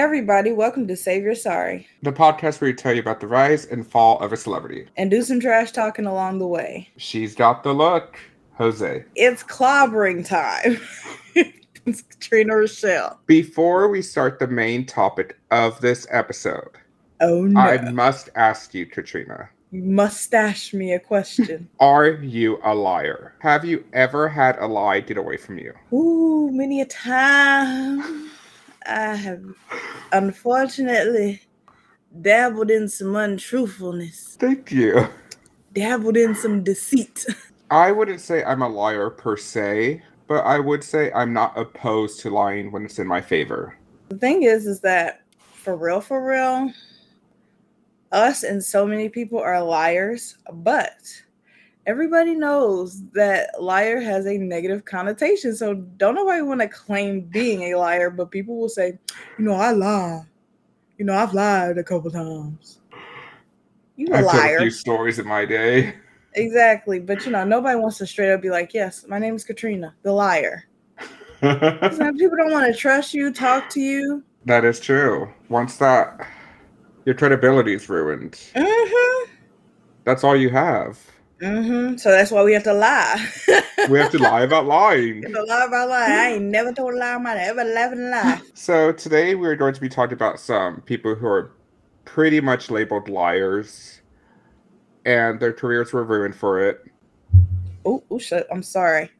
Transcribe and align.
everybody, 0.00 0.50
welcome 0.50 0.88
to 0.88 0.96
Save 0.96 1.22
Your 1.24 1.34
Sorry 1.34 1.86
the 2.02 2.10
podcast 2.10 2.58
where 2.62 2.70
we 2.70 2.74
tell 2.74 2.94
you 2.94 3.02
about 3.02 3.20
the 3.20 3.26
rise 3.26 3.66
and 3.66 3.86
fall 3.86 4.18
of 4.20 4.32
a 4.32 4.36
celebrity. 4.38 4.86
and 4.96 5.10
do 5.10 5.20
some 5.22 5.40
trash 5.40 5.72
talking 5.72 6.06
along 6.06 6.38
the 6.38 6.46
way. 6.46 6.88
She's 6.96 7.34
got 7.34 7.62
the 7.64 7.74
look, 7.74 8.18
Jose. 8.54 9.04
It's 9.14 9.42
clobbering 9.42 10.26
time. 10.26 10.80
it's 11.84 12.00
Katrina 12.00 12.56
Rochelle. 12.56 13.20
Before 13.26 13.88
we 13.90 14.00
start 14.00 14.38
the 14.38 14.46
main 14.46 14.86
topic 14.86 15.38
of 15.50 15.78
this 15.82 16.06
episode, 16.10 16.78
Oh 17.20 17.44
no. 17.44 17.60
I 17.60 17.90
must 17.90 18.30
ask 18.36 18.72
you, 18.72 18.86
Katrina, 18.86 19.50
You 19.70 19.82
mustache 19.82 20.72
me 20.72 20.94
a 20.94 20.98
question. 20.98 21.68
are 21.78 22.08
you 22.08 22.58
a 22.64 22.74
liar? 22.74 23.34
Have 23.40 23.66
you 23.66 23.84
ever 23.92 24.30
had 24.30 24.56
a 24.60 24.66
lie 24.66 25.00
get 25.00 25.18
away 25.18 25.36
from 25.36 25.58
you? 25.58 25.74
Ooh, 25.92 26.50
many 26.50 26.80
a 26.80 26.86
time 26.86 28.30
I 28.86 29.14
have 29.14 29.42
unfortunately 30.12 31.42
dabbled 32.22 32.70
in 32.70 32.88
some 32.88 33.14
untruthfulness, 33.16 34.36
Thank 34.38 34.72
you. 34.72 35.06
dabbled 35.72 36.16
in 36.16 36.34
some 36.34 36.62
deceit. 36.62 37.24
I 37.70 37.92
wouldn't 37.92 38.20
say 38.20 38.42
I'm 38.42 38.62
a 38.62 38.68
liar 38.68 39.10
per 39.10 39.36
se, 39.36 40.02
but 40.26 40.44
I 40.44 40.58
would 40.58 40.82
say 40.82 41.12
I'm 41.12 41.32
not 41.32 41.56
opposed 41.56 42.20
to 42.20 42.30
lying 42.30 42.72
when 42.72 42.84
it's 42.84 42.98
in 42.98 43.06
my 43.06 43.20
favor. 43.20 43.76
The 44.08 44.18
thing 44.18 44.42
is, 44.42 44.66
is 44.66 44.80
that 44.80 45.22
for 45.54 45.76
real, 45.76 46.00
for 46.00 46.24
real, 46.24 46.72
us 48.10 48.42
and 48.42 48.62
so 48.62 48.84
many 48.86 49.08
people 49.08 49.38
are 49.38 49.62
liars, 49.62 50.36
but 50.52 50.98
everybody 51.86 52.34
knows 52.34 53.02
that 53.12 53.50
liar 53.60 54.00
has 54.00 54.26
a 54.26 54.36
negative 54.38 54.84
connotation. 54.84 55.54
So 55.56 55.74
don't 55.74 56.14
nobody 56.14 56.42
want 56.42 56.60
to 56.60 56.68
claim 56.68 57.22
being 57.22 57.72
a 57.72 57.78
liar, 57.78 58.10
but 58.10 58.30
people 58.30 58.56
will 58.58 58.68
say, 58.68 58.98
you 59.38 59.44
know, 59.44 59.54
I 59.54 59.72
lie. 59.72 60.22
You 60.98 61.04
know, 61.06 61.14
I've 61.14 61.32
lied 61.34 61.78
a 61.78 61.84
couple 61.84 62.10
times. 62.10 62.80
You 63.96 64.08
a 64.12 64.16
I've 64.16 64.20
told 64.24 64.34
a 64.34 64.36
liar. 64.38 64.58
few 64.60 64.70
stories 64.70 65.18
in 65.18 65.26
my 65.26 65.44
day. 65.44 65.94
Exactly. 66.34 67.00
But 67.00 67.24
you 67.26 67.32
know, 67.32 67.44
nobody 67.44 67.76
wants 67.78 67.98
to 67.98 68.06
straight 68.06 68.32
up 68.32 68.40
be 68.42 68.50
like, 68.50 68.72
yes, 68.72 69.04
my 69.08 69.18
name 69.18 69.34
is 69.34 69.44
Katrina, 69.44 69.94
the 70.02 70.12
liar. 70.12 70.64
People 71.40 72.36
don't 72.36 72.50
want 72.52 72.72
to 72.72 72.78
trust 72.78 73.14
you, 73.14 73.32
talk 73.32 73.68
to 73.70 73.80
you. 73.80 74.22
that 74.44 74.64
is 74.64 74.78
true. 74.78 75.32
Once 75.48 75.76
that 75.78 76.28
your 77.06 77.14
credibility 77.14 77.72
is 77.74 77.88
ruined, 77.88 78.32
Mm-hmm. 78.54 79.30
that's 80.04 80.22
all 80.22 80.36
you 80.36 80.50
have. 80.50 80.98
Mm-hmm. 81.40 81.96
So 81.96 82.10
that's 82.10 82.30
why 82.30 82.42
we 82.42 82.52
have 82.52 82.64
to 82.64 82.74
lie. 82.74 83.26
We 83.88 83.98
have 83.98 84.10
to 84.12 84.18
lie 84.18 84.42
about 84.42 84.66
lying. 84.66 85.22
have 85.22 85.32
to 85.32 85.42
lie 85.42 85.64
about 85.64 85.88
lying. 85.88 86.12
I 86.12 86.32
ain't 86.32 86.44
never 86.44 86.72
told 86.72 86.94
a 86.94 86.96
lie 86.98 87.16
in 87.16 87.22
my 87.22 87.34
ever 87.36 87.64
life. 87.64 88.42
So 88.54 88.92
today 88.92 89.34
we're 89.34 89.56
going 89.56 89.72
to 89.72 89.80
be 89.80 89.88
talking 89.88 90.12
about 90.12 90.38
some 90.38 90.82
people 90.82 91.14
who 91.14 91.26
are 91.26 91.52
pretty 92.04 92.40
much 92.40 92.70
labeled 92.70 93.08
liars, 93.08 94.02
and 95.06 95.40
their 95.40 95.54
careers 95.54 95.94
were 95.94 96.04
ruined 96.04 96.34
for 96.34 96.60
it. 96.60 96.84
Oh, 97.86 98.04
oh, 98.10 98.18
shit. 98.18 98.46
I'm 98.52 98.62
sorry. 98.62 99.10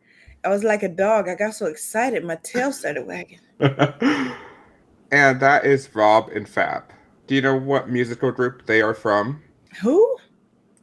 I 0.44 0.48
was 0.48 0.62
like 0.62 0.82
a 0.82 0.88
dog. 0.88 1.28
I 1.28 1.34
got 1.34 1.54
so 1.54 1.66
excited, 1.66 2.22
my 2.24 2.36
tail 2.42 2.70
started 2.72 3.06
wagging. 3.06 3.40
and 3.60 5.40
that 5.40 5.64
is 5.64 5.94
Rob 5.94 6.28
and 6.30 6.46
Fab. 6.46 6.84
Do 7.26 7.34
you 7.34 7.40
know 7.40 7.56
what 7.56 7.88
musical 7.88 8.30
group 8.30 8.66
they 8.66 8.82
are 8.82 8.94
from? 8.94 9.42
Who? 9.82 10.18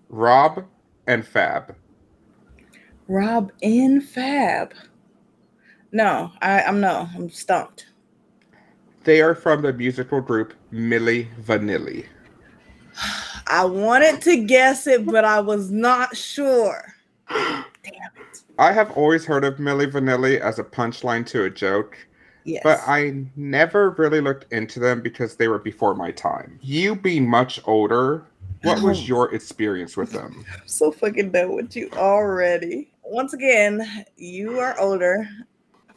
Rob 0.09 0.65
and 1.07 1.25
Fab. 1.25 1.75
Rob 3.07 3.51
and 3.63 4.03
Fab. 4.03 4.73
No, 5.91 6.31
I, 6.41 6.61
I'm 6.63 6.79
no. 6.81 7.07
I'm 7.15 7.29
stumped. 7.29 7.87
They 9.05 9.21
are 9.21 9.33
from 9.35 9.61
the 9.61 9.71
musical 9.71 10.19
group 10.19 10.53
Milli 10.71 11.27
Vanilli. 11.41 12.05
I 13.47 13.63
wanted 13.63 14.21
to 14.23 14.43
guess 14.45 14.85
it, 14.87 15.05
but 15.05 15.23
I 15.23 15.39
was 15.39 15.71
not 15.71 16.17
sure. 16.17 16.83
Damn 17.29 17.63
it. 17.83 18.41
I 18.59 18.73
have 18.73 18.91
always 18.91 19.23
heard 19.23 19.45
of 19.45 19.57
Milli 19.57 19.89
Vanilli 19.89 20.39
as 20.39 20.59
a 20.59 20.63
punchline 20.63 21.25
to 21.27 21.43
a 21.45 21.49
joke, 21.49 21.97
Yes. 22.43 22.61
but 22.63 22.79
I 22.85 23.25
never 23.37 23.91
really 23.91 24.19
looked 24.19 24.51
into 24.51 24.79
them 24.79 25.01
because 25.01 25.35
they 25.35 25.47
were 25.47 25.59
before 25.59 25.93
my 25.95 26.11
time. 26.11 26.59
You 26.61 26.95
being 26.95 27.29
much 27.29 27.61
older, 27.65 28.25
what 28.63 28.81
was 28.81 29.07
your 29.07 29.33
experience 29.33 29.97
with 29.97 30.11
them? 30.11 30.45
I'm 30.53 30.67
so 30.67 30.91
fucking 30.91 31.31
done 31.31 31.55
with 31.55 31.75
you 31.75 31.89
already. 31.93 32.91
Once 33.03 33.33
again, 33.33 34.05
you 34.17 34.59
are 34.59 34.79
older, 34.79 35.27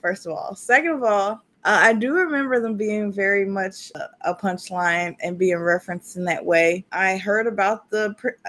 first 0.00 0.26
of 0.26 0.32
all. 0.32 0.54
Second 0.54 0.92
of 0.92 1.02
all, 1.02 1.30
uh, 1.64 1.80
I 1.82 1.92
do 1.92 2.14
remember 2.14 2.60
them 2.60 2.76
being 2.76 3.12
very 3.12 3.44
much 3.44 3.92
a, 3.94 4.30
a 4.30 4.34
punchline 4.34 5.16
and 5.22 5.38
being 5.38 5.58
referenced 5.58 6.16
in 6.16 6.24
that 6.24 6.44
way. 6.44 6.84
I 6.92 7.18
heard 7.18 7.46
about 7.46 7.90
the, 7.90 8.14
pr- 8.16 8.40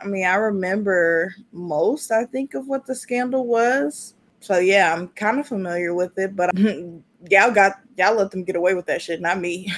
I 0.00 0.06
mean, 0.06 0.24
I 0.24 0.34
remember 0.34 1.34
most, 1.52 2.12
I 2.12 2.24
think, 2.24 2.54
of 2.54 2.68
what 2.68 2.86
the 2.86 2.94
scandal 2.94 3.46
was. 3.46 4.14
So 4.40 4.58
yeah, 4.58 4.94
I'm 4.94 5.08
kind 5.08 5.40
of 5.40 5.48
familiar 5.48 5.94
with 5.94 6.16
it, 6.18 6.36
but 6.36 6.56
y'all 6.58 7.50
got 7.50 7.80
y'all 7.96 8.14
let 8.14 8.30
them 8.30 8.44
get 8.44 8.56
away 8.56 8.74
with 8.74 8.86
that 8.86 9.02
shit, 9.02 9.20
not 9.20 9.40
me. 9.40 9.72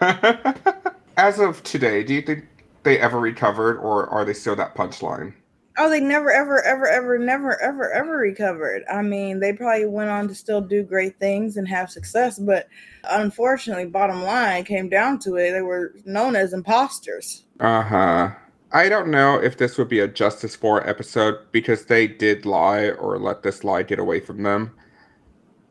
As 1.16 1.38
of 1.38 1.62
today, 1.62 2.02
do 2.02 2.14
you 2.14 2.22
think 2.22 2.44
they 2.84 2.98
ever 2.98 3.18
recovered 3.18 3.78
or 3.78 4.08
are 4.08 4.24
they 4.24 4.34
still 4.34 4.56
that 4.56 4.74
punchline? 4.74 5.34
Oh, 5.76 5.90
they 5.90 5.98
never, 5.98 6.30
ever, 6.30 6.62
ever, 6.62 6.86
ever, 6.86 7.18
never, 7.18 7.60
ever, 7.60 7.90
ever 7.92 8.16
recovered. 8.16 8.84
I 8.88 9.02
mean, 9.02 9.40
they 9.40 9.52
probably 9.52 9.86
went 9.86 10.08
on 10.08 10.28
to 10.28 10.34
still 10.34 10.60
do 10.60 10.84
great 10.84 11.18
things 11.18 11.56
and 11.56 11.66
have 11.66 11.90
success, 11.90 12.38
but 12.38 12.68
unfortunately, 13.10 13.86
bottom 13.86 14.22
line 14.22 14.64
came 14.64 14.88
down 14.88 15.18
to 15.20 15.34
it, 15.34 15.50
they 15.50 15.62
were 15.62 15.96
known 16.04 16.36
as 16.36 16.52
imposters. 16.52 17.44
Uh 17.58 17.82
huh. 17.82 18.30
I 18.70 18.88
don't 18.88 19.10
know 19.10 19.36
if 19.36 19.56
this 19.56 19.76
would 19.76 19.88
be 19.88 20.00
a 20.00 20.08
Justice 20.08 20.54
for 20.54 20.88
episode 20.88 21.38
because 21.50 21.86
they 21.86 22.06
did 22.06 22.44
lie 22.46 22.90
or 22.90 23.18
let 23.18 23.42
this 23.42 23.64
lie 23.64 23.82
get 23.82 23.98
away 23.98 24.20
from 24.20 24.42
them. 24.42 24.76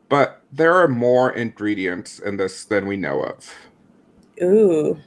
But 0.08 0.42
there 0.52 0.74
are 0.74 0.88
more 0.88 1.32
ingredients 1.32 2.18
in 2.18 2.36
this 2.36 2.64
than 2.64 2.86
we 2.86 2.96
know 2.96 3.22
of. 3.22 3.54
Ooh. 4.42 4.98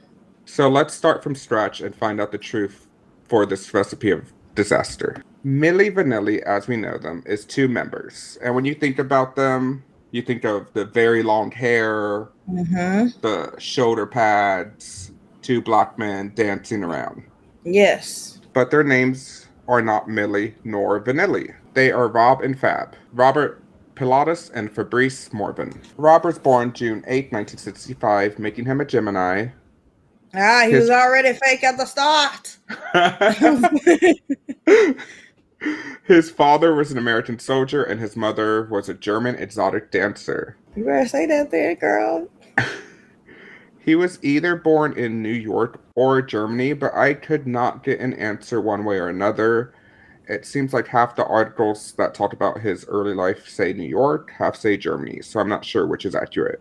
So 0.48 0.66
let's 0.68 0.94
start 0.94 1.22
from 1.22 1.34
scratch 1.34 1.82
and 1.82 1.94
find 1.94 2.18
out 2.20 2.32
the 2.32 2.38
truth 2.38 2.86
for 3.28 3.44
this 3.44 3.74
recipe 3.74 4.10
of 4.10 4.32
disaster. 4.54 5.22
Milli 5.44 5.94
Vanilli, 5.94 6.40
as 6.42 6.66
we 6.66 6.74
know 6.76 6.96
them, 6.96 7.22
is 7.26 7.44
two 7.44 7.68
members. 7.68 8.38
And 8.42 8.54
when 8.54 8.64
you 8.64 8.74
think 8.74 8.98
about 8.98 9.36
them, 9.36 9.84
you 10.10 10.22
think 10.22 10.44
of 10.44 10.72
the 10.72 10.86
very 10.86 11.22
long 11.22 11.50
hair, 11.50 12.28
Mm-hmm. 12.50 13.20
the 13.20 13.54
shoulder 13.58 14.06
pads, 14.06 15.12
two 15.42 15.60
black 15.60 15.98
men 15.98 16.32
dancing 16.34 16.82
around. 16.82 17.22
Yes. 17.62 18.40
But 18.54 18.70
their 18.70 18.82
names 18.82 19.48
are 19.68 19.82
not 19.82 20.08
Millie 20.08 20.54
nor 20.64 20.98
Vanilli. 21.04 21.54
They 21.74 21.92
are 21.92 22.08
Rob 22.08 22.40
and 22.40 22.58
Fab. 22.58 22.96
Robert 23.12 23.62
Pilatus 23.96 24.48
and 24.54 24.72
Fabrice 24.72 25.30
Morvan. 25.34 25.78
Rob 25.98 26.24
was 26.24 26.38
born 26.38 26.72
June 26.72 27.04
8, 27.06 27.30
1965, 27.32 28.38
making 28.38 28.64
him 28.64 28.80
a 28.80 28.86
Gemini. 28.86 29.48
Ah, 30.34 30.66
he 30.68 30.74
was 30.74 30.90
already 30.90 31.32
fake 31.32 31.64
at 31.64 31.78
the 31.78 31.86
start. 31.86 32.58
his 36.04 36.30
father 36.30 36.74
was 36.74 36.92
an 36.92 36.98
American 36.98 37.38
soldier 37.38 37.82
and 37.82 38.00
his 38.00 38.16
mother 38.16 38.68
was 38.70 38.88
a 38.88 38.94
German 38.94 39.34
exotic 39.36 39.90
dancer. 39.90 40.56
you 40.76 40.84
better 40.84 41.08
say 41.08 41.26
that 41.26 41.50
there, 41.50 41.74
girl. 41.74 42.28
He 43.88 43.94
was 43.94 44.22
either 44.22 44.54
born 44.54 44.92
in 44.98 45.22
New 45.22 45.32
York 45.32 45.80
or 45.94 46.20
Germany, 46.20 46.74
but 46.74 46.94
I 46.94 47.14
could 47.14 47.46
not 47.46 47.82
get 47.82 48.00
an 48.00 48.12
answer 48.12 48.60
one 48.60 48.84
way 48.84 48.98
or 48.98 49.08
another. 49.08 49.72
It 50.28 50.44
seems 50.44 50.74
like 50.74 50.88
half 50.88 51.16
the 51.16 51.24
articles 51.24 51.92
that 51.92 52.12
talk 52.12 52.34
about 52.34 52.60
his 52.60 52.84
early 52.86 53.14
life 53.14 53.48
say 53.48 53.72
New 53.72 53.88
York, 53.88 54.30
half 54.36 54.56
say 54.56 54.76
Germany, 54.76 55.22
so 55.22 55.40
I'm 55.40 55.48
not 55.48 55.64
sure 55.64 55.86
which 55.86 56.04
is 56.04 56.14
accurate. 56.14 56.60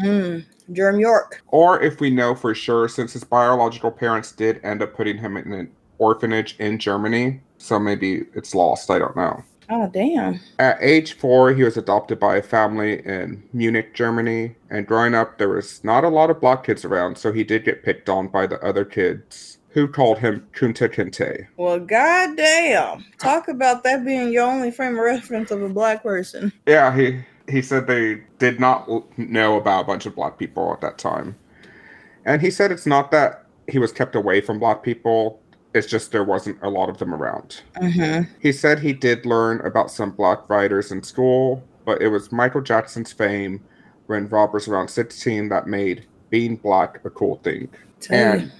Hmm. 0.00 0.38
Jerm 0.72 1.00
York. 1.00 1.42
Or 1.48 1.82
if 1.82 2.00
we 2.00 2.10
know 2.10 2.34
for 2.34 2.54
sure, 2.54 2.88
since 2.88 3.12
his 3.12 3.24
biological 3.24 3.90
parents 3.90 4.32
did 4.32 4.60
end 4.64 4.82
up 4.82 4.94
putting 4.94 5.18
him 5.18 5.36
in 5.36 5.52
an 5.52 5.70
orphanage 5.98 6.56
in 6.58 6.78
Germany, 6.78 7.40
so 7.58 7.78
maybe 7.78 8.24
it's 8.34 8.54
lost, 8.54 8.90
I 8.90 8.98
don't 8.98 9.16
know. 9.16 9.42
Oh, 9.70 9.88
damn. 9.92 10.40
At 10.58 10.78
age 10.80 11.14
four, 11.14 11.52
he 11.52 11.62
was 11.62 11.76
adopted 11.76 12.18
by 12.18 12.36
a 12.36 12.42
family 12.42 13.04
in 13.04 13.42
Munich, 13.52 13.94
Germany. 13.94 14.54
And 14.70 14.86
growing 14.86 15.14
up, 15.14 15.36
there 15.36 15.50
was 15.50 15.84
not 15.84 16.04
a 16.04 16.08
lot 16.08 16.30
of 16.30 16.40
black 16.40 16.64
kids 16.64 16.84
around, 16.86 17.18
so 17.18 17.32
he 17.32 17.44
did 17.44 17.64
get 17.64 17.82
picked 17.82 18.08
on 18.08 18.28
by 18.28 18.46
the 18.46 18.58
other 18.64 18.86
kids, 18.86 19.58
who 19.70 19.86
called 19.86 20.18
him 20.18 20.46
Kunta 20.54 20.88
Kinte. 20.88 21.48
Well, 21.58 21.80
goddamn. 21.80 23.04
Talk 23.18 23.48
about 23.48 23.84
that 23.84 24.06
being 24.06 24.32
your 24.32 24.44
only 24.44 24.70
frame 24.70 24.94
of 24.94 25.04
reference 25.04 25.50
of 25.50 25.62
a 25.62 25.68
black 25.68 26.02
person. 26.02 26.50
Yeah, 26.66 26.96
he 26.96 27.20
he 27.48 27.62
said 27.62 27.86
they 27.86 28.22
did 28.38 28.60
not 28.60 28.88
know 29.18 29.56
about 29.56 29.80
a 29.82 29.86
bunch 29.86 30.06
of 30.06 30.14
black 30.14 30.38
people 30.38 30.72
at 30.72 30.80
that 30.80 30.98
time, 30.98 31.36
and 32.24 32.42
he 32.42 32.50
said 32.50 32.70
it's 32.70 32.86
not 32.86 33.10
that 33.10 33.44
he 33.68 33.78
was 33.78 33.92
kept 33.92 34.14
away 34.14 34.40
from 34.40 34.58
black 34.58 34.82
people. 34.82 35.40
It's 35.74 35.86
just 35.86 36.12
there 36.12 36.24
wasn't 36.24 36.58
a 36.62 36.70
lot 36.70 36.88
of 36.88 36.98
them 36.98 37.14
around. 37.14 37.62
Mm-hmm. 37.76 38.30
He 38.40 38.52
said 38.52 38.80
he 38.80 38.92
did 38.92 39.26
learn 39.26 39.60
about 39.60 39.90
some 39.90 40.10
black 40.10 40.48
writers 40.48 40.90
in 40.90 41.02
school, 41.02 41.62
but 41.84 42.00
it 42.00 42.08
was 42.08 42.32
Michael 42.32 42.62
Jackson's 42.62 43.12
fame 43.12 43.62
when 44.06 44.28
Rob 44.28 44.54
was 44.54 44.66
around 44.66 44.88
16 44.88 45.50
that 45.50 45.66
made 45.66 46.06
being 46.30 46.56
black 46.56 47.04
a 47.04 47.10
cool 47.10 47.36
thing 47.36 47.68
and 48.10 48.50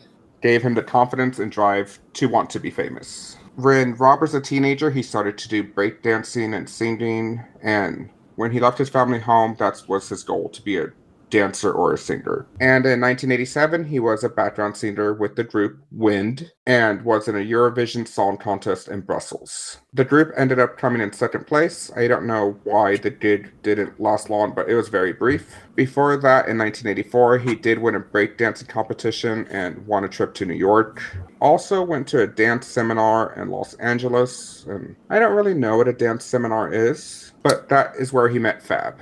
gave 0.42 0.62
him 0.62 0.74
the 0.74 0.82
confidence 0.82 1.38
and 1.38 1.50
drive 1.50 1.98
to 2.14 2.28
want 2.28 2.50
to 2.50 2.60
be 2.60 2.70
famous. 2.70 3.36
When 3.56 3.94
Rob 3.94 4.20
was 4.20 4.34
a 4.34 4.40
teenager, 4.40 4.90
he 4.90 5.02
started 5.02 5.36
to 5.38 5.48
do 5.48 5.64
breakdancing 5.64 6.54
and 6.56 6.68
singing, 6.68 7.42
and 7.62 8.08
when 8.38 8.52
he 8.52 8.60
left 8.60 8.78
his 8.78 8.88
family 8.88 9.18
home, 9.18 9.56
that 9.58 9.82
was 9.88 10.08
his 10.10 10.22
goal 10.22 10.48
to 10.48 10.62
be 10.62 10.78
a 10.78 10.92
dancer 11.30 11.72
or 11.72 11.92
a 11.92 11.98
singer. 11.98 12.46
And 12.60 12.84
in 12.86 13.00
1987, 13.00 13.84
he 13.84 14.00
was 14.00 14.24
a 14.24 14.28
background 14.28 14.76
singer 14.76 15.12
with 15.14 15.36
the 15.36 15.44
group 15.44 15.78
Wind 15.90 16.50
and 16.66 17.02
was 17.02 17.28
in 17.28 17.36
a 17.36 17.38
Eurovision 17.38 18.06
Song 18.06 18.36
Contest 18.36 18.88
in 18.88 19.00
Brussels. 19.00 19.78
The 19.94 20.04
group 20.04 20.32
ended 20.36 20.58
up 20.58 20.76
coming 20.76 21.00
in 21.00 21.12
second 21.12 21.46
place. 21.46 21.90
I 21.96 22.08
don't 22.08 22.26
know 22.26 22.58
why 22.64 22.96
the 22.96 23.10
gig 23.10 23.50
didn't 23.62 24.00
last 24.00 24.30
long, 24.30 24.52
but 24.54 24.68
it 24.68 24.74
was 24.74 24.88
very 24.88 25.12
brief. 25.12 25.56
Before 25.74 26.16
that, 26.16 26.48
in 26.48 26.58
1984, 26.58 27.38
he 27.38 27.54
did 27.54 27.78
win 27.78 27.94
a 27.94 28.00
breakdancing 28.00 28.68
competition 28.68 29.46
and 29.50 29.86
won 29.86 30.04
a 30.04 30.08
trip 30.08 30.34
to 30.34 30.46
New 30.46 30.54
York. 30.54 31.02
Also 31.40 31.82
went 31.82 32.06
to 32.08 32.22
a 32.22 32.26
dance 32.26 32.66
seminar 32.66 33.32
in 33.34 33.48
Los 33.48 33.74
Angeles, 33.74 34.66
and 34.66 34.96
I 35.08 35.18
don't 35.18 35.36
really 35.36 35.54
know 35.54 35.76
what 35.76 35.88
a 35.88 35.92
dance 35.92 36.24
seminar 36.24 36.72
is, 36.72 37.32
but 37.42 37.68
that 37.68 37.94
is 37.96 38.12
where 38.12 38.28
he 38.28 38.38
met 38.38 38.62
Fab. 38.62 38.98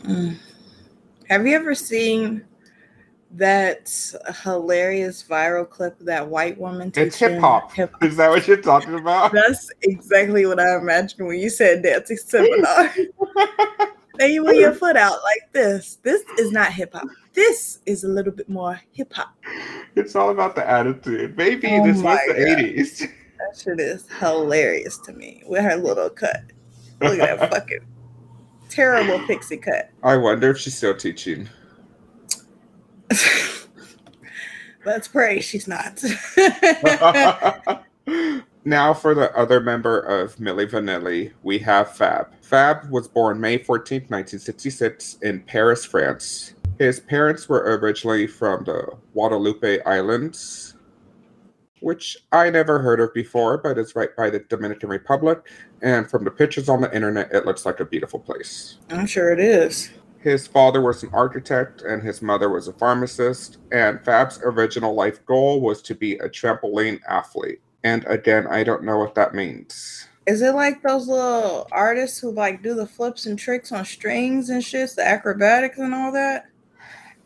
Mm. 0.00 0.36
Have 1.28 1.46
you 1.46 1.56
ever 1.56 1.74
seen 1.74 2.44
that 3.32 3.92
hilarious 4.42 5.22
viral 5.22 5.68
clip 5.68 5.98
of 6.00 6.06
that 6.06 6.28
white 6.28 6.58
woman? 6.58 6.92
It's 6.94 7.16
hip 7.16 7.40
hop. 7.40 7.72
Is 8.02 8.16
that 8.16 8.30
what 8.30 8.46
you're 8.46 8.56
talking 8.62 8.94
about? 8.94 9.32
That's 9.32 9.70
exactly 9.82 10.46
what 10.46 10.60
I 10.60 10.76
imagined 10.76 11.26
when 11.26 11.38
you 11.38 11.50
said 11.50 11.82
dancing 11.82 12.16
seminar. 12.24 12.94
and 14.20 14.32
you 14.32 14.44
put 14.44 14.56
your 14.56 14.72
foot 14.72 14.96
out 14.96 15.18
like 15.24 15.52
this. 15.52 15.98
This 16.02 16.22
is 16.38 16.52
not 16.52 16.72
hip 16.72 16.94
hop. 16.94 17.08
This 17.32 17.80
is 17.86 18.04
a 18.04 18.08
little 18.08 18.32
bit 18.32 18.48
more 18.48 18.80
hip 18.92 19.12
hop. 19.12 19.34
It's 19.96 20.14
all 20.14 20.30
about 20.30 20.54
the 20.54 20.68
attitude. 20.68 21.36
Maybe 21.36 21.68
oh 21.72 21.84
this 21.84 22.00
was 22.00 22.18
the 22.28 22.34
God. 22.34 22.58
80s. 22.58 22.98
That 23.38 23.60
shit 23.62 23.80
is 23.80 24.06
hilarious 24.20 24.98
to 24.98 25.12
me 25.12 25.42
with 25.46 25.62
her 25.62 25.76
little 25.76 26.08
cut. 26.08 26.42
Look 27.00 27.18
at 27.18 27.38
that 27.40 27.50
fucking 27.52 27.80
terrible 28.68 29.18
pixie 29.26 29.56
cut. 29.56 29.90
I 30.02 30.16
wonder 30.16 30.50
if 30.50 30.58
she's 30.58 30.76
still 30.76 30.96
teaching. 30.96 31.48
Let's 34.84 35.08
pray 35.08 35.40
she's 35.40 35.66
not. 35.66 36.00
now 38.64 38.94
for 38.94 39.14
the 39.14 39.32
other 39.36 39.60
member 39.60 39.98
of 39.98 40.36
Milli 40.36 40.70
Vanilli, 40.70 41.32
we 41.42 41.58
have 41.58 41.96
Fab. 41.96 42.28
Fab 42.40 42.88
was 42.90 43.08
born 43.08 43.40
May 43.40 43.58
14, 43.58 44.02
1966 44.02 45.18
in 45.22 45.40
Paris, 45.40 45.84
France. 45.84 46.54
His 46.78 47.00
parents 47.00 47.48
were 47.48 47.78
originally 47.78 48.28
from 48.28 48.62
the 48.62 48.96
Guadeloupe 49.12 49.82
Islands, 49.84 50.75
which 51.80 52.16
I 52.32 52.50
never 52.50 52.78
heard 52.78 53.00
of 53.00 53.12
before, 53.14 53.58
but 53.58 53.78
it's 53.78 53.96
right 53.96 54.14
by 54.16 54.30
the 54.30 54.40
Dominican 54.40 54.88
Republic. 54.88 55.40
And 55.82 56.10
from 56.10 56.24
the 56.24 56.30
pictures 56.30 56.68
on 56.68 56.80
the 56.80 56.94
internet, 56.94 57.32
it 57.32 57.46
looks 57.46 57.66
like 57.66 57.80
a 57.80 57.84
beautiful 57.84 58.18
place. 58.18 58.78
I'm 58.90 59.06
sure 59.06 59.32
it 59.32 59.40
is. 59.40 59.90
His 60.18 60.46
father 60.46 60.80
was 60.80 61.02
an 61.02 61.10
architect 61.12 61.82
and 61.82 62.02
his 62.02 62.20
mother 62.20 62.48
was 62.48 62.66
a 62.66 62.72
pharmacist. 62.72 63.58
And 63.70 64.04
Fab's 64.04 64.40
original 64.42 64.94
life 64.94 65.24
goal 65.26 65.60
was 65.60 65.82
to 65.82 65.94
be 65.94 66.14
a 66.14 66.28
trampoline 66.28 67.00
athlete. 67.08 67.60
And 67.84 68.04
again, 68.06 68.46
I 68.48 68.64
don't 68.64 68.82
know 68.82 68.98
what 68.98 69.14
that 69.14 69.34
means. 69.34 70.08
Is 70.26 70.42
it 70.42 70.56
like 70.56 70.82
those 70.82 71.06
little 71.06 71.68
artists 71.70 72.18
who 72.18 72.32
like 72.32 72.60
do 72.60 72.74
the 72.74 72.86
flips 72.86 73.26
and 73.26 73.38
tricks 73.38 73.70
on 73.70 73.84
strings 73.84 74.50
and 74.50 74.64
shit, 74.64 74.90
the 74.96 75.06
acrobatics 75.06 75.78
and 75.78 75.94
all 75.94 76.10
that? 76.10 76.46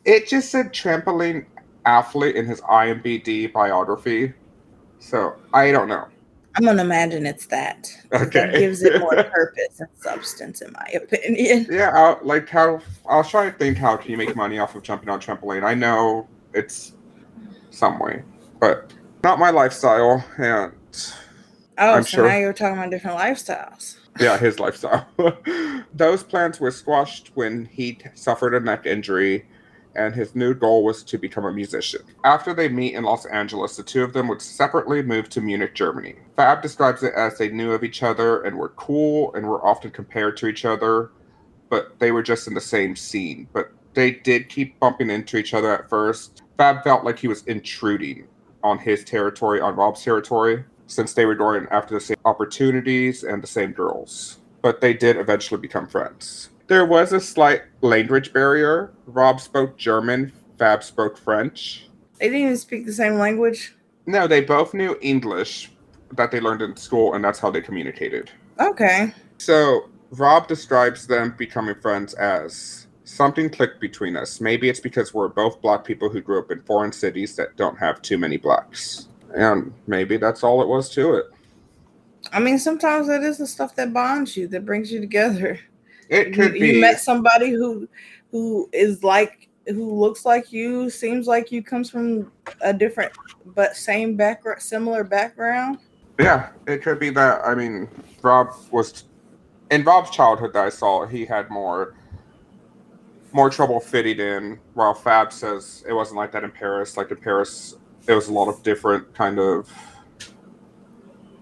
It 0.05 0.29
just 0.29 0.51
said 0.51 0.73
trampoline 0.73 1.47
athlete 1.85 2.37
in 2.37 2.47
his 2.47 2.61
IMBD 2.63 3.53
biography. 3.53 4.33
So 4.99 5.37
I 5.53 5.71
don't 5.73 5.89
know. 5.89 6.07
I'm 6.57 6.65
gonna 6.65 6.83
imagine 6.83 7.27
it's 7.27 7.47
that. 7.47 7.91
Okay. 8.13 8.41
That 8.41 8.55
gives 8.55 8.83
it 8.83 8.99
more 9.01 9.15
purpose 9.25 9.81
and 9.81 9.89
substance, 9.97 10.63
in 10.63 10.73
my 10.73 10.87
opinion. 10.95 11.67
Yeah, 11.71 11.91
I'll, 11.95 12.19
like 12.23 12.49
how 12.49 12.81
I'll 13.09 13.25
try 13.25 13.51
to 13.51 13.57
think 13.57 13.79
how 13.79 13.97
can 13.97 14.11
you 14.11 14.17
make 14.17 14.35
money 14.35 14.59
off 14.59 14.75
of 14.75 14.83
jumping 14.83 15.09
on 15.09 15.21
trampoline. 15.21 15.65
I 15.65 15.75
know 15.75 16.29
it's 16.53 16.93
some 17.71 17.99
way, 17.99 18.25
but 18.59 18.93
not 19.23 19.39
my 19.39 19.51
lifestyle. 19.51 20.25
And 20.39 20.73
oh, 21.79 21.95
I'm 21.95 22.03
so 22.03 22.09
sure, 22.09 22.29
now 22.29 22.37
you're 22.37 22.53
talking 22.53 22.79
about 22.79 22.91
different 22.91 23.19
lifestyles. 23.19 23.97
Yeah, 24.19 24.37
his 24.37 24.59
lifestyle. 24.59 25.07
Those 25.95 26.25
plans 26.25 26.59
were 26.59 26.73
squashed 26.73 27.31
when 27.35 27.65
he 27.67 27.99
suffered 28.15 28.55
a 28.55 28.61
neck 28.61 28.87
injury 28.87 29.47
and 29.95 30.15
his 30.15 30.35
new 30.35 30.55
goal 30.55 30.85
was 30.85 31.03
to 31.05 31.19
become 31.19 31.45
a 31.45 31.53
musician. 31.53 32.03
After 32.25 32.55
they 32.55 32.69
meet 32.69 32.95
in 32.95 33.05
Los 33.05 33.27
Angeles, 33.27 33.77
the 33.77 33.83
two 33.83 34.03
of 34.03 34.13
them 34.13 34.29
would 34.29 34.43
separately 34.43 35.03
move 35.03 35.29
to 35.31 35.41
Munich, 35.41 35.75
Germany. 35.75 36.17
Fab 36.37 36.63
describes 36.63 37.03
it 37.03 37.15
as 37.15 37.39
they 37.39 37.49
knew 37.49 37.73
of 37.73 37.85
each 37.85 38.03
other 38.03 38.43
and 38.43 38.57
were 38.57 38.71
cool 38.71 39.35
and 39.35 39.47
were 39.47 39.65
often 39.65 39.91
compared 39.91 40.37
to 40.39 40.47
each 40.47 40.65
other, 40.65 41.11
but 41.69 41.99
they 41.99 42.13
were 42.13 42.23
just 42.23 42.47
in 42.47 42.55
the 42.55 42.61
same 42.61 42.97
scene. 42.97 43.49
But 43.53 43.73
they 43.95 44.13
did 44.13 44.49
keep 44.49 44.79
bumping 44.79 45.11
into 45.11 45.37
each 45.37 45.55
other 45.55 45.73
at 45.73 45.89
first. 45.89 46.43
Fab 46.57 46.85
felt 46.85 47.05
like 47.05 47.19
he 47.19 47.29
was 47.29 47.43
intruding 47.45 48.27
on 48.63 48.79
his 48.79 49.05
territory, 49.05 49.61
on 49.61 49.75
Rob's 49.75 50.03
territory, 50.05 50.65
since 50.87 51.15
they 51.15 51.25
were 51.25 51.35
going 51.35 51.67
after 51.71 51.95
the 51.95 52.01
same 52.01 52.17
opportunities 52.25 53.25
and 53.25 53.43
the 53.43 53.47
same 53.47 53.73
girls. 53.73 54.39
But 54.63 54.81
they 54.81 54.93
did 54.93 55.17
eventually 55.17 55.61
become 55.61 55.89
friends. 55.89 56.50
There 56.71 56.87
was 56.87 57.13
a 57.13 57.19
slight 57.19 57.63
language 57.81 58.33
barrier. 58.33 58.93
Rob 59.07 59.41
spoke 59.41 59.77
German, 59.77 60.31
Fab 60.57 60.85
spoke 60.85 61.19
French. 61.19 61.89
They 62.21 62.27
didn't 62.27 62.43
even 62.43 62.57
speak 62.57 62.87
the 62.87 62.93
same 62.93 63.15
language. 63.15 63.75
No, 64.07 64.29
they 64.29 64.41
both 64.43 64.73
knew 64.73 64.97
English 65.01 65.73
that 66.13 66.31
they 66.31 66.39
learned 66.39 66.63
in 66.63 66.77
school, 66.77 67.15
and 67.15 67.25
that's 67.25 67.41
how 67.41 67.51
they 67.51 67.61
communicated. 67.61 68.31
Okay. 68.61 69.13
So 69.39 69.91
Rob 70.13 70.47
describes 70.47 71.09
them 71.09 71.35
becoming 71.37 71.75
friends 71.75 72.15
as 72.15 72.87
something 73.03 73.51
clicked 73.51 73.81
between 73.81 74.17
us. 74.17 74.41
Maybe 74.41 74.69
it's 74.69 74.79
because 74.79 75.13
we're 75.13 75.27
both 75.27 75.61
black 75.61 75.85
people 75.85 76.09
who 76.09 76.21
grew 76.21 76.39
up 76.39 76.53
in 76.53 76.63
foreign 76.63 76.93
cities 76.93 77.35
that 77.35 77.57
don't 77.57 77.81
have 77.81 78.01
too 78.01 78.17
many 78.17 78.37
blacks. 78.37 79.09
And 79.35 79.73
maybe 79.89 80.19
that's 80.19 80.45
all 80.45 80.63
it 80.63 80.69
was 80.69 80.89
to 80.91 81.15
it. 81.15 81.25
I 82.33 82.39
mean, 82.39 82.61
sometimes 82.61 83.09
that 83.09 83.25
is 83.25 83.39
the 83.39 83.49
stuff 83.49 83.75
that 83.75 83.93
bonds 83.93 84.37
you, 84.37 84.47
that 84.47 84.65
brings 84.65 84.93
you 84.93 85.01
together. 85.01 85.59
It 86.11 86.35
could 86.35 86.55
you, 86.55 86.61
be. 86.61 86.69
You 86.75 86.81
met 86.81 87.01
somebody 87.01 87.51
who 87.51 87.89
who 88.31 88.69
is 88.73 89.03
like 89.03 89.49
who 89.67 89.95
looks 89.95 90.25
like 90.25 90.53
you, 90.53 90.91
seems 90.91 91.27
like 91.27 91.53
you, 91.53 91.63
comes 91.63 91.89
from 91.89 92.31
a 92.61 92.73
different 92.73 93.13
but 93.47 93.77
same 93.77 94.17
background, 94.17 94.61
similar 94.61 95.05
background. 95.05 95.79
Yeah, 96.19 96.51
it 96.67 96.83
could 96.83 96.99
be 96.99 97.11
that. 97.11 97.41
I 97.47 97.55
mean, 97.55 97.89
Rob 98.23 98.49
was 98.71 99.05
in 99.71 99.85
Rob's 99.85 100.11
childhood 100.11 100.53
that 100.53 100.67
I 100.67 100.69
saw. 100.69 101.07
He 101.07 101.25
had 101.25 101.49
more 101.49 101.95
more 103.33 103.49
trouble 103.49 103.79
fitting 103.79 104.19
in, 104.19 104.59
while 104.75 104.93
Fab 104.93 105.33
says 105.33 105.85
it 105.89 105.93
wasn't 105.93 106.17
like 106.17 106.33
that 106.33 106.43
in 106.43 106.51
Paris. 106.51 106.97
Like 106.97 107.11
in 107.13 107.17
Paris, 107.17 107.77
it 108.09 108.15
was 108.15 108.29
a 108.29 108.33
lot 108.33 108.49
of 108.49 108.63
different 108.65 109.15
kind 109.15 109.39
of 109.39 109.71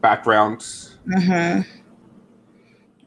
backgrounds. 0.03 0.99
Mm-hmm. 1.07 1.78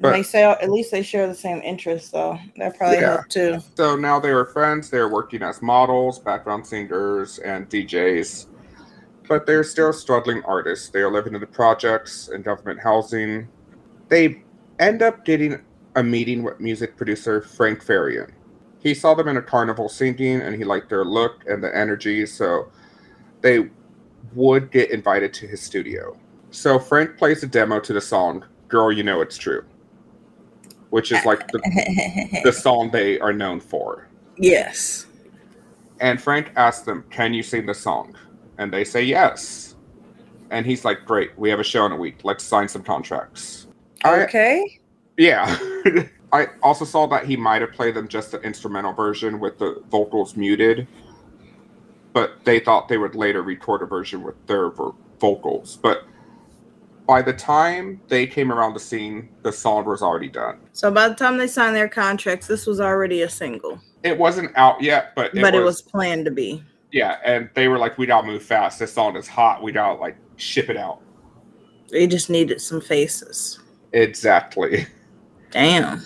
But, 0.01 0.13
they 0.13 0.23
say 0.23 0.43
at 0.43 0.71
least 0.71 0.89
they 0.89 1.03
share 1.03 1.27
the 1.27 1.35
same 1.35 1.61
interests, 1.61 2.09
though. 2.09 2.39
That 2.57 2.75
probably 2.75 2.97
yeah. 2.97 3.13
helped 3.13 3.29
too. 3.29 3.59
So 3.75 3.95
now 3.95 4.19
they 4.19 4.33
were 4.33 4.45
friends. 4.45 4.89
They're 4.89 5.07
working 5.07 5.43
as 5.43 5.61
models, 5.61 6.17
background 6.17 6.65
singers, 6.65 7.37
and 7.37 7.69
DJs. 7.69 8.47
But 9.27 9.45
they're 9.45 9.63
still 9.63 9.93
struggling 9.93 10.41
artists. 10.43 10.89
They 10.89 11.01
are 11.01 11.11
living 11.11 11.35
in 11.35 11.39
the 11.39 11.45
projects 11.45 12.29
and 12.29 12.43
government 12.43 12.79
housing. 12.79 13.47
They 14.07 14.43
end 14.79 15.03
up 15.03 15.23
getting 15.23 15.61
a 15.95 16.01
meeting 16.01 16.41
with 16.41 16.59
music 16.59 16.97
producer 16.97 17.39
Frank 17.39 17.85
Farian. 17.85 18.31
He 18.79 18.95
saw 18.95 19.13
them 19.13 19.27
in 19.27 19.37
a 19.37 19.41
carnival 19.41 19.87
singing 19.87 20.41
and 20.41 20.55
he 20.55 20.63
liked 20.63 20.89
their 20.89 21.05
look 21.05 21.43
and 21.47 21.63
the 21.63 21.75
energy, 21.77 22.25
so 22.25 22.71
they 23.41 23.69
would 24.33 24.71
get 24.71 24.89
invited 24.89 25.31
to 25.35 25.47
his 25.47 25.61
studio. 25.61 26.17
So 26.49 26.79
Frank 26.79 27.17
plays 27.17 27.43
a 27.43 27.47
demo 27.47 27.79
to 27.81 27.93
the 27.93 28.01
song 28.01 28.43
Girl 28.67 28.91
You 28.91 29.03
Know 29.03 29.21
It's 29.21 29.37
True 29.37 29.63
which 30.91 31.11
is 31.11 31.25
like 31.25 31.47
the, 31.47 32.41
the 32.43 32.53
song 32.53 32.91
they 32.91 33.19
are 33.19 33.33
known 33.33 33.59
for. 33.59 34.07
Yes. 34.37 35.07
And 35.99 36.21
Frank 36.21 36.51
asks 36.55 36.85
them, 36.85 37.03
Can 37.09 37.33
you 37.33 37.41
sing 37.41 37.65
the 37.65 37.73
song? 37.73 38.15
And 38.57 38.71
they 38.71 38.83
say 38.83 39.03
yes. 39.03 39.75
And 40.51 40.65
he's 40.65 40.85
like, 40.85 41.05
Great, 41.05 41.37
we 41.37 41.49
have 41.49 41.59
a 41.59 41.63
show 41.63 41.85
in 41.85 41.91
a 41.91 41.95
week. 41.95 42.19
Let's 42.23 42.43
sign 42.43 42.67
some 42.67 42.83
contracts. 42.83 43.67
Okay. 44.05 44.61
I, 44.61 44.79
yeah. 45.17 45.59
I 46.33 46.47
also 46.61 46.85
saw 46.85 47.07
that 47.07 47.25
he 47.25 47.35
might 47.35 47.61
have 47.61 47.71
played 47.71 47.95
them 47.95 48.07
just 48.07 48.31
the 48.31 48.41
instrumental 48.41 48.93
version 48.93 49.39
with 49.39 49.59
the 49.59 49.81
vocals 49.89 50.37
muted, 50.37 50.87
but 52.13 52.43
they 52.45 52.59
thought 52.59 52.87
they 52.87 52.97
would 52.97 53.15
later 53.15 53.41
record 53.43 53.81
a 53.81 53.85
version 53.85 54.23
with 54.23 54.35
their 54.47 54.71
vocals. 55.19 55.77
But 55.81 56.05
by 57.11 57.21
the 57.21 57.33
time 57.33 57.99
they 58.07 58.25
came 58.25 58.53
around 58.53 58.73
the 58.73 58.79
scene, 58.79 59.27
the 59.41 59.51
song 59.51 59.83
was 59.83 60.01
already 60.01 60.29
done. 60.29 60.57
So 60.71 60.89
by 60.89 61.09
the 61.09 61.15
time 61.15 61.37
they 61.37 61.45
signed 61.45 61.75
their 61.75 61.89
contracts, 61.89 62.47
this 62.47 62.65
was 62.65 62.79
already 62.79 63.23
a 63.23 63.29
single. 63.29 63.81
It 64.01 64.17
wasn't 64.17 64.55
out 64.55 64.81
yet, 64.81 65.13
but 65.13 65.35
it 65.35 65.41
but 65.41 65.53
was, 65.53 65.61
it 65.61 65.65
was 65.65 65.81
planned 65.81 66.23
to 66.23 66.31
be. 66.31 66.63
Yeah, 66.93 67.17
and 67.25 67.49
they 67.53 67.67
were 67.67 67.77
like, 67.77 67.97
"We 67.97 68.05
gotta 68.05 68.25
move 68.25 68.41
fast. 68.41 68.79
This 68.79 68.93
song 68.93 69.17
is 69.17 69.27
hot. 69.27 69.61
We 69.61 69.73
gotta 69.73 69.99
like 69.99 70.15
ship 70.37 70.69
it 70.69 70.77
out." 70.77 71.01
They 71.89 72.07
just 72.07 72.29
needed 72.29 72.61
some 72.61 72.79
faces. 72.79 73.59
Exactly. 73.91 74.87
Damn. 75.51 76.05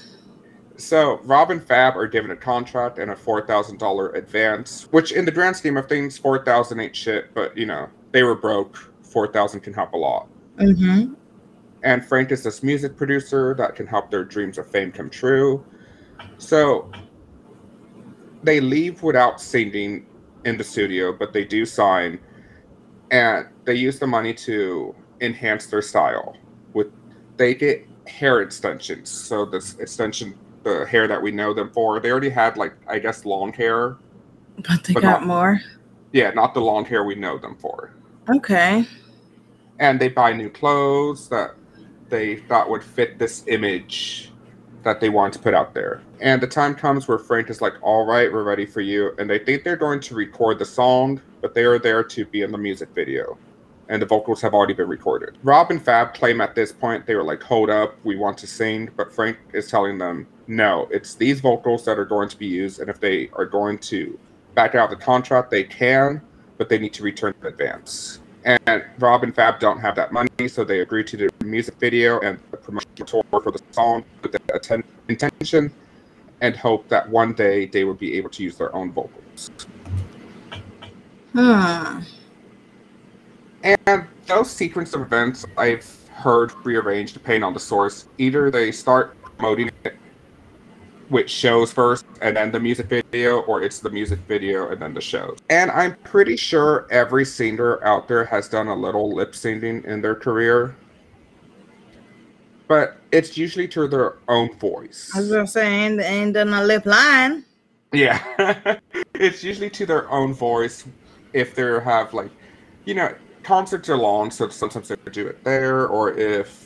So 0.78 1.20
Rob 1.20 1.52
and 1.52 1.64
Fab 1.64 1.96
are 1.96 2.08
given 2.08 2.32
a 2.32 2.36
contract 2.36 2.98
and 2.98 3.12
a 3.12 3.16
four 3.16 3.46
thousand 3.46 3.78
dollar 3.78 4.10
advance, 4.14 4.88
which 4.90 5.12
in 5.12 5.24
the 5.24 5.32
grand 5.32 5.56
scheme 5.56 5.78
of 5.78 5.88
things, 5.88 6.18
four 6.18 6.44
thousand 6.44 6.80
ain't 6.80 6.96
shit. 6.96 7.32
But 7.36 7.56
you 7.56 7.68
know, 7.68 7.90
they 8.12 8.24
were 8.24 8.34
broke. 8.34 8.92
Four 9.04 9.32
thousand 9.32 9.62
can 9.62 9.72
help 9.72 9.94
a 9.94 9.98
lot. 9.98 10.30
Mm-hmm. 10.58 11.14
And 11.84 12.06
Frank 12.06 12.32
is 12.32 12.44
this 12.44 12.64
music 12.64 12.98
producer 12.98 13.54
that 13.58 13.76
can 13.76 13.86
help 13.86 14.10
their 14.10 14.24
dreams 14.24 14.58
of 14.58 14.70
fame 14.70 14.92
come 14.92 15.10
true. 15.10 15.64
So 16.38 16.92
they 18.44 18.60
leave 18.60 19.04
without 19.04 19.42
singing 19.42 20.06
in 20.46 20.58
the 20.58 20.64
studio, 20.64 21.12
but 21.12 21.34
they 21.34 21.44
do 21.44 21.66
sign, 21.66 22.20
and 23.12 23.48
they 23.66 23.76
use 23.76 24.00
the 24.00 24.08
money 24.08 24.34
to 24.34 24.96
enhance 25.22 25.68
their 25.68 25.82
style. 25.82 26.36
With 26.74 26.88
they 27.38 27.54
get 27.56 27.88
hair 28.08 28.42
extensions, 28.42 29.10
so 29.10 29.46
this 29.46 29.76
extension, 29.80 30.38
the 30.64 30.86
hair 30.86 31.08
that 31.08 31.22
we 31.22 31.32
know 31.32 31.54
them 31.54 31.72
for, 31.72 32.00
they 32.00 32.12
already 32.12 32.30
had 32.30 32.58
like 32.58 32.74
I 32.88 33.00
guess 33.00 33.26
long 33.26 33.54
hair, 33.54 33.98
but 34.58 34.84
they 34.84 34.94
but 34.94 35.02
got 35.02 35.22
not, 35.22 35.28
more. 35.28 35.62
Yeah, 36.14 36.32
not 36.32 36.54
the 36.54 36.62
long 36.62 36.86
hair 36.86 37.04
we 37.04 37.16
know 37.16 37.38
them 37.38 37.58
for. 37.58 37.94
Okay. 38.30 38.86
And 39.80 40.00
they 40.00 40.10
buy 40.10 40.34
new 40.34 40.50
clothes 40.50 41.28
that 41.30 41.56
they 42.10 42.38
thought 42.38 42.70
would 42.70 42.84
fit 42.84 43.20
this 43.20 43.44
image 43.48 44.32
that 44.84 45.00
they 45.00 45.10
wanted 45.10 45.34
to 45.34 45.40
put 45.40 45.54
out 45.54 45.74
there. 45.74 46.02
And 46.22 46.42
the 46.42 46.48
time 46.48 46.76
comes 46.76 47.08
where 47.08 47.18
Frank 47.18 47.50
is 47.50 47.60
like, 47.60 47.74
all 47.82 48.06
right, 48.06 48.32
we're 48.32 48.44
ready 48.44 48.66
for 48.66 48.82
you. 48.82 49.14
And 49.18 49.30
they 49.30 49.40
think 49.40 49.64
they're 49.64 49.76
going 49.76 50.00
to 50.02 50.16
record 50.16 50.60
the 50.60 50.66
song, 50.66 51.20
but 51.42 51.56
they 51.56 51.64
are 51.64 51.80
there 51.80 52.04
to 52.04 52.26
be 52.26 52.44
in 52.44 52.52
the 52.52 52.58
music 52.58 52.90
video. 52.94 53.38
And 53.90 54.02
the 54.02 54.06
vocals 54.06 54.42
have 54.42 54.54
already 54.54 54.74
been 54.74 54.88
recorded. 54.88 55.38
Rob 55.44 55.72
and 55.72 55.84
Fab 55.84 56.14
claim 56.14 56.40
at 56.40 56.56
this 56.56 56.72
point 56.72 57.06
they 57.06 57.16
were 57.16 57.24
like, 57.24 57.42
hold 57.42 57.70
up, 57.70 57.96
we 58.04 58.16
want 58.16 58.38
to 58.40 58.48
sing. 58.48 58.90
But 58.96 59.12
Frank 59.14 59.38
is 59.54 59.70
telling 59.70 59.98
them, 59.98 60.28
no, 60.48 60.88
it's 60.92 61.16
these 61.16 61.42
vocals 61.42 61.84
that 61.86 61.98
are 61.98 62.06
going 62.06 62.30
to 62.30 62.38
be 62.38 62.48
used. 62.48 62.80
And 62.80 62.90
if 62.90 63.00
they 63.00 63.30
are 63.34 63.46
going 63.46 63.80
to 63.80 64.20
back 64.54 64.76
out 64.76 64.92
the 64.92 64.96
contract, 64.96 65.50
they 65.50 65.64
can, 65.64 66.22
but 66.58 66.70
they 66.70 66.78
need 66.78 66.94
to 66.94 67.04
return 67.04 67.34
the 67.42 67.48
advance. 67.48 68.20
And 68.46 68.86
Rob 69.00 69.24
and 69.24 69.34
Fab 69.34 69.60
don't 69.60 69.80
have 69.80 69.96
that 69.96 70.12
money, 70.12 70.48
so 70.48 70.64
they 70.64 70.82
agree 70.82 71.04
to 71.04 71.18
do 71.18 71.30
the 71.40 71.46
music 71.46 71.76
video 71.80 72.20
and 72.20 72.40
the 72.52 72.58
promotional 72.58 73.24
tour 73.24 73.42
for 73.42 73.52
the 73.52 73.60
song 73.72 74.06
with 74.22 74.34
the 74.34 74.40
atten- 74.54 74.84
intention 75.10 75.74
and 76.42 76.56
hope 76.56 76.88
that 76.90 77.10
one 77.10 77.34
day 77.34 77.66
they 77.66 77.86
would 77.86 77.98
be 77.98 78.16
able 78.18 78.30
to 78.30 78.44
use 78.44 78.56
their 78.56 78.74
own 78.76 78.92
vocals. 78.92 79.50
Hmm. 81.34 82.02
And 83.64 84.08
those 84.28 84.52
sequence 84.52 84.94
of 84.94 85.02
events 85.02 85.44
I've 85.58 86.08
heard 86.12 86.54
rearranged 86.64 87.14
depending 87.14 87.44
on 87.44 87.54
the 87.54 87.60
source. 87.60 88.08
Either 88.20 88.52
they 88.52 88.72
start 88.72 89.20
promoting 89.22 89.72
it 89.84 89.98
which 91.10 91.30
shows 91.30 91.72
first 91.72 92.06
and 92.22 92.36
then 92.36 92.52
the 92.52 92.60
music 92.60 92.88
video, 92.88 93.42
or 93.42 93.62
it's 93.62 93.80
the 93.80 93.90
music 93.90 94.20
video 94.28 94.70
and 94.70 94.82
then 94.82 94.94
the 94.94 95.02
shows. 95.02 95.38
And 95.50 95.72
I'm 95.72 95.96
pretty 95.98 96.36
sure 96.36 96.88
every 96.90 97.26
singer 97.26 97.84
out 97.84 98.08
there 98.08 98.26
has 98.26 98.50
done 98.50 98.68
a 98.68 98.76
little 98.76 99.14
lip 99.14 99.34
syncing 99.34 99.86
in 99.86 100.02
their 100.02 100.16
career. 100.16 100.76
But 102.68 102.98
it's 103.12 103.38
usually 103.38 103.68
to 103.70 103.88
their 103.88 104.18
own 104.28 104.58
voice. 104.58 105.12
I 105.14 105.20
was 105.20 105.30
gonna 105.30 105.48
say, 105.48 105.68
ain't, 105.68 106.02
ain't 106.02 106.34
done 106.34 106.54
a 106.54 106.64
lip 106.64 106.86
line. 106.86 107.46
Yeah. 107.94 108.22
it's 109.14 109.44
usually 109.44 109.70
to 109.72 109.86
their 109.86 110.10
own 110.10 110.34
voice 110.34 110.86
if 111.34 111.54
they 111.54 111.64
have 111.64 112.14
like, 112.14 112.32
you 112.86 112.96
know, 112.96 113.14
concerts 113.44 113.90
are 113.90 113.98
long, 113.98 114.32
so 114.32 114.50
sometimes 114.50 114.88
they 114.88 114.96
do 115.12 115.28
it 115.28 115.44
there, 115.44 115.88
or 115.88 116.12
if 116.18 116.65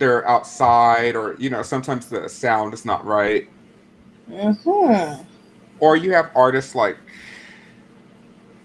they're 0.00 0.26
outside 0.26 1.14
or 1.14 1.36
you 1.38 1.50
know 1.50 1.62
sometimes 1.62 2.08
the 2.08 2.28
sound 2.28 2.74
is 2.74 2.84
not 2.84 3.04
right. 3.04 3.48
Mm-hmm. 4.28 5.22
or 5.80 5.96
you 5.96 6.12
have 6.12 6.30
artists 6.36 6.76
like 6.76 6.96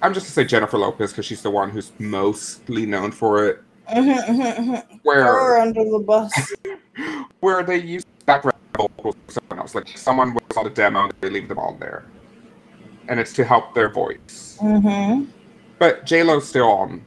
i'm 0.03 0.13
just 0.13 0.27
gonna 0.27 0.33
say 0.33 0.45
jennifer 0.45 0.77
lopez 0.77 1.09
because 1.11 1.25
she's 1.25 1.41
the 1.41 1.49
one 1.49 1.71
who's 1.71 1.91
mostly 1.99 2.85
known 2.85 3.11
for 3.11 3.47
it. 3.47 3.61
Mm-hmm, 3.89 4.31
mm-hmm, 4.31 4.71
mm-hmm. 4.71 4.97
where 5.03 5.23
Throw 5.23 5.61
under 5.61 5.83
the 5.83 5.99
bus. 5.99 6.53
Where 7.39 7.61
they 7.61 7.77
use 7.77 8.03
background 8.25 8.57
vocals 8.75 9.15
for 9.27 9.33
someone 9.33 9.59
else. 9.59 9.75
Like 9.75 9.95
someone 9.95 10.33
was 10.33 10.57
on 10.57 10.65
a 10.65 10.69
demo 10.69 11.03
and 11.03 11.13
they 11.21 11.29
leave 11.29 11.47
them 11.47 11.59
on 11.59 11.77
there. 11.77 12.05
And 13.07 13.19
it's 13.19 13.33
to 13.33 13.43
help 13.43 13.75
their 13.75 13.89
voice. 13.89 14.57
Mm-hmm. 14.61 15.25
but 15.77 16.05
j-lo's 16.05 16.47
still 16.47 16.69
on 16.69 17.03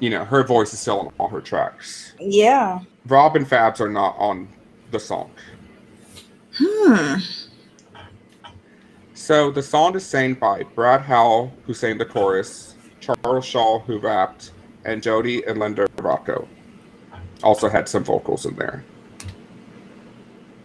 you 0.00 0.10
know 0.10 0.24
her 0.24 0.42
voice 0.44 0.72
is 0.74 0.80
still 0.80 1.00
on 1.00 1.12
all 1.18 1.28
her 1.28 1.40
tracks. 1.40 2.14
Yeah 2.18 2.80
Rob 3.06 3.36
and 3.36 3.46
Fabs 3.46 3.80
are 3.80 3.88
not 3.88 4.16
on 4.18 4.48
the 4.90 5.00
song. 5.00 5.30
Hmm. 6.56 7.16
So 9.14 9.50
the 9.50 9.62
song 9.62 9.96
is 9.96 10.04
sang 10.04 10.34
by 10.34 10.62
Brad 10.74 11.00
Howell, 11.00 11.52
who 11.66 11.74
sang 11.74 11.98
the 11.98 12.04
chorus, 12.04 12.74
Charles 13.00 13.44
Shaw, 13.44 13.80
who 13.80 13.98
rapped, 13.98 14.52
and 14.84 15.02
Jody 15.02 15.44
and 15.44 15.58
Linda 15.58 15.86
Rocco. 15.98 16.48
Also 17.42 17.68
had 17.68 17.88
some 17.88 18.04
vocals 18.04 18.46
in 18.46 18.54
there. 18.56 18.84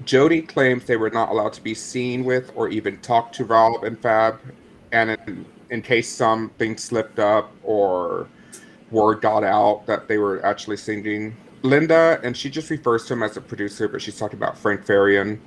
Jody 0.06 0.42
claims 0.42 0.86
they 0.86 0.98
were 0.98 1.10
not 1.10 1.30
allowed 1.30 1.54
to 1.54 1.62
be 1.62 1.74
seen 1.74 2.24
with 2.24 2.52
or 2.56 2.70
even 2.70 2.98
talk 3.00 3.32
to 3.34 3.46
Rob 3.46 3.84
and 3.84 4.00
Fab, 4.00 4.40
and 4.92 5.12
in, 5.12 5.46
in 5.70 5.82
case 5.82 6.08
something 6.08 6.78
slipped 6.78 7.20
up 7.20 7.52
or 7.64 8.28
word 8.90 9.22
got 9.22 9.44
out 9.44 9.86
that 9.86 10.08
they 10.08 10.18
were 10.18 10.44
actually 10.46 10.78
singing, 10.78 11.36
Linda, 11.64 12.20
and 12.24 12.36
she 12.36 12.50
just 12.50 12.70
refers 12.70 13.06
to 13.06 13.14
him 13.14 13.24
as 13.24 13.38
a 13.38 13.42
producer, 13.42 13.88
but 13.88 14.02
she's 14.02 14.18
talking 14.18 14.38
about 14.38 14.58
Frank 14.58 14.86
Farian. 14.86 15.40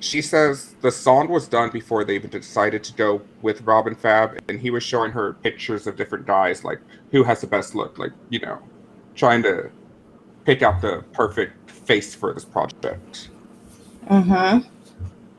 She 0.00 0.22
says 0.22 0.76
the 0.80 0.90
song 0.90 1.28
was 1.28 1.46
done 1.48 1.70
before 1.70 2.04
they 2.04 2.14
even 2.14 2.30
decided 2.30 2.82
to 2.84 2.92
go 2.94 3.20
with 3.42 3.60
Rob 3.62 3.86
and 3.86 3.98
Fab, 3.98 4.40
and 4.48 4.60
he 4.60 4.70
was 4.70 4.82
showing 4.82 5.12
her 5.12 5.34
pictures 5.34 5.86
of 5.86 5.96
different 5.96 6.26
guys, 6.26 6.64
like 6.64 6.80
who 7.10 7.22
has 7.24 7.40
the 7.40 7.46
best 7.46 7.74
look, 7.74 7.98
like, 7.98 8.12
you 8.30 8.38
know, 8.40 8.58
trying 9.14 9.42
to 9.42 9.70
pick 10.44 10.62
out 10.62 10.80
the 10.80 11.04
perfect 11.12 11.70
face 11.70 12.14
for 12.14 12.32
this 12.32 12.44
project. 12.44 13.28
Mm-hmm. 14.06 14.66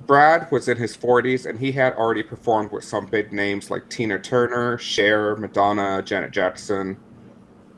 Brad 0.05 0.51
was 0.51 0.67
in 0.67 0.77
his 0.77 0.95
40s 0.95 1.45
and 1.45 1.57
he 1.57 1.71
had 1.71 1.93
already 1.93 2.21
performed 2.21 2.71
with 2.71 2.83
some 2.83 3.05
big 3.05 3.31
names 3.31 3.71
like 3.71 3.89
Tina 3.89 4.19
Turner, 4.19 4.77
Cher, 4.77 5.35
Madonna, 5.37 6.01
Janet 6.03 6.31
Jackson 6.31 6.97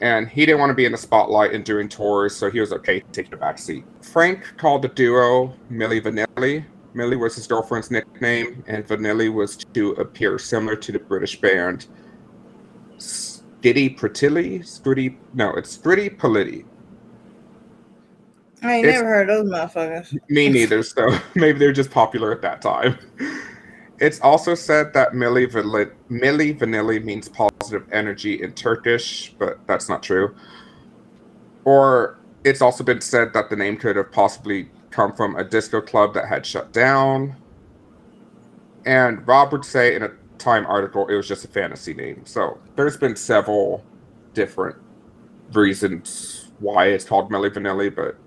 and 0.04 0.28
he 0.28 0.46
didn't 0.46 0.60
want 0.60 0.70
to 0.70 0.74
be 0.74 0.84
in 0.84 0.92
the 0.92 0.98
spotlight 0.98 1.54
and 1.54 1.64
doing 1.64 1.88
tours, 1.88 2.36
so 2.36 2.52
he 2.52 2.60
was 2.60 2.74
okay 2.74 3.02
taking 3.14 3.34
a 3.34 3.38
back 3.38 3.58
seat. 3.58 3.86
Frank 4.02 4.58
called 4.58 4.82
the 4.82 4.90
duo 4.90 5.54
Milli 5.72 6.02
Vanilli. 6.02 6.66
Millie 6.94 7.16
was 7.16 7.36
his 7.36 7.48
girlfriend's 7.48 7.90
nickname, 7.90 8.66
and 8.68 8.86
Vanilli 8.86 9.34
was 9.34 9.56
to 9.56 9.92
appear 9.92 10.38
similar 10.38 10.76
to 10.76 10.92
the 10.92 11.00
British 11.00 11.40
band 11.40 11.88
Skitty 12.98 13.98
Pritilli. 13.98 14.60
Skitty, 14.60 15.16
no, 15.34 15.54
it's 15.54 15.78
Scritti 15.78 16.16
Politti. 16.18 16.66
I 18.62 18.76
ain't 18.76 18.86
it's, 18.86 18.96
never 18.96 19.08
heard 19.08 19.30
those 19.30 19.50
motherfuckers. 19.50 20.18
Me 20.30 20.50
neither, 20.50 20.84
so 20.84 21.18
maybe 21.36 21.60
they're 21.60 21.72
just 21.72 21.92
popular 21.92 22.34
at 22.34 22.42
that 22.42 22.62
time. 22.62 23.00
It's 24.00 24.20
also 24.22 24.56
said 24.56 24.94
that 24.94 25.12
Milli, 25.14 25.48
Milli 26.10 26.58
Vanilli 26.58 27.04
means 27.04 27.30
positive 27.30 27.88
energy 27.92 28.42
in 28.42 28.54
Turkish, 28.54 29.34
but 29.38 29.60
that's 29.68 29.88
not 29.88 30.04
true. 30.04 30.36
Or 31.64 32.20
it's 32.44 32.62
also 32.62 32.84
been 32.84 33.02
said 33.02 33.34
that 33.34 33.50
the 33.50 33.56
name 33.56 33.78
could 33.78 33.96
have 33.96 34.12
possibly 34.12 34.70
come 34.90 35.14
from 35.14 35.36
a 35.36 35.44
disco 35.44 35.82
club 35.82 36.14
that 36.16 36.28
had 36.28 36.46
shut 36.46 36.74
down. 36.74 37.36
And 38.86 39.26
Rob 39.28 39.52
would 39.52 39.66
say 39.66 39.96
in 39.96 40.04
a 40.04 40.12
Time 40.40 40.66
article 40.66 41.08
it 41.08 41.16
was 41.16 41.26
just 41.26 41.46
a 41.46 41.48
fantasy 41.48 41.94
name. 41.94 42.26
So 42.26 42.60
there's 42.76 42.98
been 42.98 43.16
several 43.16 43.86
different 44.34 44.76
reasons 45.54 46.52
why 46.60 46.88
it's 46.88 47.06
called 47.06 47.32
Milli 47.32 47.50
Vanilli, 47.50 47.96
but 47.96 48.18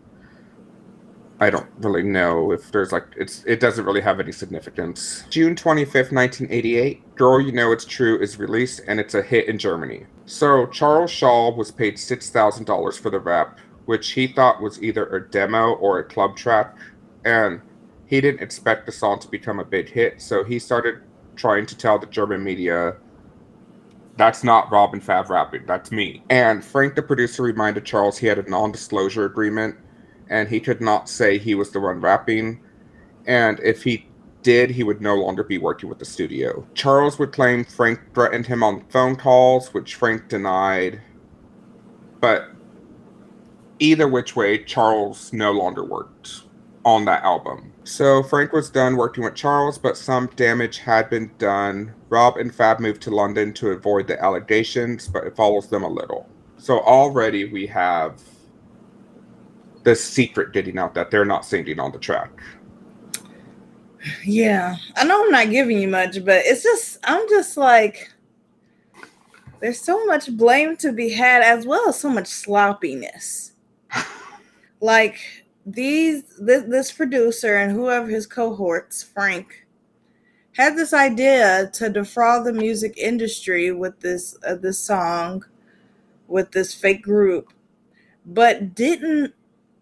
I 1.38 1.50
don't 1.50 1.68
really 1.78 2.02
know 2.02 2.50
if 2.50 2.72
there's 2.72 2.92
like 2.92 3.04
it's 3.16 3.44
it 3.44 3.60
doesn't 3.60 3.84
really 3.84 4.00
have 4.00 4.20
any 4.20 4.32
significance. 4.32 5.24
June 5.28 5.54
25th, 5.54 6.12
1988, 6.12 7.14
Girl 7.14 7.40
You 7.40 7.52
Know 7.52 7.72
It's 7.72 7.84
True 7.84 8.18
is 8.18 8.38
released 8.38 8.80
and 8.88 8.98
it's 8.98 9.14
a 9.14 9.22
hit 9.22 9.46
in 9.46 9.58
Germany. 9.58 10.06
So 10.24 10.66
Charles 10.66 11.10
Shaw 11.10 11.54
was 11.54 11.70
paid 11.70 11.96
$6,000 11.96 12.98
for 12.98 13.10
the 13.10 13.20
rap, 13.20 13.58
which 13.84 14.12
he 14.12 14.26
thought 14.26 14.62
was 14.62 14.82
either 14.82 15.06
a 15.06 15.30
demo 15.30 15.74
or 15.74 15.98
a 15.98 16.04
club 16.04 16.36
track, 16.36 16.74
and 17.24 17.60
he 18.06 18.20
didn't 18.20 18.40
expect 18.40 18.86
the 18.86 18.92
song 18.92 19.18
to 19.20 19.28
become 19.28 19.60
a 19.60 19.64
big 19.64 19.90
hit, 19.90 20.22
so 20.22 20.42
he 20.42 20.58
started 20.58 21.02
trying 21.36 21.66
to 21.66 21.76
tell 21.76 21.98
the 21.98 22.06
German 22.06 22.42
media 22.42 22.96
that's 24.16 24.42
not 24.42 24.70
Rob 24.72 24.94
and 24.94 25.04
Fab 25.04 25.28
rapping. 25.28 25.66
That's 25.66 25.92
me. 25.92 26.22
And 26.30 26.64
Frank, 26.64 26.94
the 26.94 27.02
producer, 27.02 27.42
reminded 27.42 27.84
Charles 27.84 28.16
he 28.16 28.26
had 28.26 28.38
a 28.38 28.48
non 28.48 28.72
disclosure 28.72 29.26
agreement 29.26 29.76
and 30.28 30.48
he 30.48 30.60
could 30.60 30.80
not 30.80 31.08
say 31.08 31.38
he 31.38 31.54
was 31.54 31.70
the 31.70 31.80
one 31.80 32.00
rapping. 32.00 32.60
And 33.26 33.60
if 33.60 33.82
he 33.82 34.06
did, 34.42 34.70
he 34.70 34.84
would 34.84 35.00
no 35.00 35.16
longer 35.16 35.42
be 35.42 35.58
working 35.58 35.88
with 35.88 35.98
the 35.98 36.04
studio. 36.04 36.66
Charles 36.74 37.18
would 37.18 37.32
claim 37.32 37.64
Frank 37.64 38.00
threatened 38.14 38.46
him 38.46 38.62
on 38.62 38.84
phone 38.88 39.16
calls, 39.16 39.74
which 39.74 39.96
Frank 39.96 40.28
denied. 40.28 41.00
But 42.20 42.50
either 43.78 44.08
which 44.08 44.36
way, 44.36 44.62
Charles 44.62 45.32
no 45.32 45.52
longer 45.52 45.84
worked 45.84 46.42
on 46.84 47.04
that 47.04 47.24
album. 47.24 47.72
So 47.82 48.22
Frank 48.22 48.52
was 48.52 48.70
done 48.70 48.96
working 48.96 49.24
with 49.24 49.34
Charles, 49.34 49.78
but 49.78 49.96
some 49.96 50.28
damage 50.36 50.78
had 50.78 51.10
been 51.10 51.32
done. 51.38 51.94
Rob 52.08 52.36
and 52.36 52.54
Fab 52.54 52.78
moved 52.78 53.02
to 53.02 53.10
London 53.10 53.52
to 53.54 53.70
avoid 53.70 54.06
the 54.06 54.22
allegations, 54.22 55.08
but 55.08 55.24
it 55.24 55.34
follows 55.34 55.68
them 55.68 55.82
a 55.82 55.88
little. 55.88 56.28
So 56.58 56.78
already 56.80 57.44
we 57.44 57.66
have 57.66 58.20
the 59.86 59.94
secret 59.94 60.52
getting 60.52 60.78
out 60.78 60.94
that 60.94 61.12
they're 61.12 61.24
not 61.24 61.44
singing 61.44 61.78
on 61.78 61.92
the 61.92 61.98
track. 61.98 62.32
Yeah, 64.24 64.74
I 64.96 65.04
know 65.04 65.24
I'm 65.24 65.30
not 65.30 65.50
giving 65.50 65.80
you 65.80 65.86
much, 65.86 66.24
but 66.24 66.42
it's 66.44 66.64
just 66.64 66.98
I'm 67.04 67.28
just 67.28 67.56
like 67.56 68.10
there's 69.60 69.80
so 69.80 70.04
much 70.04 70.36
blame 70.36 70.76
to 70.78 70.90
be 70.90 71.10
had 71.10 71.42
as 71.42 71.66
well 71.66 71.88
as 71.88 72.00
so 72.00 72.10
much 72.10 72.26
sloppiness. 72.26 73.52
like 74.80 75.20
these 75.64 76.24
this, 76.40 76.64
this 76.64 76.90
producer 76.90 77.56
and 77.56 77.70
whoever 77.70 78.08
his 78.08 78.26
cohorts, 78.26 79.04
Frank, 79.04 79.66
had 80.56 80.76
this 80.76 80.92
idea 80.92 81.70
to 81.74 81.88
defraud 81.88 82.44
the 82.44 82.52
music 82.52 82.98
industry 82.98 83.70
with 83.70 84.00
this 84.00 84.36
uh, 84.44 84.56
this 84.56 84.80
song 84.80 85.44
with 86.26 86.50
this 86.50 86.74
fake 86.74 87.04
group, 87.04 87.52
but 88.26 88.74
didn't 88.74 89.32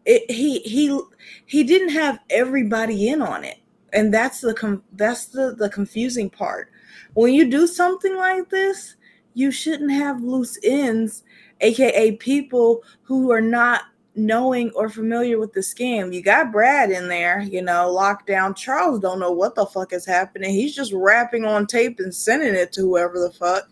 he 0.06 0.60
he 0.60 1.00
he 1.46 1.64
didn't 1.64 1.90
have 1.90 2.18
everybody 2.30 3.08
in 3.08 3.22
on 3.22 3.44
it, 3.44 3.58
and 3.92 4.12
that's 4.12 4.40
the 4.40 4.82
that's 4.92 5.26
the 5.26 5.54
the 5.56 5.68
confusing 5.70 6.30
part. 6.30 6.70
When 7.14 7.32
you 7.32 7.48
do 7.48 7.66
something 7.66 8.16
like 8.16 8.50
this, 8.50 8.96
you 9.34 9.50
shouldn't 9.50 9.92
have 9.92 10.22
loose 10.22 10.58
ends, 10.62 11.22
aka 11.60 12.12
people 12.12 12.82
who 13.02 13.30
are 13.30 13.40
not 13.40 13.82
knowing 14.16 14.70
or 14.76 14.88
familiar 14.88 15.38
with 15.38 15.52
the 15.52 15.60
scam. 15.60 16.14
You 16.14 16.22
got 16.22 16.52
Brad 16.52 16.90
in 16.90 17.08
there, 17.08 17.40
you 17.40 17.62
know, 17.62 17.90
locked 17.90 18.26
down. 18.26 18.54
Charles 18.54 19.00
don't 19.00 19.18
know 19.18 19.32
what 19.32 19.54
the 19.54 19.66
fuck 19.66 19.92
is 19.92 20.06
happening. 20.06 20.50
He's 20.50 20.74
just 20.74 20.92
rapping 20.92 21.44
on 21.44 21.66
tape 21.66 21.98
and 21.98 22.14
sending 22.14 22.54
it 22.54 22.72
to 22.72 22.82
whoever 22.82 23.18
the 23.18 23.32
fuck. 23.32 23.68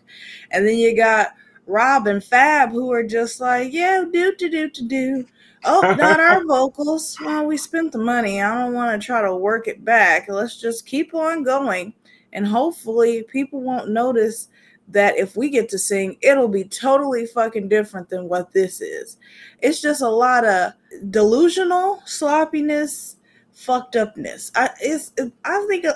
And 0.51 0.67
then 0.67 0.75
you 0.75 0.95
got 0.95 1.33
Rob 1.65 2.07
and 2.07 2.23
Fab 2.23 2.71
who 2.71 2.91
are 2.91 3.03
just 3.03 3.39
like, 3.39 3.71
yeah, 3.71 4.03
do 4.11 4.35
do 4.35 4.49
do 4.49 4.69
do 4.69 4.87
do. 4.87 5.25
Oh, 5.65 5.95
not 5.97 6.19
our 6.19 6.43
vocals. 6.47 7.17
Well, 7.19 7.45
we 7.45 7.57
spent 7.57 7.91
the 7.91 7.99
money. 7.99 8.41
I 8.41 8.53
don't 8.59 8.73
want 8.73 8.99
to 8.99 9.05
try 9.05 9.21
to 9.21 9.35
work 9.35 9.67
it 9.67 9.83
back. 9.83 10.27
Let's 10.27 10.59
just 10.59 10.85
keep 10.85 11.13
on 11.13 11.43
going. 11.43 11.93
And 12.33 12.47
hopefully 12.47 13.23
people 13.23 13.61
won't 13.61 13.89
notice 13.89 14.49
that 14.89 15.17
if 15.17 15.35
we 15.35 15.49
get 15.49 15.69
to 15.69 15.79
sing, 15.79 16.17
it'll 16.21 16.47
be 16.47 16.63
totally 16.63 17.25
fucking 17.25 17.69
different 17.69 18.09
than 18.09 18.27
what 18.27 18.51
this 18.51 18.81
is. 18.81 19.17
It's 19.61 19.81
just 19.81 20.01
a 20.01 20.09
lot 20.09 20.45
of 20.45 20.73
delusional 21.09 22.01
sloppiness, 22.05 23.17
fucked 23.53 23.95
upness. 23.95 24.51
I 24.55 24.71
it's 24.81 25.13
it, 25.17 25.31
I 25.45 25.65
think 25.69 25.85
uh, 25.85 25.93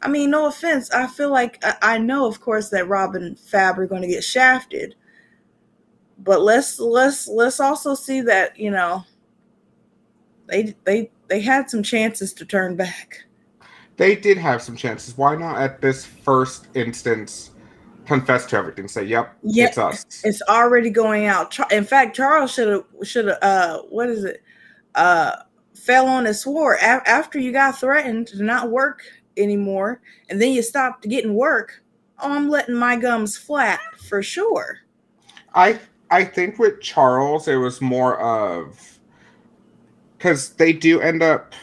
I 0.00 0.08
mean 0.08 0.30
no 0.30 0.46
offense. 0.46 0.90
I 0.92 1.06
feel 1.06 1.30
like 1.30 1.62
I, 1.62 1.76
I 1.82 1.98
know 1.98 2.26
of 2.26 2.40
course 2.40 2.70
that 2.70 2.88
Rob 2.88 3.14
and 3.14 3.38
Fab 3.38 3.78
are 3.78 3.86
going 3.86 4.02
to 4.02 4.08
get 4.08 4.24
shafted. 4.24 4.94
But 6.24 6.42
let's 6.42 6.78
let's 6.78 7.28
let's 7.28 7.60
also 7.60 7.94
see 7.94 8.20
that, 8.22 8.58
you 8.58 8.70
know, 8.70 9.04
they 10.46 10.74
they 10.84 11.10
they 11.28 11.40
had 11.40 11.68
some 11.68 11.82
chances 11.82 12.32
to 12.34 12.46
turn 12.46 12.76
back. 12.76 13.24
They 13.96 14.16
did 14.16 14.38
have 14.38 14.62
some 14.62 14.76
chances. 14.76 15.16
Why 15.16 15.36
not 15.36 15.60
at 15.60 15.80
this 15.80 16.04
first 16.04 16.68
instance 16.74 17.50
confess 18.06 18.46
to 18.46 18.56
everything. 18.56 18.88
Say, 18.88 19.04
"Yep, 19.04 19.36
it's 19.42 19.78
us." 19.78 20.04
It's 20.24 20.42
already 20.48 20.90
going 20.90 21.26
out. 21.26 21.56
In 21.72 21.84
fact, 21.84 22.16
Charles 22.16 22.52
should 22.52 22.68
have 22.68 22.84
should 23.02 23.26
have 23.26 23.38
uh 23.42 23.82
what 23.88 24.08
is 24.08 24.24
it? 24.24 24.42
Uh 24.94 25.36
fell 25.74 26.06
on 26.06 26.24
his 26.24 26.42
sword 26.42 26.78
a- 26.80 27.08
after 27.08 27.38
you 27.38 27.52
got 27.52 27.78
threatened 27.78 28.28
to 28.28 28.42
not 28.42 28.70
work 28.70 29.02
anymore 29.36 30.00
and 30.28 30.40
then 30.40 30.52
you 30.52 30.62
stopped 30.62 31.08
getting 31.08 31.34
work. 31.34 31.82
Oh, 32.20 32.30
I'm 32.30 32.48
letting 32.48 32.76
my 32.76 32.94
gums 32.96 33.36
flat 33.36 33.80
for 34.08 34.22
sure. 34.22 34.78
I 35.54 35.80
I 36.12 36.24
think 36.24 36.58
with 36.58 36.80
Charles 36.80 37.48
it 37.48 37.56
was 37.56 37.80
more 37.80 38.20
of 38.20 38.98
cuz 40.18 40.50
they 40.50 40.72
do 40.72 41.00
end 41.00 41.22
up 41.22 41.54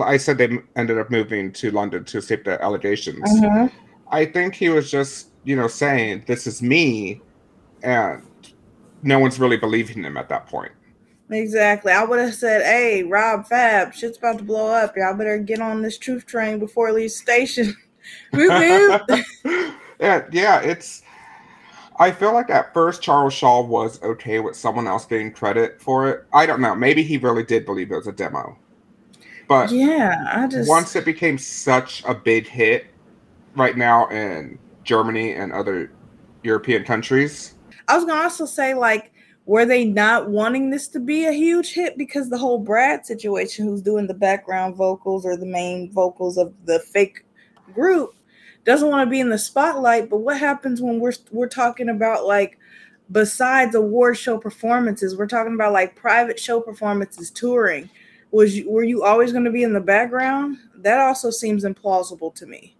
I 0.00 0.18
said 0.18 0.38
they 0.38 0.58
ended 0.76 0.98
up 0.98 1.10
moving 1.10 1.50
to 1.52 1.70
London 1.70 2.04
to 2.04 2.18
escape 2.18 2.44
the 2.44 2.62
allegations. 2.62 3.28
Mm-hmm. 3.40 3.74
I 4.10 4.26
think 4.26 4.54
he 4.54 4.68
was 4.68 4.90
just 4.90 5.28
you 5.48 5.56
know, 5.56 5.66
saying 5.66 6.24
this 6.26 6.46
is 6.46 6.60
me, 6.60 7.22
and 7.82 8.22
no 9.02 9.18
one's 9.18 9.40
really 9.40 9.56
believing 9.56 10.04
him 10.04 10.18
at 10.18 10.28
that 10.28 10.46
point. 10.46 10.72
Exactly. 11.30 11.90
I 11.90 12.04
would 12.04 12.18
have 12.18 12.34
said, 12.34 12.60
"Hey, 12.60 13.02
Rob 13.02 13.46
Fab, 13.46 13.94
shit's 13.94 14.18
about 14.18 14.36
to 14.38 14.44
blow 14.44 14.68
up. 14.68 14.94
Y'all 14.94 15.14
better 15.14 15.38
get 15.38 15.60
on 15.60 15.80
this 15.80 15.96
truth 15.96 16.26
train 16.26 16.58
before 16.58 16.90
it 16.90 16.94
leaves 16.94 17.16
station." 17.16 17.74
yeah, 18.32 20.26
yeah. 20.30 20.60
It's. 20.60 21.02
I 21.98 22.12
feel 22.12 22.32
like 22.32 22.48
at 22.50 22.72
first 22.72 23.02
Charles 23.02 23.34
Shaw 23.34 23.60
was 23.62 24.00
okay 24.02 24.38
with 24.38 24.54
someone 24.56 24.86
else 24.86 25.04
getting 25.04 25.32
credit 25.32 25.82
for 25.82 26.08
it. 26.08 26.24
I 26.32 26.46
don't 26.46 26.60
know. 26.60 26.74
Maybe 26.74 27.02
he 27.02 27.18
really 27.18 27.42
did 27.42 27.64
believe 27.66 27.90
it 27.90 27.96
was 27.96 28.06
a 28.06 28.12
demo. 28.12 28.56
But 29.48 29.70
yeah, 29.70 30.24
I 30.32 30.46
just 30.46 30.68
once 30.68 30.94
it 30.94 31.04
became 31.04 31.38
such 31.38 32.04
a 32.04 32.14
big 32.14 32.46
hit 32.46 32.86
right 33.56 33.76
now 33.76 34.06
in 34.08 34.58
Germany 34.84 35.32
and 35.32 35.52
other 35.52 35.90
European 36.42 36.84
countries. 36.84 37.54
I 37.88 37.96
was 37.96 38.04
gonna 38.04 38.22
also 38.22 38.46
say 38.46 38.74
like 38.74 39.12
were 39.48 39.64
they 39.64 39.86
not 39.86 40.28
wanting 40.28 40.68
this 40.68 40.88
to 40.88 41.00
be 41.00 41.24
a 41.24 41.32
huge 41.32 41.72
hit 41.72 41.96
because 41.96 42.28
the 42.28 42.36
whole 42.36 42.58
Brad 42.58 43.06
situation, 43.06 43.64
who's 43.64 43.80
doing 43.80 44.06
the 44.06 44.12
background 44.12 44.76
vocals 44.76 45.24
or 45.24 45.38
the 45.38 45.46
main 45.46 45.90
vocals 45.90 46.36
of 46.36 46.52
the 46.66 46.78
fake 46.80 47.24
group, 47.72 48.14
doesn't 48.68 48.90
want 48.90 49.06
to 49.06 49.10
be 49.10 49.18
in 49.18 49.30
the 49.30 49.38
spotlight. 49.38 50.10
But 50.10 50.18
what 50.18 50.38
happens 50.38 50.82
when 50.82 51.00
we're 51.00 51.14
we're 51.30 51.48
talking 51.48 51.88
about 51.88 52.26
like 52.26 52.58
besides 53.10 53.74
award 53.74 54.18
show 54.18 54.36
performances, 54.36 55.16
we're 55.16 55.26
talking 55.26 55.54
about 55.54 55.72
like 55.72 55.96
private 55.96 56.38
show 56.38 56.60
performances, 56.60 57.30
touring. 57.30 57.88
Was 58.30 58.58
you, 58.58 58.70
were 58.70 58.84
you 58.84 59.02
always 59.04 59.32
going 59.32 59.46
to 59.46 59.50
be 59.50 59.62
in 59.62 59.72
the 59.72 59.80
background? 59.80 60.58
That 60.76 61.00
also 61.00 61.30
seems 61.30 61.64
implausible 61.64 62.34
to 62.34 62.46
me. 62.46 62.76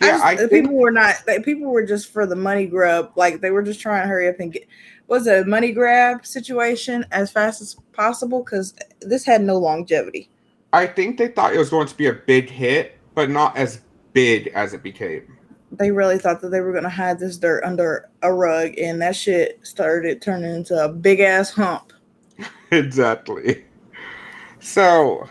Yeah, 0.00 0.18
I, 0.22 0.34
just, 0.34 0.44
I 0.44 0.48
people 0.48 0.70
think, 0.70 0.70
were 0.70 0.90
not. 0.90 1.16
Like, 1.26 1.44
people 1.44 1.70
were 1.70 1.84
just 1.84 2.10
for 2.10 2.24
the 2.26 2.36
money 2.36 2.66
grab. 2.66 3.12
Like 3.16 3.42
they 3.42 3.50
were 3.50 3.62
just 3.62 3.80
trying 3.80 4.02
to 4.02 4.08
hurry 4.08 4.28
up 4.28 4.40
and 4.40 4.52
get. 4.52 4.66
Was 5.08 5.28
a 5.28 5.44
money 5.44 5.72
grab 5.72 6.26
situation 6.26 7.04
as 7.12 7.30
fast 7.30 7.60
as 7.60 7.76
possible 7.92 8.42
because 8.42 8.74
this 9.02 9.24
had 9.24 9.42
no 9.42 9.56
longevity. 9.56 10.30
I 10.72 10.86
think 10.86 11.16
they 11.16 11.28
thought 11.28 11.54
it 11.54 11.58
was 11.58 11.70
going 11.70 11.86
to 11.86 11.94
be 11.94 12.06
a 12.06 12.14
big 12.14 12.50
hit, 12.50 12.98
but 13.14 13.30
not 13.30 13.56
as 13.56 13.82
big 14.16 14.46
as 14.54 14.72
it 14.72 14.82
became. 14.82 15.36
They 15.70 15.90
really 15.90 16.16
thought 16.16 16.40
that 16.40 16.48
they 16.48 16.62
were 16.62 16.72
going 16.72 16.84
to 16.84 16.88
hide 16.88 17.18
this 17.18 17.36
dirt 17.36 17.62
under 17.64 18.08
a 18.22 18.32
rug, 18.32 18.72
and 18.78 19.02
that 19.02 19.14
shit 19.14 19.60
started 19.62 20.22
turning 20.22 20.54
into 20.54 20.82
a 20.82 20.88
big 20.88 21.20
ass 21.20 21.50
hump. 21.50 21.92
exactly. 22.70 23.66
So 24.58 25.28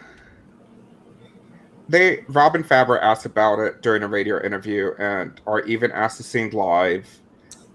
they 1.90 2.24
Robin 2.28 2.64
Faber 2.64 3.00
asked 3.00 3.26
about 3.26 3.58
it 3.58 3.82
during 3.82 4.04
a 4.04 4.08
radio 4.08 4.44
interview 4.44 4.92
and 5.00 5.42
are 5.48 5.62
even 5.62 5.92
asked 5.92 6.18
to 6.18 6.24
sing 6.24 6.52
live. 6.52 7.08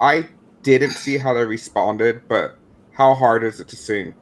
I 0.01 0.29
didn't 0.63 0.91
see 0.91 1.19
how 1.19 1.35
they 1.35 1.45
responded, 1.45 2.23
but 2.29 2.57
how 2.93 3.15
hard 3.15 3.43
is 3.43 3.59
it 3.59 3.67
to 3.69 3.77
sing? 3.77 4.15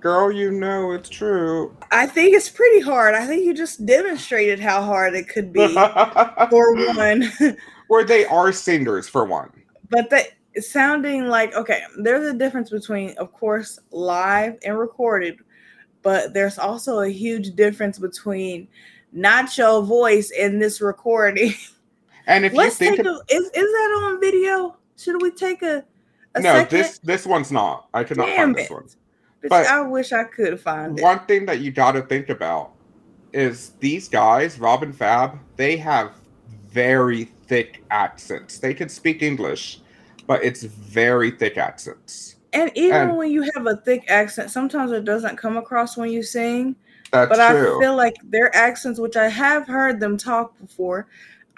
Girl, 0.00 0.30
you 0.30 0.50
know 0.50 0.92
it's 0.92 1.08
true. 1.08 1.76
I 1.90 2.06
think 2.06 2.34
it's 2.34 2.48
pretty 2.48 2.80
hard. 2.80 3.14
I 3.14 3.26
think 3.26 3.44
you 3.44 3.54
just 3.54 3.84
demonstrated 3.86 4.60
how 4.60 4.82
hard 4.82 5.14
it 5.14 5.28
could 5.28 5.52
be 5.52 5.66
for 5.68 6.76
one. 6.94 7.32
Where 7.88 8.04
they 8.04 8.24
are 8.26 8.52
singers 8.52 9.08
for 9.08 9.24
one. 9.24 9.50
But 9.88 10.10
that 10.10 10.28
sounding 10.58 11.26
like 11.26 11.54
okay, 11.54 11.82
there's 11.98 12.26
a 12.26 12.36
difference 12.36 12.70
between, 12.70 13.16
of 13.18 13.32
course, 13.32 13.78
live 13.90 14.58
and 14.64 14.78
recorded, 14.78 15.38
but 16.02 16.34
there's 16.34 16.58
also 16.58 17.00
a 17.00 17.08
huge 17.08 17.54
difference 17.54 17.98
between 17.98 18.68
not 19.12 19.56
your 19.56 19.82
voice 19.82 20.30
in 20.30 20.58
this 20.58 20.80
recording. 20.80 21.54
And 22.28 22.44
if 22.44 22.52
Let's 22.54 22.80
you 22.80 22.88
think 22.88 22.96
take 22.96 23.06
a, 23.06 23.20
is 23.28 23.44
is 23.44 23.52
that 23.52 24.00
on 24.02 24.20
video? 24.20 24.76
Should 24.96 25.22
we 25.22 25.30
take 25.30 25.62
a, 25.62 25.84
a 26.34 26.40
no? 26.40 26.54
Second? 26.54 26.76
This 26.76 26.98
this 26.98 27.24
one's 27.24 27.52
not. 27.52 27.88
I 27.94 28.02
cannot 28.02 28.26
Damn 28.26 28.36
find 28.36 28.58
it. 28.58 28.62
this 28.62 28.70
one. 28.70 28.88
But 29.48 29.66
I 29.66 29.80
wish 29.82 30.12
I 30.12 30.24
could 30.24 30.60
find 30.60 30.98
it. 30.98 31.02
One 31.02 31.20
thing 31.26 31.46
that 31.46 31.60
you 31.60 31.70
got 31.70 31.92
to 31.92 32.02
think 32.02 32.28
about 32.28 32.72
is 33.32 33.72
these 33.80 34.08
guys, 34.08 34.58
Rob 34.58 34.82
and 34.82 34.96
Fab, 34.96 35.38
they 35.56 35.76
have 35.76 36.12
very 36.68 37.24
thick 37.46 37.84
accents. 37.90 38.58
They 38.58 38.74
can 38.74 38.88
speak 38.88 39.22
English, 39.22 39.80
but 40.26 40.42
it's 40.44 40.62
very 40.62 41.30
thick 41.30 41.56
accents. 41.58 42.36
And 42.52 42.70
even 42.74 42.96
And- 42.96 43.16
when 43.16 43.30
you 43.30 43.42
have 43.54 43.66
a 43.66 43.76
thick 43.76 44.04
accent, 44.10 44.50
sometimes 44.50 44.92
it 44.92 45.04
doesn't 45.04 45.36
come 45.36 45.56
across 45.56 45.96
when 45.96 46.10
you 46.10 46.22
sing. 46.22 46.76
That's 47.12 47.28
but 47.28 47.50
true. 47.50 47.76
I 47.76 47.80
feel 47.80 47.96
like 47.96 48.16
their 48.24 48.54
accents, 48.56 48.98
which 48.98 49.16
I 49.16 49.28
have 49.28 49.66
heard 49.66 50.00
them 50.00 50.16
talk 50.16 50.58
before, 50.58 51.06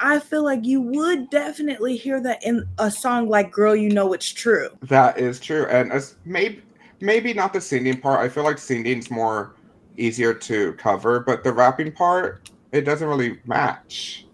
I 0.01 0.19
feel 0.21 0.45
like 0.45 0.65
you 0.65 0.81
would 0.81 1.31
definitely 1.31 1.97
hear 1.97 2.21
that 2.21 2.45
in 2.45 2.65
a 2.79 2.91
song 2.91 3.29
like 3.29 3.51
"Girl, 3.51 3.75
You 3.75 3.91
Know 3.91 4.13
It's 4.13 4.31
True." 4.33 4.69
that 4.83 5.19
is 5.19 5.41
true, 5.41 5.67
and 5.67 5.91
as 5.91 6.15
maybe 6.25 6.63
maybe 7.01 7.33
not 7.33 7.53
the 7.53 7.61
singing 7.61 8.01
part. 8.01 8.21
I 8.21 8.29
feel 8.29 8.45
like 8.45 8.59
singing's 8.59 9.11
more 9.11 9.55
easier 9.97 10.33
to 10.33 10.73
cover, 10.75 11.21
but 11.21 11.45
the 11.45 11.53
rapping 11.53 11.93
part 11.93 12.51
it 12.73 12.83
doesn't 12.83 13.09
really 13.09 13.39
match. 13.47 14.27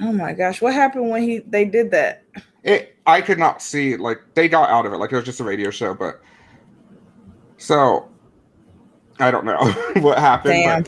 Oh 0.00 0.12
my 0.12 0.32
gosh, 0.32 0.60
what 0.60 0.74
happened 0.74 1.10
when 1.10 1.22
he 1.22 1.38
they 1.38 1.64
did 1.64 1.90
that? 1.92 2.22
It 2.62 2.96
I 3.06 3.20
could 3.20 3.38
not 3.38 3.62
see 3.62 3.96
like 3.96 4.20
they 4.34 4.48
got 4.48 4.68
out 4.70 4.86
of 4.86 4.92
it 4.92 4.96
like 4.96 5.12
it 5.12 5.16
was 5.16 5.24
just 5.24 5.40
a 5.40 5.44
radio 5.44 5.70
show, 5.70 5.94
but 5.94 6.20
so 7.56 8.08
I 9.18 9.30
don't 9.30 9.44
know 9.44 9.58
what 10.00 10.18
happened. 10.18 10.54
Damn. 10.54 10.84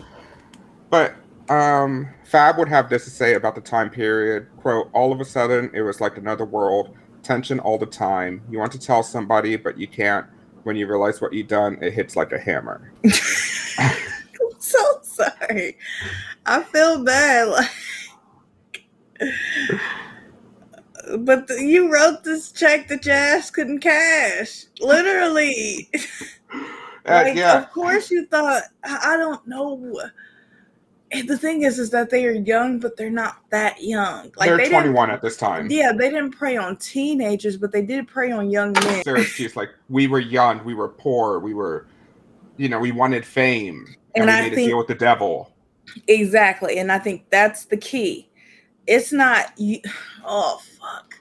But, 0.90 1.14
but 1.48 1.54
um 1.54 2.08
Fab 2.24 2.58
would 2.58 2.68
have 2.68 2.90
this 2.90 3.04
to 3.04 3.10
say 3.10 3.34
about 3.34 3.54
the 3.54 3.60
time 3.60 3.88
period. 3.88 4.48
Quote, 4.58 4.90
all 4.92 5.12
of 5.12 5.20
a 5.20 5.24
sudden 5.24 5.70
it 5.72 5.80
was 5.80 6.00
like 6.00 6.18
another 6.18 6.44
world, 6.44 6.94
tension 7.28 7.60
all 7.60 7.76
the 7.76 7.86
time. 7.86 8.40
You 8.50 8.58
want 8.58 8.72
to 8.72 8.78
tell 8.78 9.02
somebody, 9.02 9.56
but 9.56 9.78
you 9.78 9.86
can't. 9.86 10.26
When 10.62 10.76
you 10.76 10.86
realize 10.86 11.20
what 11.20 11.32
you've 11.34 11.48
done, 11.48 11.78
it 11.82 11.92
hits 11.92 12.16
like 12.16 12.32
a 12.32 12.38
hammer. 12.38 12.90
I'm 13.78 13.90
so 14.58 14.78
sorry. 15.02 15.76
I 16.46 16.62
feel 16.62 17.04
bad. 17.04 17.68
Like, 19.20 19.34
but 21.24 21.48
the, 21.48 21.60
you 21.60 21.92
wrote 21.92 22.22
this 22.22 22.52
check 22.52 22.86
that 22.88 23.04
your 23.04 23.14
ass 23.14 23.50
couldn't 23.50 23.80
cash. 23.80 24.66
Literally. 24.80 25.90
Uh, 27.06 27.22
like, 27.24 27.36
yeah. 27.36 27.56
of 27.56 27.70
course 27.70 28.10
you 28.10 28.26
thought. 28.26 28.64
I 28.84 29.16
don't 29.16 29.46
know. 29.46 29.98
And 31.10 31.28
the 31.28 31.38
thing 31.38 31.62
is, 31.62 31.78
is 31.78 31.90
that 31.90 32.10
they 32.10 32.26
are 32.26 32.32
young, 32.32 32.78
but 32.78 32.96
they're 32.96 33.10
not 33.10 33.38
that 33.50 33.82
young. 33.82 34.30
Like 34.36 34.48
They're 34.48 34.58
they 34.58 34.64
didn't. 34.64 34.82
21 34.82 35.10
at 35.10 35.22
this 35.22 35.36
time. 35.36 35.70
Yeah, 35.70 35.92
they 35.92 36.10
didn't 36.10 36.32
prey 36.32 36.56
on 36.56 36.76
teenagers, 36.76 37.56
but 37.56 37.72
they 37.72 37.82
did 37.82 38.06
prey 38.06 38.30
on 38.30 38.50
young 38.50 38.72
men. 38.72 39.02
Their 39.04 39.16
excuse 39.16 39.56
like 39.56 39.70
we 39.88 40.06
were 40.06 40.20
young, 40.20 40.62
we 40.64 40.74
were 40.74 40.88
poor, 40.88 41.38
we 41.38 41.54
were, 41.54 41.86
you 42.58 42.68
know, 42.68 42.78
we 42.78 42.92
wanted 42.92 43.24
fame, 43.24 43.86
and, 44.14 44.24
And 44.24 44.26
we 44.26 44.32
I 44.32 44.40
made 44.42 44.52
a 44.52 44.56
deal 44.56 44.76
with 44.78 44.88
the 44.88 44.94
devil. 44.94 45.50
Exactly. 46.08 46.78
And 46.78 46.92
I 46.92 46.98
think 46.98 47.24
that's 47.30 47.64
the 47.64 47.76
key. 47.76 48.28
It's 48.86 49.12
not 49.12 49.58
you 49.58 49.80
oh 50.24 50.60
fuck. 50.78 51.14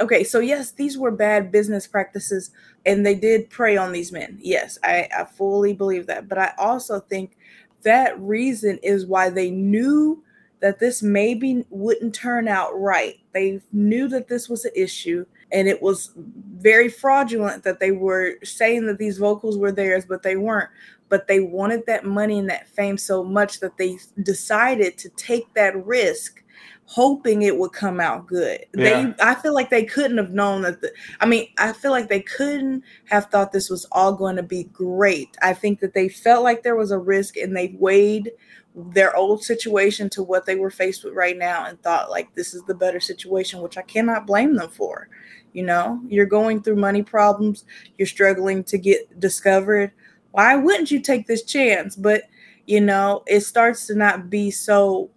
Okay, 0.00 0.24
so 0.24 0.40
yes, 0.40 0.72
these 0.72 0.96
were 0.96 1.10
bad 1.10 1.52
business 1.52 1.86
practices 1.86 2.50
and 2.86 3.04
they 3.04 3.14
did 3.14 3.50
prey 3.50 3.76
on 3.76 3.92
these 3.92 4.12
men. 4.12 4.38
Yes, 4.40 4.78
I, 4.82 5.08
I 5.16 5.24
fully 5.24 5.72
believe 5.74 6.06
that. 6.06 6.28
But 6.28 6.38
I 6.38 6.52
also 6.58 7.00
think 7.00 7.36
that 7.82 8.20
reason 8.20 8.78
is 8.82 9.06
why 9.06 9.30
they 9.30 9.50
knew 9.50 10.22
that 10.60 10.78
this 10.78 11.02
maybe 11.02 11.64
wouldn't 11.70 12.14
turn 12.14 12.46
out 12.46 12.78
right. 12.78 13.18
They 13.32 13.60
knew 13.72 14.08
that 14.08 14.28
this 14.28 14.48
was 14.48 14.64
an 14.64 14.72
issue 14.76 15.24
and 15.52 15.66
it 15.66 15.80
was 15.82 16.12
very 16.16 16.88
fraudulent 16.88 17.64
that 17.64 17.80
they 17.80 17.92
were 17.92 18.34
saying 18.44 18.86
that 18.86 18.98
these 18.98 19.18
vocals 19.18 19.56
were 19.56 19.72
theirs, 19.72 20.04
but 20.06 20.22
they 20.22 20.36
weren't 20.36 20.70
but 21.10 21.26
they 21.26 21.40
wanted 21.40 21.84
that 21.86 22.06
money 22.06 22.38
and 22.38 22.48
that 22.48 22.68
fame 22.68 22.96
so 22.96 23.22
much 23.22 23.60
that 23.60 23.76
they 23.76 23.98
decided 24.22 24.96
to 24.96 25.10
take 25.10 25.52
that 25.54 25.84
risk 25.84 26.42
hoping 26.90 27.42
it 27.42 27.56
would 27.56 27.72
come 27.72 28.00
out 28.00 28.26
good. 28.26 28.66
Yeah. 28.74 29.12
They 29.12 29.14
I 29.22 29.36
feel 29.36 29.54
like 29.54 29.70
they 29.70 29.84
couldn't 29.84 30.18
have 30.18 30.32
known 30.32 30.62
that 30.62 30.80
the 30.80 30.92
I 31.20 31.26
mean, 31.26 31.46
I 31.56 31.72
feel 31.72 31.92
like 31.92 32.08
they 32.08 32.22
couldn't 32.22 32.82
have 33.04 33.26
thought 33.26 33.52
this 33.52 33.70
was 33.70 33.86
all 33.92 34.12
going 34.12 34.34
to 34.34 34.42
be 34.42 34.64
great. 34.64 35.36
I 35.40 35.54
think 35.54 35.78
that 35.80 35.94
they 35.94 36.08
felt 36.08 36.42
like 36.42 36.64
there 36.64 36.74
was 36.74 36.90
a 36.90 36.98
risk 36.98 37.36
and 37.36 37.56
they 37.56 37.76
weighed 37.78 38.32
their 38.74 39.14
old 39.14 39.44
situation 39.44 40.10
to 40.10 40.22
what 40.24 40.46
they 40.46 40.56
were 40.56 40.70
faced 40.70 41.04
with 41.04 41.14
right 41.14 41.38
now 41.38 41.64
and 41.66 41.80
thought 41.80 42.10
like 42.10 42.34
this 42.34 42.54
is 42.54 42.62
the 42.64 42.74
better 42.74 42.98
situation, 42.98 43.60
which 43.60 43.78
I 43.78 43.82
cannot 43.82 44.26
blame 44.26 44.56
them 44.56 44.70
for. 44.70 45.08
You 45.52 45.62
know, 45.62 46.00
you're 46.08 46.26
going 46.26 46.60
through 46.60 46.76
money 46.76 47.04
problems, 47.04 47.64
you're 47.98 48.06
struggling 48.06 48.64
to 48.64 48.78
get 48.78 49.20
discovered 49.20 49.92
why 50.32 50.54
wouldn't 50.54 50.90
you 50.90 51.00
take 51.00 51.26
this 51.26 51.42
chance 51.42 51.96
but 51.96 52.22
you 52.66 52.80
know 52.80 53.22
it 53.26 53.40
starts 53.40 53.86
to 53.86 53.94
not 53.94 54.30
be 54.30 54.50
so 54.50 55.10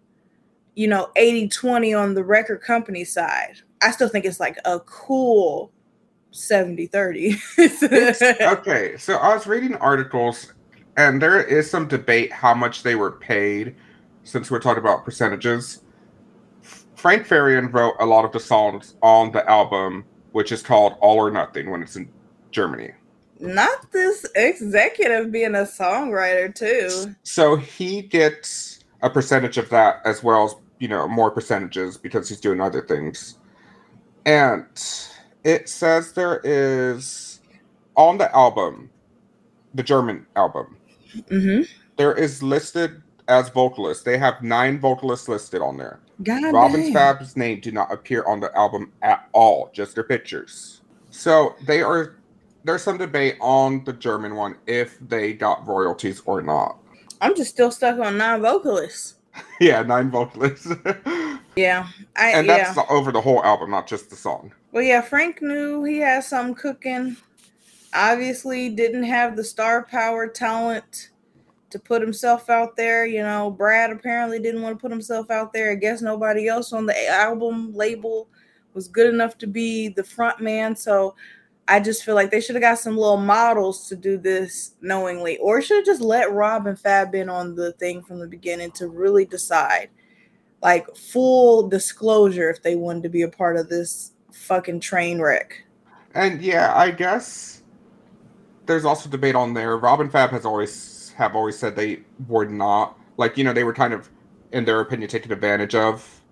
you 0.75 0.87
know 0.87 1.09
80 1.15 1.49
20 1.49 1.93
on 1.93 2.13
the 2.13 2.23
record 2.23 2.61
company 2.61 3.03
side 3.03 3.57
i 3.81 3.91
still 3.91 4.09
think 4.09 4.25
it's 4.25 4.39
like 4.39 4.57
a 4.65 4.79
cool 4.81 5.71
70 6.31 6.87
30 6.87 7.35
okay, 8.41 8.95
so 8.97 9.17
I 9.17 9.35
was 9.35 9.45
reading 9.45 9.75
articles, 9.75 10.51
and 10.97 11.21
there 11.21 11.41
is 11.43 11.69
some 11.69 11.87
debate 11.87 12.31
how 12.31 12.55
much 12.55 12.81
they 12.81 12.95
were 12.95 13.11
paid, 13.11 13.75
since 14.23 14.49
we're 14.49 14.59
talking 14.59 14.81
about 14.81 15.05
percentages. 15.05 15.83
Frank 16.95 17.27
Farian 17.27 17.71
wrote 17.71 17.95
a 17.99 18.05
lot 18.05 18.25
of 18.25 18.31
the 18.31 18.39
songs 18.39 18.95
on 19.03 19.31
the 19.31 19.47
album, 19.49 20.05
which 20.31 20.51
is 20.51 20.63
called 20.63 20.95
All 21.01 21.17
or 21.17 21.29
Nothing 21.29 21.69
when 21.69 21.83
it's 21.83 21.95
in 21.95 22.09
Germany. 22.51 22.91
not 23.39 23.91
this 23.91 24.25
executive 24.35 25.31
being 25.31 25.53
a 25.55 25.63
songwriter 25.65 26.53
too 26.53 27.13
So 27.23 27.55
he 27.57 28.01
gets 28.01 28.79
a 29.01 29.09
percentage 29.09 29.57
of 29.57 29.69
that 29.69 30.01
as 30.05 30.23
well 30.23 30.45
as, 30.45 30.55
you 30.79 30.87
know, 30.87 31.07
more 31.07 31.31
percentages 31.31 31.97
because 31.97 32.29
he's 32.29 32.39
doing 32.39 32.61
other 32.61 32.81
things. 32.81 33.37
And 34.25 34.65
it 35.43 35.69
says 35.69 36.13
there 36.13 36.41
is 36.43 37.41
on 37.95 38.17
the 38.17 38.33
album, 38.35 38.89
the 39.73 39.83
German 39.83 40.25
album, 40.35 40.77
mm-hmm 41.29 41.63
there 41.97 42.13
is 42.13 42.41
listed 42.41 43.01
as 43.27 43.49
vocalists. 43.49 44.03
They 44.03 44.17
have 44.17 44.41
nine 44.41 44.79
vocalists 44.79 45.27
listed 45.27 45.61
on 45.61 45.77
there. 45.77 45.99
god 46.23 46.53
Robin 46.53 46.81
dang. 46.81 46.93
Fab's 46.93 47.37
name 47.37 47.59
do 47.61 47.71
not 47.71 47.91
appear 47.91 48.23
on 48.25 48.39
the 48.39 48.55
album 48.57 48.91
at 49.01 49.27
all, 49.33 49.69
just 49.73 49.95
their 49.95 50.03
pictures. 50.03 50.81
So 51.09 51.55
they 51.65 51.81
are 51.81 52.15
there's 52.65 52.83
some 52.83 52.97
debate 52.97 53.35
on 53.41 53.83
the 53.83 53.93
German 53.93 54.35
one 54.35 54.55
if 54.67 54.97
they 54.99 55.33
got 55.33 55.67
royalties 55.67 56.21
or 56.25 56.41
not. 56.41 56.77
i'm 57.21 57.35
just 57.35 57.51
still 57.51 57.71
stuck 57.71 57.99
on 57.99 58.17
non-vocalists 58.17 59.15
yeah, 59.59 59.81
nine 59.83 60.09
vocalists. 60.09 60.67
yeah 61.55 61.87
i 62.15 62.31
and 62.31 62.47
yeah 62.47 62.73
that's 62.73 62.89
over 62.89 63.11
the 63.11 63.21
whole 63.21 63.43
album, 63.43 63.71
not 63.71 63.87
just 63.87 64.09
the 64.09 64.15
song. 64.15 64.51
Well, 64.71 64.83
yeah, 64.83 65.01
Frank 65.01 65.41
knew 65.41 65.83
he 65.83 65.99
had 65.99 66.23
some 66.23 66.55
cooking. 66.55 67.15
Obviously, 67.93 68.69
didn't 68.69 69.03
have 69.03 69.35
the 69.35 69.43
star 69.43 69.83
power 69.83 70.27
talent 70.27 71.11
to 71.69 71.77
put 71.77 72.01
himself 72.01 72.49
out 72.49 72.75
there. 72.75 73.05
You 73.05 73.21
know, 73.21 73.51
Brad 73.51 73.91
apparently 73.91 74.39
didn't 74.39 74.63
want 74.63 74.75
to 74.75 74.81
put 74.81 74.91
himself 74.91 75.29
out 75.29 75.53
there. 75.53 75.71
I 75.71 75.75
guess 75.75 76.01
nobody 76.01 76.47
else 76.47 76.73
on 76.73 76.87
the 76.87 77.09
album 77.09 77.73
label 77.73 78.27
was 78.73 78.87
good 78.87 79.13
enough 79.13 79.37
to 79.39 79.47
be 79.47 79.89
the 79.89 80.03
front 80.03 80.39
man. 80.39 80.75
So 80.75 81.15
I 81.67 81.79
just 81.79 82.03
feel 82.03 82.15
like 82.15 82.29
they 82.29 82.41
should 82.41 82.55
have 82.55 82.61
got 82.61 82.79
some 82.79 82.97
little 82.97 83.17
models 83.17 83.87
to 83.87 83.95
do 83.95 84.17
this 84.17 84.75
knowingly, 84.81 85.37
or 85.37 85.61
should 85.61 85.77
have 85.77 85.85
just 85.85 86.01
let 86.01 86.31
Rob 86.31 86.67
and 86.67 86.77
Fab 86.77 87.15
in 87.15 87.29
on 87.29 87.55
the 87.55 87.71
thing 87.73 88.03
from 88.03 88.19
the 88.19 88.27
beginning 88.27 88.71
to 88.71 88.87
really 88.87 89.25
decide. 89.25 89.89
Like 90.61 90.93
full 90.95 91.67
disclosure 91.67 92.49
if 92.49 92.61
they 92.63 92.75
wanted 92.75 93.03
to 93.03 93.09
be 93.09 93.21
a 93.21 93.29
part 93.29 93.57
of 93.57 93.69
this 93.69 94.11
fucking 94.31 94.81
train 94.81 95.21
wreck. 95.21 95.65
And 96.13 96.41
yeah, 96.41 96.73
I 96.75 96.91
guess 96.91 97.63
there's 98.65 98.85
also 98.85 99.09
debate 99.09 99.35
on 99.35 99.53
there. 99.53 99.77
Rob 99.77 100.01
and 100.01 100.11
Fab 100.11 100.31
has 100.31 100.45
always 100.45 101.13
have 101.17 101.35
always 101.35 101.57
said 101.57 101.75
they 101.75 102.01
were 102.27 102.45
not 102.45 102.97
like 103.17 103.37
you 103.37 103.43
know 103.43 103.53
they 103.53 103.63
were 103.63 103.73
kind 103.73 103.93
of 103.93 104.09
in 104.51 104.65
their 104.65 104.79
opinion 104.79 105.09
taken 105.09 105.31
advantage 105.31 105.75
of. 105.75 106.22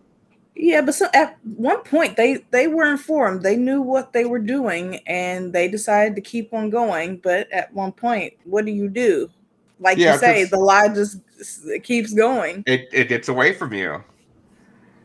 Yeah, 0.56 0.82
but 0.82 0.96
so 0.96 1.08
at 1.14 1.38
one 1.56 1.82
point 1.84 2.18
they 2.18 2.46
they 2.52 2.68
were 2.68 2.92
informed. 2.92 3.42
They 3.42 3.56
knew 3.56 3.82
what 3.82 4.14
they 4.14 4.26
were 4.26 4.40
doing 4.40 5.00
and 5.08 5.54
they 5.54 5.68
decided 5.68 6.16
to 6.16 6.22
keep 6.22 6.54
on 6.54 6.70
going. 6.70 7.18
But 7.18 7.52
at 7.52 7.74
one 7.74 7.92
point, 7.92 8.34
what 8.44 8.66
do 8.66 8.72
you 8.72 8.90
do? 8.90 9.30
Like 9.80 9.98
Yeah, 9.98 10.14
you 10.14 10.20
say, 10.20 10.44
the 10.46 10.58
lie 10.58 10.90
just 10.90 11.20
keeps 11.84 12.14
going. 12.14 12.64
It 12.68 12.90
it 12.92 13.10
gets 13.10 13.30
away 13.30 13.54
from 13.54 13.74
you. 13.74 14.04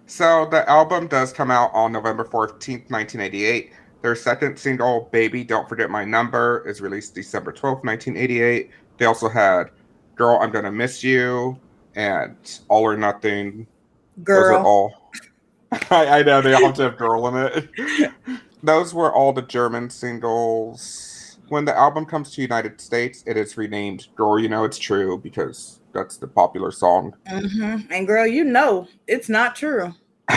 So 0.07 0.47
the 0.51 0.69
album 0.69 1.09
does 1.09 1.33
come 1.33 1.51
out 1.51 1.71
on 1.75 1.93
November 1.93 2.25
14th, 2.25 2.91
1988. 2.91 3.73
Their 4.03 4.15
second 4.15 4.57
single, 4.57 5.09
Baby 5.11 5.43
Don't 5.43 5.69
Forget 5.69 5.91
My 5.91 6.05
Number, 6.05 6.63
is 6.67 6.81
released 6.81 7.15
December 7.15 7.53
12th, 7.53 7.83
1988. 7.85 8.71
They 8.99 9.05
also 9.05 9.29
had 9.29 9.71
Girl, 10.15 10.39
I'm 10.41 10.51
Gonna 10.51 10.71
Miss 10.71 11.03
You 11.03 11.59
and 11.95 12.37
All 12.69 12.83
or 12.83 12.97
Nothing. 12.97 13.67
Those 14.17 14.37
are 14.37 14.51
Girl. 14.51 14.67
all. 14.67 15.06
I, 15.91 16.21
I 16.21 16.23
know 16.23 16.41
they 16.43 16.55
all 16.55 16.73
have 16.73 16.97
girl 16.97 17.27
in 17.29 17.37
it. 17.37 18.11
Those 18.63 18.95
were 18.95 19.13
all 19.13 19.33
the 19.33 19.43
German 19.43 19.91
singles. 19.91 21.39
When 21.49 21.65
the 21.65 21.77
album 21.77 22.07
comes 22.07 22.33
to 22.33 22.43
United 22.43 22.81
States, 22.81 23.23
it 23.27 23.37
is 23.37 23.57
renamed 23.57 24.09
Girl, 24.17 24.39
You 24.39 24.49
Know 24.49 24.65
It's 24.65 24.79
True 24.79 25.19
because 25.19 25.81
that's 25.93 26.17
the 26.17 26.27
popular 26.27 26.73
song. 26.73 27.15
hmm 27.29 27.79
And 27.91 28.07
girl, 28.07 28.27
you 28.27 28.45
know 28.45 28.89
it's 29.07 29.29
not 29.29 29.55
true. 29.55 29.95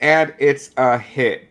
and 0.00 0.34
it's 0.38 0.70
a 0.76 0.98
hit. 0.98 1.48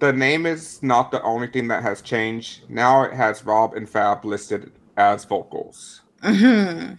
the 0.00 0.12
name 0.12 0.46
is 0.46 0.82
not 0.82 1.12
the 1.12 1.22
only 1.22 1.46
thing 1.46 1.68
that 1.68 1.82
has 1.82 2.02
changed. 2.02 2.68
Now 2.68 3.04
it 3.04 3.12
has 3.12 3.44
Rob 3.46 3.74
and 3.74 3.88
Fab 3.88 4.24
listed 4.24 4.72
as 4.96 5.24
vocals. 5.24 6.02
Mm-hmm. 6.22 6.94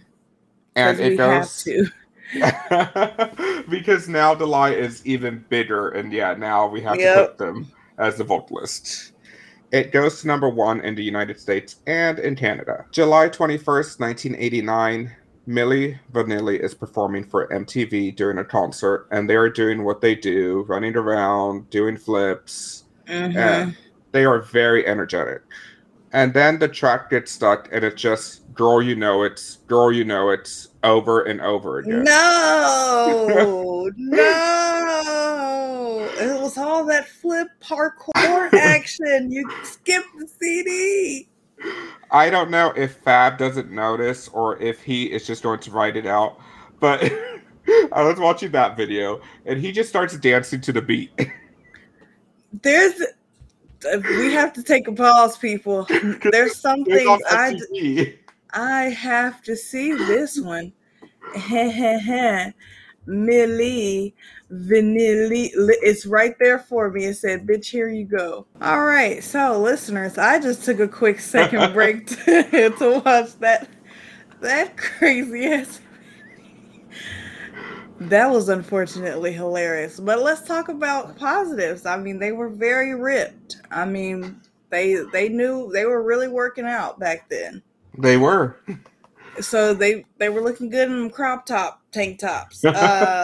And 0.76 1.00
it 1.00 1.16
goes. 1.18 1.68
because 3.68 4.08
now 4.08 4.34
Delay 4.34 4.78
is 4.78 5.04
even 5.06 5.44
bigger, 5.48 5.90
and 5.90 6.12
yeah, 6.12 6.34
now 6.34 6.66
we 6.66 6.80
have 6.82 6.96
to 6.96 7.14
put 7.14 7.38
them 7.38 7.70
as 7.98 8.16
the 8.16 8.24
vocalist. 8.24 9.12
It 9.72 9.92
goes 9.92 10.20
to 10.20 10.26
number 10.26 10.48
one 10.48 10.80
in 10.82 10.94
the 10.94 11.02
United 11.02 11.40
States 11.40 11.76
and 11.86 12.18
in 12.18 12.36
Canada. 12.36 12.84
July 12.92 13.28
21st, 13.28 13.98
1989, 13.98 15.12
Milli 15.48 15.98
Vanilli 16.12 16.60
is 16.60 16.74
performing 16.74 17.24
for 17.24 17.48
MTV 17.48 18.14
during 18.16 18.38
a 18.38 18.44
concert, 18.44 19.06
and 19.10 19.28
they 19.28 19.36
are 19.36 19.50
doing 19.50 19.84
what 19.84 20.00
they 20.00 20.14
do 20.14 20.64
running 20.68 20.96
around, 20.96 21.68
doing 21.70 21.96
flips. 21.96 22.84
Mhm. 23.08 23.36
And 23.36 23.76
they 24.12 24.24
are 24.24 24.40
very 24.40 24.86
energetic. 24.86 25.42
And 26.14 26.32
then 26.32 26.58
the 26.60 26.68
track 26.68 27.10
gets 27.10 27.32
stuck, 27.32 27.68
and 27.72 27.84
it 27.84 27.96
just 27.96 28.54
girl, 28.54 28.80
you 28.80 28.94
know 28.94 29.24
it's 29.24 29.56
girl, 29.66 29.92
you 29.92 30.04
know 30.04 30.30
it's 30.30 30.68
over 30.84 31.24
and 31.24 31.40
over 31.40 31.80
again. 31.80 32.04
No, 32.04 33.90
no. 33.96 35.14
It 36.16 36.40
was 36.40 36.56
all 36.56 36.84
that 36.86 37.08
flip 37.08 37.48
parkour 37.60 38.14
action. 38.54 39.32
You 39.32 39.50
skipped 39.64 40.16
the 40.16 40.28
CD. 40.28 41.28
I 42.12 42.30
don't 42.30 42.48
know 42.48 42.72
if 42.76 42.98
Fab 42.98 43.36
doesn't 43.36 43.72
notice 43.72 44.28
or 44.28 44.56
if 44.62 44.82
he 44.84 45.10
is 45.10 45.26
just 45.26 45.42
going 45.42 45.58
to 45.60 45.72
write 45.72 45.96
it 45.96 46.06
out, 46.06 46.38
but 46.78 47.02
I 47.92 48.02
was 48.04 48.20
watching 48.20 48.52
that 48.52 48.76
video 48.76 49.20
and 49.46 49.60
he 49.60 49.72
just 49.72 49.88
starts 49.88 50.16
dancing 50.16 50.60
to 50.60 50.72
the 50.72 50.82
beat. 50.82 51.10
There's, 52.62 53.02
Uh, 53.92 54.00
we 54.02 54.32
have 54.32 54.52
to 54.54 54.62
take 54.62 54.88
a 54.88 54.92
pause, 54.92 55.36
people. 55.36 55.86
There's 56.32 56.58
some 56.58 56.84
things 56.84 57.20
I, 57.30 57.58
I 58.52 58.82
have 58.84 59.42
to 59.42 59.56
see 59.56 59.92
this 59.92 60.40
one. 60.40 60.72
Milli 63.06 64.14
Vanilli. 64.50 65.50
It's 65.54 66.06
right 66.06 66.34
there 66.38 66.58
for 66.58 66.90
me. 66.90 67.06
It 67.06 67.16
said, 67.16 67.46
bitch, 67.46 67.66
here 67.66 67.88
you 67.88 68.04
go. 68.04 68.46
All 68.60 68.82
right. 68.82 69.22
So, 69.22 69.60
listeners, 69.60 70.18
I 70.18 70.38
just 70.38 70.64
took 70.64 70.80
a 70.80 70.88
quick 70.88 71.20
second 71.20 71.72
break 71.72 72.06
to, 72.24 72.70
to 72.78 73.02
watch 73.04 73.38
that 73.40 73.68
that 74.40 74.76
crazy 74.76 75.46
ass. 75.46 75.80
That 78.00 78.30
was 78.30 78.48
unfortunately 78.48 79.32
hilarious. 79.32 80.00
But 80.00 80.22
let's 80.22 80.42
talk 80.42 80.68
about 80.68 81.16
positives. 81.16 81.86
I 81.86 81.96
mean, 81.96 82.18
they 82.18 82.32
were 82.32 82.48
very 82.48 82.94
ripped. 82.94 83.56
I 83.70 83.84
mean, 83.84 84.40
they 84.70 84.96
they 85.12 85.28
knew 85.28 85.70
they 85.72 85.84
were 85.84 86.02
really 86.02 86.28
working 86.28 86.66
out 86.66 86.98
back 86.98 87.28
then. 87.28 87.62
They 87.96 88.16
were. 88.16 88.56
So 89.40 89.74
they 89.74 90.04
they 90.18 90.28
were 90.28 90.40
looking 90.40 90.70
good 90.70 90.90
in 90.90 91.10
crop 91.10 91.46
top 91.46 91.82
tank 91.92 92.18
tops. 92.18 92.64
Uh, 92.74 93.22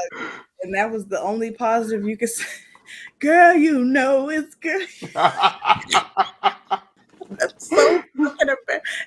and 0.63 0.75
that 0.75 0.91
was 0.91 1.07
the 1.07 1.21
only 1.21 1.51
positive 1.51 2.05
you 2.07 2.17
could 2.17 2.29
say. 2.29 2.45
Girl, 3.19 3.55
you 3.55 3.85
know 3.85 4.29
it's 4.29 4.55
good. 4.55 4.87
That's 7.39 7.69
so 7.71 8.03
fucking. 8.17 8.49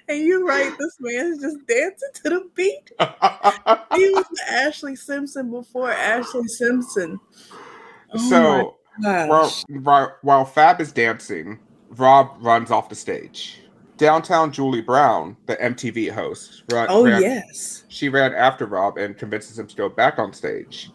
And 0.10 0.20
you're 0.26 0.46
right, 0.46 0.74
this 0.78 0.98
man's 1.00 1.42
just 1.42 1.66
dancing 1.68 2.10
to 2.16 2.30
the 2.30 2.50
beat. 2.56 2.92
He 3.96 4.10
was 4.10 4.26
Ashlee 4.52 4.98
Simpson 4.98 5.52
before 5.52 5.92
Ashlee 5.92 6.48
Simpson. 6.48 7.20
Oh 8.14 8.30
so 8.30 8.78
while, 8.98 9.52
while, 9.84 10.18
while 10.22 10.46
Fab 10.46 10.82
is 10.82 10.92
dancing, 10.92 11.60
Rob 11.90 12.36
runs 12.40 12.72
off 12.72 12.90
the 12.90 12.96
stage. 12.96 13.60
Downtown 13.98 14.52
Julie 14.52 14.82
Brown, 14.82 15.38
the 15.46 15.56
MTV 15.58 16.12
host, 16.12 16.64
run, 16.72 16.88
Oh 16.90 17.06
ran, 17.06 17.22
yes. 17.22 17.84
she 17.88 18.10
ran 18.10 18.34
after 18.34 18.66
Rob 18.66 18.98
and 18.98 19.18
convinces 19.18 19.60
him 19.60 19.68
to 19.68 19.76
go 19.76 19.88
back 19.88 20.18
on 20.18 20.34
stage. 20.34 20.92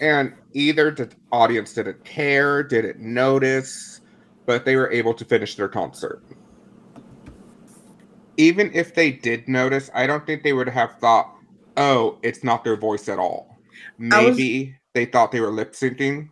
And 0.00 0.32
either 0.52 0.92
the 0.92 1.10
audience 1.32 1.74
didn't 1.74 2.04
care, 2.04 2.62
didn't 2.62 3.00
notice, 3.00 4.00
but 4.46 4.64
they 4.64 4.76
were 4.76 4.90
able 4.92 5.12
to 5.14 5.24
finish 5.24 5.56
their 5.56 5.68
concert. 5.68 6.22
Even 8.38 8.70
if 8.72 8.94
they 8.94 9.10
did 9.10 9.46
notice, 9.48 9.90
I 9.92 10.06
don't 10.06 10.24
think 10.24 10.42
they 10.42 10.52
would 10.52 10.68
have 10.68 10.98
thought, 10.98 11.34
oh, 11.76 12.18
it's 12.22 12.42
not 12.42 12.64
their 12.64 12.76
voice 12.76 13.08
at 13.08 13.18
all. 13.18 13.58
I 14.10 14.24
was- 14.24 14.38
Maybe 14.38 14.76
they 14.94 15.04
thought 15.04 15.32
they 15.32 15.40
were 15.40 15.50
lip 15.50 15.72
syncing, 15.72 16.30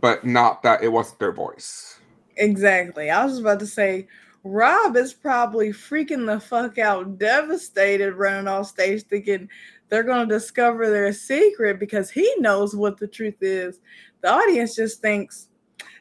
but 0.00 0.24
not 0.24 0.62
that 0.62 0.82
it 0.82 0.88
wasn't 0.88 1.18
their 1.18 1.32
voice. 1.32 1.98
Exactly. 2.36 3.10
I 3.10 3.24
was 3.24 3.38
about 3.38 3.58
to 3.60 3.66
say, 3.66 4.06
Rob 4.44 4.96
is 4.96 5.12
probably 5.12 5.70
freaking 5.70 6.26
the 6.26 6.40
fuck 6.40 6.78
out, 6.78 7.18
devastated, 7.18 8.14
running 8.14 8.46
off 8.46 8.68
stage, 8.68 9.02
thinking 9.02 9.48
they're 9.88 10.04
going 10.04 10.28
to 10.28 10.34
discover 10.34 10.88
their 10.88 11.12
secret 11.12 11.80
because 11.80 12.10
he 12.10 12.32
knows 12.38 12.74
what 12.76 12.98
the 12.98 13.08
truth 13.08 13.42
is. 13.42 13.80
The 14.20 14.30
audience 14.30 14.76
just 14.76 15.00
thinks 15.00 15.48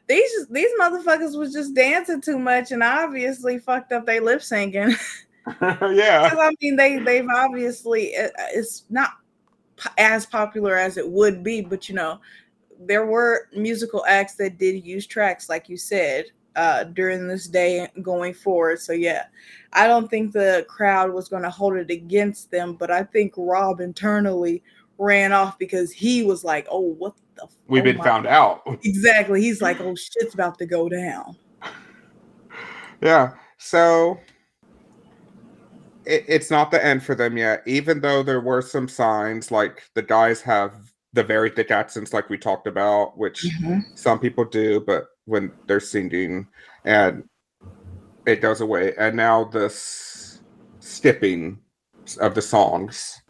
these 0.07 0.47
these 0.49 0.69
motherfuckers 0.79 1.37
was 1.37 1.51
just 1.53 1.73
dancing 1.75 2.21
too 2.21 2.39
much 2.39 2.71
and 2.71 2.81
obviously 2.81 3.59
fucked 3.59 3.91
up 3.91 4.05
they 4.05 4.19
lip 4.19 4.39
syncing. 4.39 4.95
yeah. 5.61 6.35
I 6.37 6.51
mean, 6.61 6.75
they 6.75 6.97
they've 6.99 7.27
obviously 7.35 8.13
it's 8.53 8.85
not 8.89 9.11
as 9.97 10.25
popular 10.25 10.75
as 10.75 10.97
it 10.97 11.07
would 11.07 11.43
be, 11.43 11.61
but 11.61 11.87
you 11.87 11.95
know, 11.95 12.19
there 12.79 13.05
were 13.05 13.47
musical 13.53 14.05
acts 14.07 14.35
that 14.35 14.57
did 14.57 14.85
use 14.85 15.07
tracks, 15.07 15.49
like 15.49 15.69
you 15.69 15.77
said, 15.77 16.25
uh, 16.55 16.83
during 16.85 17.27
this 17.27 17.47
day 17.47 17.87
going 18.01 18.33
forward. 18.33 18.79
So 18.79 18.93
yeah, 18.93 19.25
I 19.73 19.87
don't 19.87 20.09
think 20.09 20.33
the 20.33 20.65
crowd 20.67 21.13
was 21.13 21.29
going 21.29 21.43
to 21.43 21.49
hold 21.49 21.75
it 21.75 21.91
against 21.91 22.51
them, 22.51 22.73
but 22.73 22.91
I 22.91 23.03
think 23.03 23.33
Rob 23.37 23.79
internally 23.79 24.63
ran 24.97 25.31
off 25.31 25.57
because 25.59 25.91
he 25.91 26.23
was 26.23 26.43
like, 26.43 26.67
"Oh, 26.69 26.93
what 26.97 27.15
the." 27.35 27.47
We've 27.67 27.81
oh 27.81 27.85
been 27.85 27.97
my-" 27.97 28.03
found 28.03 28.27
out. 28.27 28.63
Exactly. 28.83 29.41
He's 29.41 29.61
like, 29.61 29.79
"Oh, 29.79 29.95
shit's 29.95 30.33
about 30.33 30.57
to 30.59 30.65
go 30.65 30.89
down." 30.89 31.37
Yeah. 32.99 33.33
So 33.59 34.19
it, 36.07 36.25
it's 36.27 36.49
not 36.49 36.71
the 36.71 36.83
end 36.83 37.03
for 37.03 37.13
them 37.13 37.37
yet, 37.37 37.61
even 37.67 37.99
though 37.99 38.23
there 38.23 38.41
were 38.41 38.61
some 38.61 38.87
signs 38.87 39.51
like 39.51 39.83
the 39.93 40.01
guys 40.01 40.41
have 40.41 40.73
the 41.13 41.23
very 41.23 41.49
thick 41.49 41.69
accents, 41.69 42.13
like 42.13 42.29
we 42.29 42.37
talked 42.37 42.67
about, 42.67 43.17
which 43.17 43.45
mm-hmm. 43.45 43.79
some 43.95 44.19
people 44.19 44.45
do, 44.45 44.79
but 44.79 45.07
when 45.25 45.51
they're 45.67 45.79
singing 45.79 46.47
and 46.85 47.27
it 48.25 48.41
goes 48.41 48.61
away. 48.61 48.93
And 48.97 49.15
now 49.17 49.43
this 49.43 50.39
skipping 50.79 51.59
of 52.21 52.35
the 52.35 52.41
songs. 52.41 53.21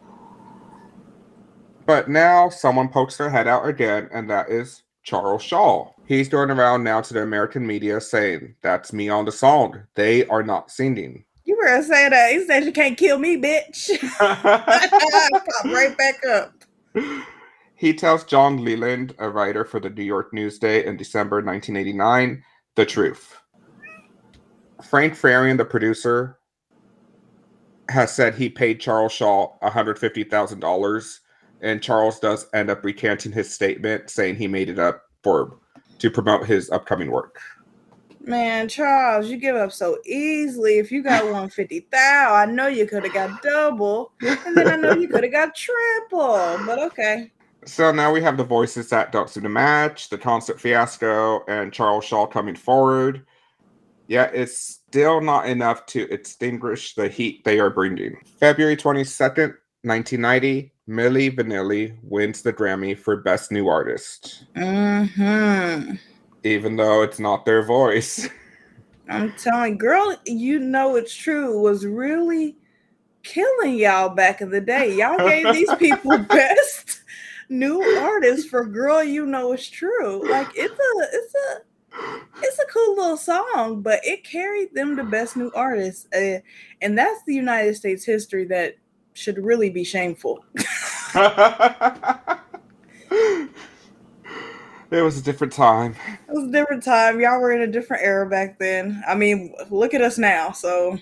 But 1.86 2.08
now 2.08 2.48
someone 2.48 2.88
pokes 2.88 3.16
their 3.16 3.30
head 3.30 3.48
out 3.48 3.66
again, 3.66 4.08
and 4.12 4.28
that 4.30 4.50
is 4.50 4.82
Charles 5.02 5.42
Shaw. 5.42 5.90
He's 6.06 6.28
going 6.28 6.50
around 6.50 6.84
now 6.84 7.00
to 7.00 7.14
the 7.14 7.22
American 7.22 7.66
media 7.66 8.00
saying, 8.00 8.54
That's 8.62 8.92
me 8.92 9.08
on 9.08 9.24
the 9.24 9.32
song. 9.32 9.82
They 9.94 10.26
are 10.26 10.42
not 10.42 10.70
singing. 10.70 11.24
You 11.48 11.56
were 11.56 11.64
gonna 11.64 11.82
say 11.82 12.10
that. 12.10 12.32
He 12.32 12.44
said, 12.44 12.66
"You 12.66 12.72
can't 12.72 12.98
kill 12.98 13.18
me, 13.18 13.40
bitch." 13.40 13.88
Pop 14.18 15.64
right 15.64 15.96
back 15.96 16.22
up. 16.26 16.52
he 17.74 17.94
tells 17.94 18.24
John 18.24 18.62
Leland, 18.62 19.14
a 19.18 19.30
writer 19.30 19.64
for 19.64 19.80
the 19.80 19.88
New 19.88 20.02
York 20.02 20.30
Newsday 20.32 20.84
in 20.84 20.98
December 20.98 21.36
1989, 21.36 22.44
the 22.74 22.84
truth. 22.84 23.40
Frank 24.84 25.14
Farian, 25.14 25.56
the 25.56 25.64
producer, 25.64 26.38
has 27.88 28.14
said 28.14 28.34
he 28.34 28.50
paid 28.50 28.78
Charles 28.78 29.12
Shaw 29.12 29.58
$150,000, 29.62 31.18
and 31.62 31.82
Charles 31.82 32.20
does 32.20 32.46
end 32.52 32.68
up 32.68 32.84
recanting 32.84 33.32
his 33.32 33.50
statement, 33.50 34.10
saying 34.10 34.36
he 34.36 34.46
made 34.46 34.68
it 34.68 34.78
up 34.78 35.02
for 35.22 35.60
to 35.98 36.10
promote 36.10 36.46
his 36.46 36.70
upcoming 36.70 37.10
work. 37.10 37.40
Man, 38.20 38.68
Charles, 38.68 39.28
you 39.28 39.36
give 39.36 39.56
up 39.56 39.72
so 39.72 39.98
easily. 40.04 40.78
If 40.78 40.92
you 40.92 41.02
got 41.02 41.24
150 41.24 41.86
thou, 41.90 42.34
I 42.34 42.44
know 42.46 42.66
you 42.66 42.86
could 42.86 43.04
have 43.04 43.14
got 43.14 43.42
double, 43.42 44.12
and 44.20 44.56
then 44.56 44.68
I 44.68 44.76
know 44.76 44.92
you 44.94 45.08
could 45.08 45.24
have 45.24 45.32
got 45.32 45.54
triple. 45.54 46.58
But 46.66 46.78
okay. 46.78 47.32
So 47.64 47.90
now 47.92 48.12
we 48.12 48.22
have 48.22 48.36
the 48.36 48.44
voices 48.44 48.88
that 48.90 49.12
don't 49.12 49.28
seem 49.28 49.42
to 49.42 49.48
match, 49.48 50.08
the 50.08 50.18
concert 50.18 50.60
fiasco, 50.60 51.44
and 51.48 51.72
Charles 51.72 52.04
Shaw 52.04 52.26
coming 52.26 52.54
forward. 52.54 53.24
Yet 54.06 54.34
it's 54.34 54.56
still 54.58 55.20
not 55.20 55.46
enough 55.46 55.84
to 55.86 56.10
extinguish 56.12 56.94
the 56.94 57.08
heat 57.08 57.44
they 57.44 57.60
are 57.60 57.70
bringing. 57.70 58.16
February 58.40 58.76
22nd, 58.76 59.54
1990, 59.82 60.72
Milli 60.88 61.36
Vanilli 61.36 61.96
wins 62.02 62.40
the 62.40 62.52
Grammy 62.52 62.98
for 62.98 63.16
Best 63.16 63.52
New 63.52 63.68
Artist, 63.68 64.46
Mm-hmm. 64.56 65.96
Even 66.44 66.76
though 66.76 67.02
it's 67.02 67.18
not 67.18 67.44
their 67.44 67.62
voice. 67.64 68.28
I'm 69.08 69.32
telling 69.32 69.78
girl, 69.78 70.16
you 70.26 70.58
know 70.58 70.96
it's 70.96 71.14
true, 71.14 71.60
was 71.60 71.86
really 71.86 72.56
killing 73.22 73.76
y'all 73.76 74.10
back 74.10 74.40
in 74.40 74.50
the 74.50 74.60
day. 74.60 74.96
Y'all 74.96 75.16
gave 75.16 75.52
these 75.54 75.74
people 75.76 76.18
best 76.28 77.02
new 77.48 77.82
artists 77.98 78.48
for 78.48 78.66
girl, 78.66 79.02
you 79.02 79.24
know 79.26 79.52
it's 79.52 79.68
true. 79.68 80.28
Like 80.30 80.48
it's 80.54 80.74
a 80.74 81.08
it's 81.12 81.34
a 81.34 81.62
it's 82.42 82.58
a 82.58 82.66
cool 82.72 82.96
little 82.96 83.16
song, 83.16 83.80
but 83.82 84.00
it 84.04 84.24
carried 84.24 84.74
them 84.74 84.96
to 84.96 85.04
best 85.04 85.36
new 85.36 85.50
artists, 85.54 86.06
uh, 86.14 86.38
and 86.82 86.98
that's 86.98 87.22
the 87.26 87.34
United 87.34 87.76
States 87.76 88.04
history 88.04 88.44
that 88.46 88.76
should 89.14 89.38
really 89.38 89.70
be 89.70 89.84
shameful. 89.84 90.44
it 94.90 95.02
was 95.02 95.18
a 95.18 95.22
different 95.22 95.52
time. 95.52 95.94
It 96.28 96.32
was 96.32 96.44
a 96.44 96.52
different 96.52 96.82
time. 96.82 97.20
Y'all 97.20 97.40
were 97.40 97.52
in 97.52 97.62
a 97.62 97.66
different 97.66 98.02
era 98.02 98.28
back 98.28 98.58
then. 98.58 99.02
I 99.06 99.14
mean, 99.14 99.54
look 99.70 99.94
at 99.94 100.00
us 100.00 100.18
now. 100.18 100.52
So, 100.52 100.98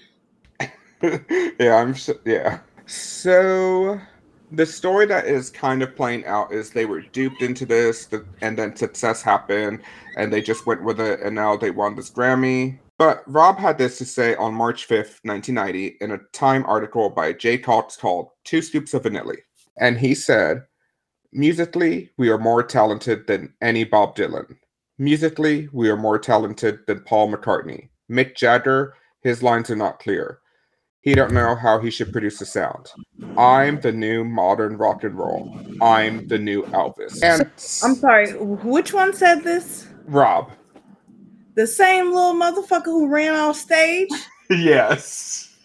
yeah, 1.03 1.77
I'm. 1.77 1.95
So, 1.95 2.15
Yeah. 2.25 2.61
So, 2.87 4.01
the 4.53 4.67
story 4.67 5.07
that 5.07 5.27
is 5.27 5.51
kind 5.51 5.83
of 5.83 5.97
playing 5.97 6.25
out 6.27 6.53
is 6.53 6.71
they 6.71 6.87
were 6.87 7.01
duped 7.01 7.43
into 7.43 7.67
this, 7.67 8.09
and 8.41 8.57
then 8.57 8.77
success 8.77 9.23
happened, 9.23 9.81
and 10.17 10.33
they 10.33 10.41
just 10.41 10.67
went 10.67 10.83
with 10.83 11.01
it, 11.01 11.21
and 11.21 11.35
now 11.35 11.57
they 11.57 11.71
won 11.71 11.97
this 11.97 12.11
Grammy. 12.11 12.79
But 12.99 13.23
Rob 13.27 13.59
had 13.59 13.77
this 13.77 13.99
to 13.99 14.07
say 14.07 14.35
on 14.37 14.55
March 14.55 14.89
5th, 14.89 15.21
1990, 15.25 15.99
in 16.01 16.13
a 16.13 16.19
Time 16.33 16.65
article 16.67 17.11
by 17.11 17.33
Jay 17.33 17.59
Cocks 17.59 17.97
called 17.97 18.31
Two 18.45 18.63
Scoops 18.63 18.95
of 18.95 19.03
Vanilla. 19.03 19.35
And 19.79 19.99
he 19.99 20.15
said, 20.15 20.63
Musically, 21.33 22.11
we 22.17 22.29
are 22.31 22.39
more 22.39 22.63
talented 22.63 23.27
than 23.27 23.53
any 23.61 23.85
Bob 23.85 24.17
Dylan. 24.17 24.57
Musically, 24.99 25.69
we 25.73 25.91
are 25.91 25.97
more 25.97 26.19
talented 26.19 26.81
than 26.87 27.01
Paul 27.01 27.33
McCartney. 27.33 27.89
Mick 28.11 28.35
Jagger, 28.37 28.95
his 29.21 29.43
lines 29.43 29.71
are 29.71 29.77
not 29.77 29.99
clear. 29.99 30.41
He 31.03 31.15
don't 31.15 31.33
know 31.33 31.55
how 31.55 31.79
he 31.79 31.91
should 31.91 32.13
produce 32.13 32.41
a 32.41 32.47
sound. 32.47 32.91
I'm 33.37 33.81
the 33.81 33.93
new 33.93 34.25
modern 34.25 34.77
rock 34.77 35.05
and 35.05 35.17
roll. 35.17 35.57
I'm 35.81 36.27
the 36.27 36.39
new 36.39 36.63
Elvis. 36.65 37.23
And 37.23 37.43
I'm 37.85 37.95
sorry, 37.95 38.33
which 38.39 38.93
one 38.93 39.15
said 39.15 39.45
this? 39.45 39.87
Rob. 40.07 40.51
The 41.55 41.67
same 41.67 42.13
little 42.13 42.35
motherfucker 42.35 42.87
who 42.87 43.09
ran 43.09 43.35
off 43.35 43.57
stage? 43.57 44.09
yes. 44.51 45.57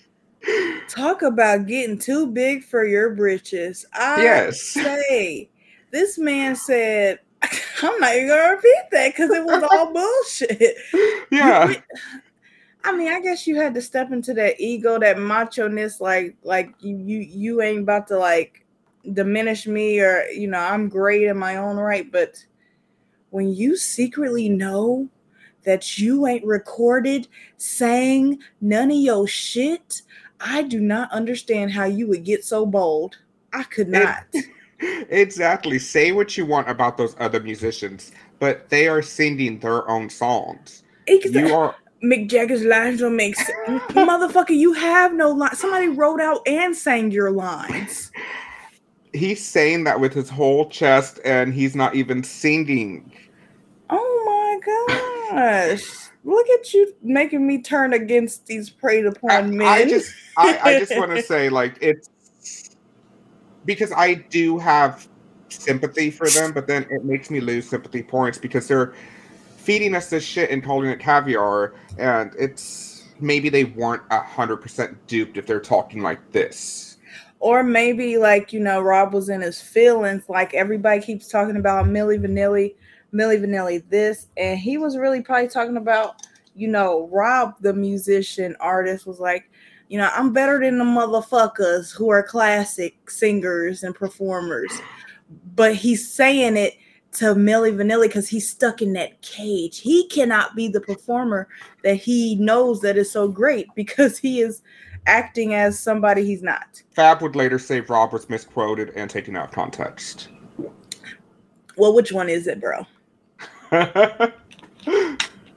Talk 0.90 1.22
about 1.22 1.68
getting 1.68 1.98
too 1.98 2.28
big 2.28 2.64
for 2.64 2.86
your 2.86 3.16
britches. 3.16 3.86
I 3.94 4.24
yes. 4.24 4.62
say 4.62 5.51
this 5.92 6.18
man 6.18 6.56
said, 6.56 7.20
I'm 7.82 8.00
not 8.00 8.16
even 8.16 8.30
gonna 8.30 8.56
repeat 8.56 8.84
that 8.92 9.10
because 9.10 9.32
it 9.32 9.44
was 9.44 9.64
all 9.72 9.94
bullshit. 9.94 10.78
Yeah. 11.32 11.74
I 12.84 12.92
mean, 12.96 13.08
I 13.08 13.22
guess 13.22 13.46
you 13.46 13.56
had 13.56 13.74
to 13.76 13.82
step 13.82 14.12
into 14.12 14.34
that 14.34 14.60
ego, 14.60 15.00
that 15.00 15.20
macho 15.20 15.68
ness, 15.68 16.02
like 16.02 16.36
like 16.44 16.74
you 16.80 16.98
you 16.98 17.20
you 17.20 17.62
ain't 17.62 17.84
about 17.84 18.08
to 18.08 18.18
like 18.18 18.66
diminish 19.14 19.68
me 19.68 20.00
or 20.02 20.24
you 20.26 20.48
know, 20.48 20.60
I'm 20.60 20.90
great 20.90 21.24
in 21.24 21.38
my 21.38 21.58
own 21.58 21.78
right. 21.78 22.12
But 22.12 22.44
when 23.30 23.54
you 23.54 23.78
secretly 23.78 24.50
know 24.50 25.08
that 25.64 26.00
you 26.00 26.28
ain't 26.28 26.46
recorded 26.46 27.28
saying 27.58 28.40
none 28.62 28.92
of 28.92 28.98
your 28.98 29.28
shit, 29.28 30.02
I 30.40 30.64
do 30.64 30.80
not 30.80 31.12
understand 31.12 31.72
how 31.72 31.86
you 31.86 32.08
would 32.08 32.24
get 32.24 32.44
so 32.44 32.66
bold. 32.66 33.18
I 33.54 33.64
could 33.64 33.90
not. 33.90 34.26
Exactly. 35.10 35.80
Say 35.80 36.12
what 36.12 36.38
you 36.38 36.46
want 36.46 36.70
about 36.70 36.98
those 36.98 37.16
other 37.20 37.40
musicians, 37.40 38.12
but 38.40 38.70
they 38.70 38.88
are 38.88 39.02
singing 39.02 39.60
their 39.60 39.88
own 39.90 40.10
songs. 40.10 40.84
Exactly. 41.08 41.50
You 41.50 41.56
are 41.56 41.76
Mick 42.04 42.28
Jagger's 42.30 42.64
lines 42.64 43.00
don't 43.00 43.16
make 43.16 43.36
sense. 43.36 43.84
Motherfucker, 43.92 44.58
you 44.58 44.74
have 44.74 45.14
no 45.14 45.30
line. 45.30 45.56
Somebody 45.56 45.88
wrote 45.88 46.20
out 46.20 46.42
and 46.48 46.76
sang 46.76 47.12
your 47.12 47.30
lines. 47.30 48.12
He's 49.14 49.46
saying 49.46 49.84
that 49.84 50.00
with 50.00 50.14
his 50.14 50.30
whole 50.30 50.68
chest, 50.70 51.20
and 51.24 51.54
he's 51.54 51.76
not 51.76 51.96
even 51.96 52.24
singing. 52.24 53.12
Oh 53.90 54.60
my 55.30 55.30
gosh. 55.30 55.84
Look 56.24 56.48
at 56.50 56.74
you 56.74 56.94
making 57.02 57.46
me 57.46 57.62
turn 57.62 57.94
against 57.94 58.46
these 58.46 58.70
preyed 58.70 59.06
upon 59.06 59.32
I, 59.32 59.42
men. 59.42 59.68
I 59.68 59.86
just 59.86 60.14
I, 60.38 60.60
I 60.64 60.80
just 60.80 60.96
want 60.98 61.12
to 61.12 61.22
say, 61.24 61.50
like, 61.50 61.78
it's 61.82 62.10
because 63.66 63.92
I 63.92 64.16
do 64.16 64.58
have 64.58 65.08
sympathy 65.50 66.10
for 66.12 66.30
them, 66.30 66.54
but 66.54 66.68
then 66.68 66.86
it 66.90 67.04
makes 67.06 67.30
me 67.30 67.40
lose 67.40 67.70
sympathy 67.70 68.04
points 68.04 68.38
because 68.38 68.68
they're 68.68 68.94
feeding 69.58 69.96
us 69.96 70.10
this 70.10 70.24
shit 70.24 70.50
and 70.50 70.64
calling 70.64 70.90
it 70.90 71.00
caviar, 71.00 71.74
and 71.98 72.34
it's 72.38 73.06
maybe 73.20 73.50
they 73.50 73.66
weren't 73.66 74.02
a 74.10 74.22
hundred 74.22 74.58
percent 74.58 74.98
duped 75.08 75.38
if 75.38 75.46
they're 75.46 75.60
talking 75.60 76.02
like 76.02 76.32
this. 76.32 76.98
Or 77.40 77.64
maybe 77.64 78.18
like 78.18 78.54
you 78.54 78.60
know 78.60 78.82
Rob 78.82 79.14
was 79.14 79.30
in 79.30 79.42
his 79.42 79.62
feelings, 79.62 80.24
like 80.30 80.54
everybody 80.54 81.02
keeps 81.02 81.28
talking 81.28 81.58
about 81.58 81.86
Milli 81.86 82.20
Vanilli, 82.20 82.76
Milli 83.14 83.40
Vanilli 83.40 83.84
this, 83.90 84.28
and 84.38 84.60
he 84.60 84.78
was 84.78 84.98
really 84.98 85.22
probably 85.22 85.48
talking 85.48 85.78
about 85.78 86.22
you 86.56 86.68
know 86.68 87.08
Rob 87.12 87.56
the 87.62 87.74
musician 87.74 88.56
artist 88.60 89.06
was 89.06 89.20
like, 89.20 89.51
you 89.92 89.98
know 89.98 90.10
I'm 90.16 90.32
better 90.32 90.58
than 90.58 90.78
the 90.78 90.86
motherfuckers 90.86 91.94
who 91.94 92.10
are 92.10 92.24
classic 92.24 93.10
singers 93.10 93.84
and 93.84 93.94
performers, 93.94 94.72
but 95.54 95.76
he's 95.76 96.10
saying 96.10 96.56
it 96.56 96.78
to 97.14 97.36
Milli 97.36 97.76
Vanilli 97.76 98.04
because 98.04 98.30
he's 98.30 98.50
stuck 98.50 98.82
in 98.82 98.94
that 98.94 99.22
cage. 99.22 99.80
He 99.80 100.08
cannot 100.08 100.56
be 100.56 100.70
the 100.70 100.80
performer 100.80 101.50
that 101.84 101.96
he 101.96 102.36
knows 102.36 102.80
that 102.82 102.96
is 102.96 103.12
so 103.12 103.28
great 103.28 103.68
because 103.76 104.18
he 104.18 104.40
is 104.40 104.62
acting 105.08 105.56
as 105.56 105.78
somebody 105.78 106.24
he's 106.24 106.42
not. 106.42 106.82
Fab 106.92 107.22
would 107.22 107.36
later 107.36 107.60
say 107.60 107.82
Rob 107.82 108.14
was 108.14 108.30
misquoted 108.30 108.92
and 108.96 109.10
taken 109.10 109.36
out 109.36 109.50
of 109.50 109.52
context. 109.52 110.30
Well, 111.76 111.94
which 111.94 112.14
one 112.14 112.30
is 112.30 112.48
it, 112.48 112.62
bro? 112.62 112.88
I 113.74 114.32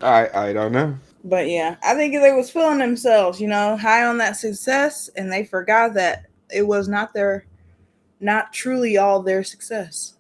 I 0.03 0.53
don't 0.53 0.73
know. 0.73 0.99
But 1.25 1.49
yeah, 1.49 1.77
I 1.83 1.95
think 1.95 2.15
they 2.15 2.33
was 2.33 2.51
feeling 2.51 2.79
themselves, 2.79 3.41
you 3.41 3.49
know, 3.49 3.77
high 3.79 4.05
on 4.05 4.19
that 4.19 4.37
success, 4.37 5.09
and 5.17 5.33
they 5.33 5.45
forgot 5.45 5.95
that 5.95 6.27
it 6.51 6.67
was 6.67 6.87
not 6.87 7.15
their, 7.15 7.47
not 8.21 8.53
truly 8.53 8.99
all 8.99 9.23
their 9.23 9.43
success. 9.43 10.15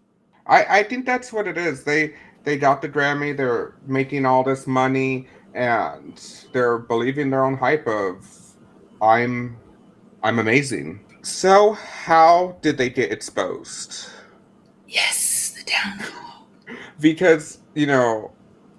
I, 0.46 0.78
I 0.78 0.82
think 0.82 1.04
that's 1.04 1.32
what 1.32 1.46
it 1.46 1.58
is. 1.58 1.84
They 1.84 2.14
they 2.44 2.56
got 2.56 2.80
the 2.80 2.88
Grammy. 2.88 3.36
They're 3.36 3.74
making 3.86 4.24
all 4.24 4.42
this 4.42 4.66
money, 4.66 5.28
and 5.54 6.20
they're 6.52 6.78
believing 6.78 7.28
their 7.30 7.44
own 7.44 7.56
hype 7.56 7.86
of 7.86 8.26
I'm 9.02 9.58
I'm 10.22 10.38
amazing. 10.38 11.04
So 11.22 11.72
how 11.72 12.56
did 12.62 12.78
they 12.78 12.88
get 12.88 13.12
exposed? 13.12 14.08
Yes, 14.88 15.50
the 15.50 15.70
downfall. 15.70 16.48
because 17.00 17.58
you 17.74 17.86
know 17.86 18.32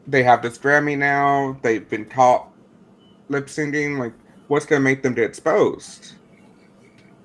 they 0.07 0.23
have 0.23 0.41
this 0.41 0.57
Grammy 0.57 0.97
now. 0.97 1.57
They've 1.61 1.87
been 1.87 2.05
caught 2.05 2.49
lip 3.29 3.47
syncing. 3.47 3.97
Like, 3.97 4.13
what's 4.47 4.65
gonna 4.65 4.81
make 4.81 5.03
them 5.03 5.13
get 5.13 5.25
exposed? 5.25 6.15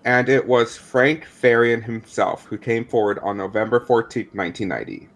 and 0.05 0.29
it 0.29 0.47
was 0.47 0.77
Frank 0.77 1.25
Farian 1.25 1.83
himself 1.83 2.47
who 2.47 2.57
came 2.57 2.85
forward 2.85 3.19
on 3.21 3.37
November 3.37 3.81
14, 3.81 4.29
1990. 4.33 5.09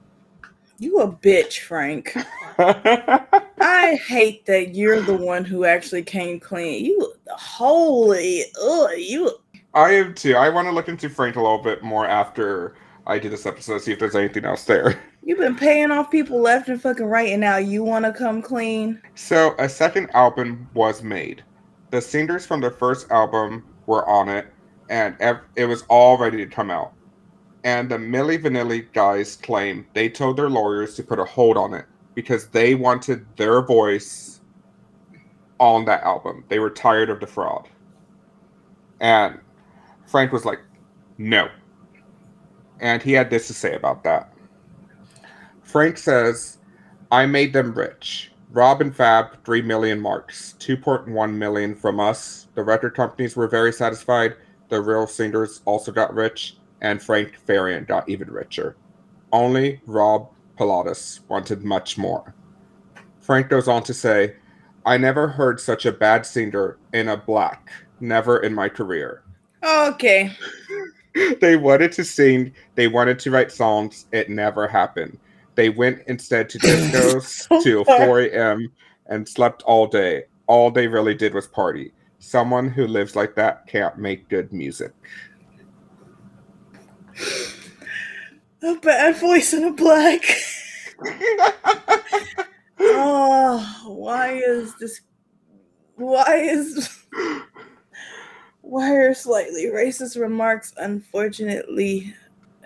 You 0.79 1.00
a 1.00 1.11
bitch, 1.11 1.61
Frank. 1.61 2.16
I 2.59 3.98
hate 4.07 4.44
that 4.46 4.74
you're 4.74 5.00
the 5.00 5.16
one 5.16 5.44
who 5.44 5.64
actually 5.64 6.03
came 6.03 6.40
clean. 6.40 6.85
You 6.85 7.14
holy, 7.31 8.44
ugh, 8.61 8.90
you. 8.96 9.31
I 9.72 9.92
am 9.92 10.14
too. 10.14 10.37
I 10.37 10.48
want 10.50 10.66
to 10.68 10.72
look 10.72 10.88
into 10.88 11.09
Frank 11.09 11.37
a 11.37 11.40
little 11.40 11.62
bit 11.62 11.83
more 11.83 12.07
after 12.07 12.74
I 13.07 13.18
do 13.18 13.29
this 13.29 13.46
episode, 13.46 13.79
see 13.79 13.92
if 13.92 13.98
there's 13.98 14.16
anything 14.16 14.44
else 14.44 14.64
there. 14.64 15.00
You've 15.27 15.39
been 15.39 15.57
paying 15.57 15.91
off 15.91 16.11
people 16.11 16.39
left 16.41 16.69
and 16.69 16.81
fucking 16.81 17.07
right, 17.07 17.31
and 17.31 17.41
now 17.41 17.57
you 17.57 17.83
want 17.83 18.05
to 18.05 18.13
come 18.13 18.43
clean. 18.43 19.01
So 19.15 19.55
a 19.59 19.71
second 19.71 20.11
album 20.13 20.69
was 20.75 21.03
made. 21.03 21.43
The 21.91 22.03
singers 22.03 22.45
from 22.45 22.61
the 22.61 22.71
first 22.71 23.11
album 23.11 23.65
were 23.87 24.07
on 24.07 24.29
it, 24.29 24.53
and 24.91 25.17
it 25.57 25.65
was 25.65 25.83
all 25.89 26.19
ready 26.19 26.37
to 26.39 26.47
come 26.47 26.71
out. 26.71 26.93
And 27.65 27.91
the 27.91 27.97
Milli 27.97 28.37
Vanilli 28.37 28.93
guys 28.93 29.37
claim 29.37 29.87
they 29.95 30.11
told 30.11 30.37
their 30.37 30.51
lawyers 30.51 30.95
to 30.97 31.03
put 31.03 31.19
a 31.19 31.25
hold 31.25 31.57
on 31.57 31.73
it 31.73 31.87
because 32.15 32.49
they 32.49 32.75
wanted 32.75 33.25
their 33.39 33.62
voice 33.62 34.43
on 35.59 35.87
that 35.87 36.03
album. 36.03 36.45
They 36.49 36.59
were 36.59 36.68
tired 36.68 37.09
of 37.09 37.20
the 37.20 37.27
fraud. 37.27 37.66
And 39.01 39.41
Frank 40.07 40.33
was 40.33 40.45
like, 40.45 40.61
no. 41.16 41.49
And 42.81 43.03
he 43.03 43.12
had 43.12 43.31
this 43.31 43.47
to 43.47 43.55
say 43.55 43.75
about 43.75 44.05
that. 44.05 44.34
Frank 45.75 45.99
says, 45.99 46.59
I 47.11 47.27
made 47.27 47.53
them 47.53 47.75
rich. 47.75 48.31
Rob 48.53 48.81
and 48.81 48.95
Fab, 48.95 49.45
3 49.45 49.61
million 49.62 49.99
marks, 50.01 50.55
2.1 50.61 51.35
million 51.35 51.75
from 51.75 51.99
us. 51.99 52.47
The 52.55 52.62
record 52.62 52.95
companies 52.95 53.35
were 53.35 53.49
very 53.49 53.72
satisfied 53.72 54.37
the 54.68 54.81
real 54.81 55.09
singers 55.09 55.62
also 55.64 55.91
got 55.91 56.14
rich, 56.14 56.59
and 56.81 57.03
Frank 57.03 57.35
Farian 57.45 57.89
got 57.89 58.09
even 58.09 58.31
richer. 58.31 58.77
Only 59.33 59.81
Rob 59.85 60.31
Pilatus 60.57 61.22
wanted 61.27 61.64
much 61.64 61.99
more. 61.99 62.37
Frank 63.20 63.49
goes 63.49 63.66
on 63.66 63.83
to 63.83 63.93
say, 63.93 64.37
I 64.87 64.97
never 64.97 65.27
heard 65.27 65.59
such 65.59 65.87
a 65.87 65.93
bad 65.93 66.25
singer 66.25 66.79
in 66.93 67.09
a 67.09 67.16
black, 67.16 67.72
never 67.99 68.39
in 68.39 68.55
my 68.55 68.68
career. 68.68 69.25
Okay. 69.64 70.31
they 71.41 71.57
wanted 71.57 71.91
to 71.91 72.05
sing, 72.05 72.55
they 72.77 72.87
wanted 72.87 73.18
to 73.18 73.33
write 73.33 73.51
songs, 73.51 74.07
it 74.12 74.31
never 74.31 74.68
happened. 74.68 75.18
They 75.55 75.68
went 75.68 76.02
instead 76.07 76.48
to 76.50 76.59
discos 76.61 77.46
till 77.62 77.84
4 77.84 78.20
a.m. 78.22 78.72
and 79.07 79.28
slept 79.28 79.62
all 79.62 79.86
day. 79.86 80.24
All 80.46 80.70
they 80.70 80.86
really 80.86 81.14
did 81.14 81.34
was 81.34 81.46
party. 81.46 81.92
Someone 82.18 82.68
who 82.68 82.86
lives 82.86 83.16
like 83.16 83.34
that 83.36 83.66
can't 83.66 83.98
make 83.98 84.28
good 84.28 84.52
music. 84.52 84.92
A 88.62 88.74
bad 88.76 89.16
voice 89.16 89.52
in 89.52 89.64
a 89.64 89.72
black. 89.72 90.22
oh, 92.80 93.82
why 93.86 94.32
is 94.32 94.74
this? 94.76 95.02
Why 95.96 96.36
is? 96.36 97.05
Why 98.62 98.94
are 98.94 99.12
slightly 99.12 99.66
racist 99.66 100.18
remarks 100.18 100.72
unfortunately 100.78 102.14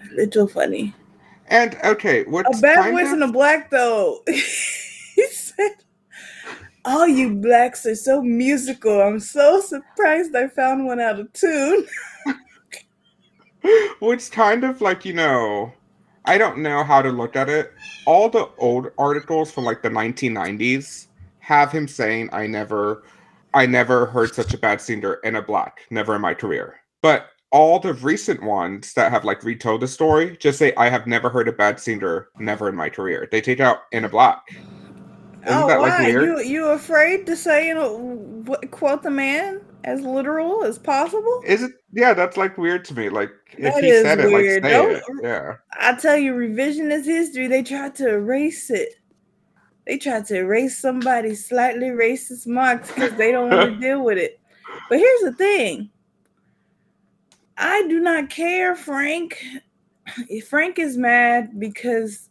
a 0.01 0.15
little 0.15 0.47
funny? 0.47 0.95
And 1.49 1.77
okay, 1.85 2.25
what's 2.25 2.59
A 2.59 2.63
bad 2.63 2.93
voice 2.93 3.09
of- 3.09 3.15
in 3.15 3.23
a 3.23 3.33
black 3.33 3.71
though. 3.71 4.23
he 4.27 5.27
said, 5.31 5.73
"All 6.85 7.07
you 7.07 7.35
blacks 7.35 7.87
are 7.87 7.95
so 7.95 8.23
musical. 8.23 9.01
I'm 9.03 9.21
so 9.21 9.61
surprised 9.61 10.35
I 10.37 10.49
found 10.49 10.87
one 10.87 11.01
out 11.01 11.21
of 11.21 11.33
tune." 11.33 11.87
Which 14.01 14.31
kind 14.31 14.65
of 14.65 14.81
like, 14.81 15.05
you 15.05 15.13
know, 15.13 15.73
I 16.25 16.39
don't 16.39 16.59
know 16.59 16.85
how 16.85 17.03
to 17.03 17.11
look 17.11 17.37
at 17.37 17.49
it. 17.49 17.73
All 18.07 18.29
the 18.29 18.49
old 18.59 18.91
articles 18.99 19.51
from 19.51 19.65
like 19.65 19.83
the 19.83 19.91
1990s 19.91 21.07
have 21.41 21.73
him 21.73 21.89
saying, 21.89 22.29
I 22.33 22.47
never, 22.47 23.03
I 23.55 23.67
never 23.67 24.07
heard 24.07 24.35
such 24.35 24.55
a 24.55 24.59
bad 24.59 24.81
singer 24.81 25.15
in 25.25 25.37
a 25.37 25.43
black, 25.43 25.81
never 25.91 26.15
in 26.15 26.21
my 26.21 26.35
career. 26.35 26.77
But 27.03 27.31
all 27.51 27.79
the 27.79 27.95
recent 27.95 28.43
ones 28.43 28.93
that 28.95 29.11
have 29.11 29.25
like 29.25 29.43
retold 29.43 29.81
the 29.81 29.89
story 29.89 30.37
just 30.39 30.59
say, 30.59 30.73
I 30.77 30.89
have 30.89 31.07
never 31.07 31.31
heard 31.31 31.49
a 31.49 31.53
bad 31.53 31.81
singer, 31.81 32.29
never 32.39 32.69
in 32.69 32.75
my 32.77 32.91
career. 32.91 33.29
They 33.31 33.41
take 33.41 33.61
out 33.61 33.79
in 33.93 34.05
a 34.05 34.09
block. 34.09 34.49
Isn't 34.51 34.67
oh, 35.47 35.69
that 35.69 35.81
like 35.81 35.99
why 35.99 36.07
weird? 36.07 36.25
you 36.25 36.41
you 36.41 36.67
afraid 36.69 37.25
to 37.27 37.37
say 37.37 37.73
know 37.73 38.45
quote 38.71 39.03
the 39.03 39.11
man 39.11 39.63
as 39.85 40.01
literal 40.03 40.65
as 40.65 40.79
possible? 40.79 41.43
Is 41.47 41.63
it? 41.63 41.73
Yeah, 41.93 42.13
that's 42.13 42.37
like 42.37 42.59
weird 42.59 42.85
to 42.87 42.95
me. 42.95 43.09
Like 43.09 43.31
if 43.53 43.73
That 43.75 43.83
he 43.85 43.91
is 43.91 44.03
said 44.03 44.19
weird. 44.19 44.31
it, 44.31 44.63
like 44.65 44.73
say 44.73 44.77
Don't- 44.77 44.91
it. 44.97 45.03
Yeah. 45.23 45.55
I 45.73 45.95
tell 45.95 46.17
you, 46.17 46.35
revisionist 46.35 47.05
history, 47.07 47.47
they 47.47 47.63
tried 47.63 47.95
to 47.97 48.09
erase 48.11 48.69
it. 48.71 48.95
They 49.87 49.97
tried 49.97 50.27
to 50.27 50.37
erase 50.37 50.77
somebody's 50.77 51.47
slightly 51.47 51.87
racist 51.87 52.47
marks 52.47 52.89
because 52.93 53.15
they 53.15 53.33
don't 53.33 53.49
want 53.49 53.75
to 53.75 53.81
deal 53.81 54.05
with 54.05 54.19
it. 54.19 54.39
But 54.91 54.99
here's 54.99 55.21
the 55.23 55.33
thing 55.33 55.89
I 57.59 57.87
do 57.89 58.01
not 58.01 58.31
care, 58.31 58.75
Frank. 58.77 59.43
Frank 60.49 60.79
is 60.79 60.97
mad 60.97 61.59
because. 61.59 62.31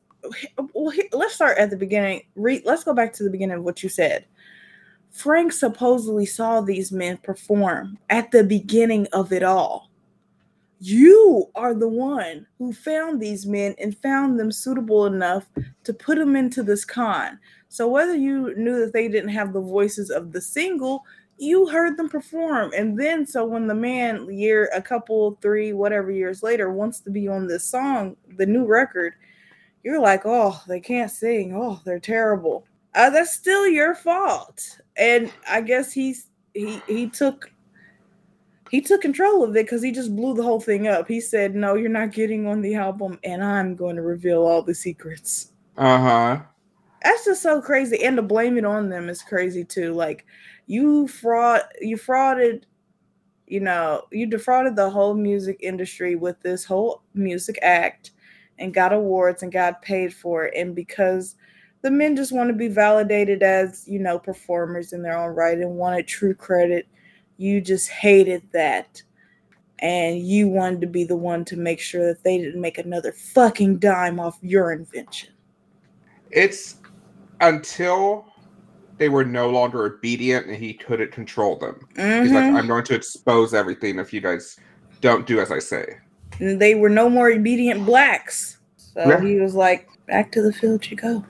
Well, 0.74 0.94
let's 1.14 1.36
start 1.36 1.58
at 1.58 1.70
the 1.70 1.78
beginning. 1.78 2.24
Let's 2.36 2.84
go 2.84 2.94
back 2.94 3.14
to 3.14 3.24
the 3.24 3.30
beginning 3.30 3.58
of 3.58 3.64
what 3.64 3.84
you 3.84 3.90
said. 3.90 4.26
Frank 5.12 5.54
supposedly 5.54 6.26
saw 6.26 6.62
these 6.62 6.92
men 6.92 7.18
perform 7.18 7.98
at 8.10 8.32
the 8.32 8.44
beginning 8.44 9.08
of 9.14 9.32
it 9.32 9.44
all. 9.44 9.90
You 10.80 11.50
are 11.56 11.74
the 11.74 11.88
one 11.88 12.46
who 12.58 12.74
found 12.74 13.20
these 13.22 13.46
men 13.46 13.74
and 13.80 13.98
found 13.98 14.40
them 14.40 14.52
suitable 14.52 15.06
enough 15.06 15.48
to 15.86 15.94
put 15.94 16.18
them 16.18 16.36
into 16.36 16.62
this 16.62 16.86
con. 16.86 17.40
So 17.70 17.88
whether 17.88 18.16
you 18.16 18.54
knew 18.56 18.80
that 18.80 18.94
they 18.94 19.08
didn't 19.08 19.30
have 19.30 19.54
the 19.54 19.62
voices 19.62 20.10
of 20.10 20.32
the 20.34 20.42
single, 20.42 21.04
you 21.38 21.68
heard 21.68 21.98
them 21.98 22.10
perform. 22.10 22.72
And 22.76 23.00
then 23.00 23.26
so 23.26 23.46
when 23.46 23.68
the 23.68 23.76
man 23.76 24.28
year 24.32 24.70
a 24.74 24.82
couple, 24.82 25.38
three, 25.42 25.74
whatever 25.74 26.12
years 26.12 26.44
later 26.44 26.72
wants 26.72 27.00
to 27.02 27.10
be 27.10 27.28
on 27.28 27.48
this 27.48 27.64
song, 27.64 28.16
the 28.38 28.46
new 28.46 28.66
record, 28.66 29.14
you're 29.84 30.02
like, 30.02 30.24
"Oh, 30.26 30.62
they 30.68 30.80
can't 30.80 31.12
sing. 31.12 31.56
Oh, 31.56 31.80
they're 31.86 32.00
terrible." 32.00 32.66
Uh, 32.96 33.10
that's 33.10 33.34
still 33.34 33.68
your 33.68 33.94
fault. 33.94 34.80
And 34.98 35.32
I 35.48 35.62
guess 35.62 35.92
he's 35.92 36.28
he 36.54 36.82
he 36.88 37.08
took 37.08 37.52
he 38.72 38.82
took 38.82 39.02
control 39.02 39.44
of 39.44 39.52
it 39.52 39.64
because 39.66 39.82
he 39.82 39.92
just 39.92 40.16
blew 40.16 40.34
the 40.34 40.44
whole 40.44 40.60
thing 40.60 40.88
up. 40.88 41.08
He 41.08 41.22
said, 41.22 41.56
"No, 41.56 41.76
you're 41.76 41.90
not 41.90 42.12
getting 42.12 42.48
on 42.48 42.62
the 42.62 42.76
album, 42.76 43.20
and 43.24 43.44
I'm 43.44 43.76
going 43.76 43.96
to 43.96 44.02
reveal 44.02 44.44
all 44.44 44.62
the 44.62 44.76
secrets." 44.76 45.52
Uh 45.78 46.00
huh. 46.00 46.42
That's 47.04 47.26
just 47.26 47.44
so 47.44 47.62
crazy, 47.62 48.04
and 48.04 48.18
to 48.18 48.24
blame 48.24 48.58
it 48.58 48.66
on 48.66 48.90
them 48.90 49.08
is 49.08 49.22
crazy 49.22 49.64
too. 49.64 49.94
Like 49.94 50.26
you 50.68 51.08
fraud, 51.08 51.62
you 51.82 51.98
frauded, 51.98 52.64
you 53.48 53.60
know, 53.60 54.04
you 54.12 54.28
defrauded 54.28 54.76
the 54.76 54.90
whole 54.90 55.14
music 55.14 55.58
industry 55.62 56.16
with 56.16 56.40
this 56.42 56.64
whole 56.64 57.02
music 57.14 57.58
act, 57.62 58.12
and 58.60 58.74
got 58.74 58.94
awards 58.94 59.44
and 59.44 59.52
got 59.52 59.82
paid 59.82 60.14
for 60.14 60.46
it, 60.46 60.54
and 60.56 60.76
because 60.76 61.36
the 61.82 61.92
men 61.92 62.16
just 62.16 62.32
want 62.32 62.50
to 62.50 62.56
be 62.56 62.68
validated 62.68 63.42
as 63.42 63.88
you 63.88 64.00
know 64.00 64.20
performers 64.20 64.94
in 64.94 65.02
their 65.02 65.18
own 65.18 65.34
right 65.34 65.58
and 65.58 65.76
wanted 65.76 66.08
true 66.08 66.34
credit 66.34 66.88
you 67.38 67.62
just 67.62 67.90
hated 67.90 68.42
that. 68.52 69.02
And 69.80 70.20
you 70.20 70.48
wanted 70.48 70.82
to 70.82 70.88
be 70.88 71.04
the 71.04 71.16
one 71.16 71.46
to 71.46 71.56
make 71.56 71.80
sure 71.80 72.06
that 72.08 72.24
they 72.24 72.40
didn't 72.40 72.60
make 72.60 72.80
another 72.80 73.12
fucking 73.12 73.78
dime 73.78 74.20
off 74.20 74.40
your 74.42 74.72
invention. 74.72 75.30
It's 76.32 76.78
until 77.40 78.26
they 78.98 79.10
were 79.10 79.24
no 79.26 79.50
longer 79.50 79.86
obedient 79.86 80.48
and 80.48 80.56
he 80.56 80.74
couldn't 80.74 81.12
control 81.12 81.56
them. 81.58 81.80
He's 81.96 82.32
like, 82.32 82.46
Mhm. 82.46 82.56
I'm 82.56 82.68
going 82.68 82.84
to 82.86 82.96
expose 82.96 83.54
everything 83.54 84.00
if 84.00 84.12
you 84.12 84.22
guys 84.22 84.58
don't 85.02 85.26
do 85.28 85.40
as 85.40 85.52
I 85.52 85.60
say. 85.60 85.98
And 86.40 86.60
they 86.60 86.76
were 86.76 86.90
no 86.90 87.10
more 87.10 87.30
obedient 87.32 87.86
blacks 87.86 88.58
so 88.78 89.08
Yeah. 89.08 89.22
he 89.22 89.40
was 89.40 89.54
like 89.54 89.88
back 90.08 90.32
to 90.34 90.42
the 90.42 90.52
field 90.54 90.90
you 90.90 90.98
go 90.98 91.24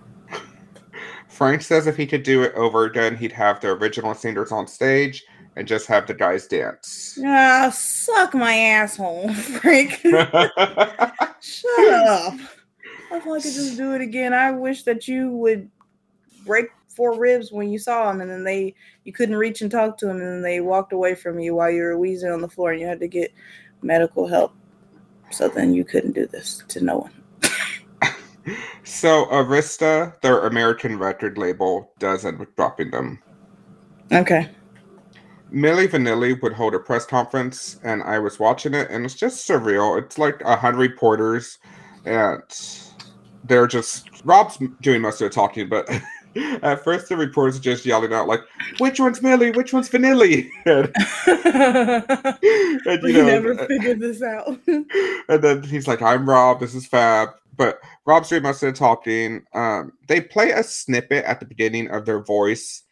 Frank 1.27 1.61
says 1.61 1.85
if 1.87 1.95
he 1.97 2.07
could 2.07 2.23
do 2.23 2.41
it 2.43 2.53
over 2.55 2.85
again, 2.85 3.15
he'd 3.15 3.31
have 3.33 3.59
the 3.59 3.67
original 3.69 4.13
singers 4.15 4.51
on 4.51 4.65
stage 4.65 5.23
and 5.55 5.67
just 5.67 5.85
have 5.87 6.07
the 6.07 6.13
guys 6.13 6.47
dance. 6.47 7.19
ah 7.25 7.69
suck 7.73 8.33
my 8.33 8.55
asshole 8.55 9.31
frank 9.33 9.91
shut 10.03 11.93
up 11.93 12.33
if 12.35 13.11
i 13.11 13.19
could 13.19 13.41
just 13.41 13.75
do 13.77 13.93
it 13.93 14.01
again 14.01 14.33
i 14.33 14.51
wish 14.51 14.83
that 14.83 15.07
you 15.07 15.29
would 15.31 15.69
break 16.45 16.67
four 16.97 17.17
ribs 17.17 17.51
when 17.51 17.69
you 17.69 17.77
saw 17.77 18.09
him 18.09 18.21
and 18.21 18.29
then 18.29 18.43
they 18.43 18.73
you 19.03 19.13
couldn't 19.13 19.35
reach 19.35 19.61
and 19.61 19.69
talk 19.69 19.97
to 19.97 20.09
him 20.09 20.17
and 20.17 20.25
then 20.25 20.41
they 20.41 20.59
walked 20.59 20.91
away 20.91 21.13
from 21.13 21.39
you 21.39 21.53
while 21.53 21.69
you 21.69 21.83
were 21.83 21.97
wheezing 21.97 22.31
on 22.31 22.41
the 22.41 22.49
floor 22.49 22.71
and 22.71 22.81
you 22.81 22.87
had 22.87 22.99
to 22.99 23.07
get 23.07 23.31
medical 23.83 24.27
help 24.27 24.51
so 25.29 25.47
then 25.47 25.73
you 25.73 25.85
couldn't 25.85 26.13
do 26.13 26.25
this 26.25 26.63
to 26.67 26.83
no 26.83 26.97
one 26.97 27.13
so 28.83 29.25
Arista, 29.25 30.19
their 30.21 30.47
American 30.47 30.97
record 30.97 31.37
label, 31.37 31.91
does 31.99 32.25
end 32.25 32.41
up 32.41 32.55
dropping 32.55 32.91
them. 32.91 33.19
okay 34.11 34.49
Milli 35.53 35.87
Vanilli 35.87 36.41
would 36.41 36.53
hold 36.53 36.73
a 36.73 36.79
press 36.79 37.05
conference, 37.05 37.79
and 37.83 38.03
I 38.03 38.19
was 38.19 38.39
watching 38.39 38.73
it, 38.73 38.89
and 38.89 39.05
it's 39.05 39.15
just 39.15 39.47
surreal. 39.47 39.97
It's 39.97 40.17
like 40.17 40.41
a 40.41 40.57
hundred 40.57 40.79
reporters, 40.79 41.59
and 42.05 42.41
they're 43.45 43.67
just 43.67 44.09
Rob's 44.25 44.57
doing 44.81 45.01
most 45.01 45.21
of 45.21 45.29
the 45.29 45.33
talking, 45.33 45.69
but 45.69 45.89
at 46.35 46.83
first 46.83 47.09
the 47.09 47.17
reporters 47.17 47.57
are 47.57 47.61
just 47.61 47.85
yelling 47.85 48.13
out 48.13 48.27
like, 48.27 48.41
"Which 48.79 48.99
one's 48.99 49.19
Milli? 49.19 49.55
Which 49.55 49.73
one's 49.73 49.89
Vanilli?" 49.89 50.49
and, 50.65 50.91
and, 52.85 53.01
we 53.03 53.13
you 53.13 53.17
know, 53.19 53.25
never 53.25 53.59
uh, 53.59 53.67
figured 53.67 53.99
this 53.99 54.21
out 54.21 54.59
and 54.67 55.41
then 55.41 55.63
he's 55.63 55.87
like, 55.87 56.01
"I'm 56.01 56.29
Rob. 56.29 56.59
This 56.59 56.75
is 56.75 56.85
Fab." 56.85 57.29
But 57.55 57.79
Rob's 58.05 58.29
doing 58.29 58.43
most 58.43 58.61
of 58.61 58.71
the 58.71 58.77
talking. 58.77 59.43
Um, 59.53 59.93
they 60.07 60.21
play 60.21 60.51
a 60.51 60.61
snippet 60.61 61.25
at 61.25 61.39
the 61.39 61.45
beginning 61.45 61.89
of 61.89 62.05
their 62.05 62.23
voice, 62.23 62.83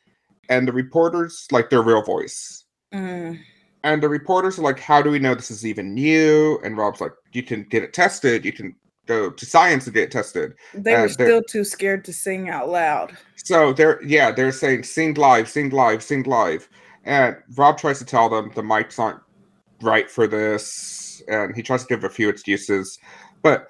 and 0.50 0.68
the 0.68 0.74
reporters 0.74 1.48
like 1.52 1.70
their 1.70 1.84
real 1.84 2.02
voice. 2.02 2.64
Mm. 2.94 3.40
And 3.84 4.02
the 4.02 4.10
reporters 4.10 4.58
are 4.58 4.64
like, 4.64 4.80
"How 4.80 5.02
do 5.02 5.12
we 5.12 5.20
know 5.20 5.36
this 5.36 5.52
is 5.52 5.66
even 5.66 5.96
you?" 5.98 6.60
And 6.64 6.78
Rob's 6.78 7.02
like, 7.02 7.14
"You 7.34 7.44
can 7.44 7.64
get 7.64 7.84
it 7.84 7.94
tested. 7.94 8.44
You 8.44 8.54
can 8.54 8.76
go 9.06 9.30
to 9.30 9.46
science 9.46 9.86
to 9.86 9.92
get 9.92 10.12
tested." 10.12 10.54
they 10.74 10.94
Uh, 10.96 11.02
were 11.02 11.08
they're- 11.10 11.28
still 11.28 11.44
too 11.44 11.64
scared 11.64 12.04
to 12.06 12.14
sing 12.14 12.50
out 12.50 12.70
loud 12.70 13.16
So 13.36 13.74
they're 13.74 14.02
yeah, 14.04 14.32
they're 14.32 14.52
saying 14.52 14.84
sing 14.84 15.14
live, 15.16 15.48
sing 15.50 15.70
live, 15.70 16.02
sing 16.04 16.24
live. 16.24 16.68
And 17.04 17.36
Rob 17.56 17.78
tries 17.78 18.00
to 18.00 18.06
tell 18.06 18.30
them 18.30 18.52
the 18.56 18.64
mics 18.64 18.98
aren't 18.98 19.20
right 19.82 20.10
for 20.10 20.26
this, 20.26 21.22
and 21.28 21.56
he 21.56 21.62
tries 21.62 21.84
to 21.84 21.88
give 21.88 22.04
a 22.04 22.10
few 22.10 22.30
excuses, 22.30 22.98
but 23.44 23.68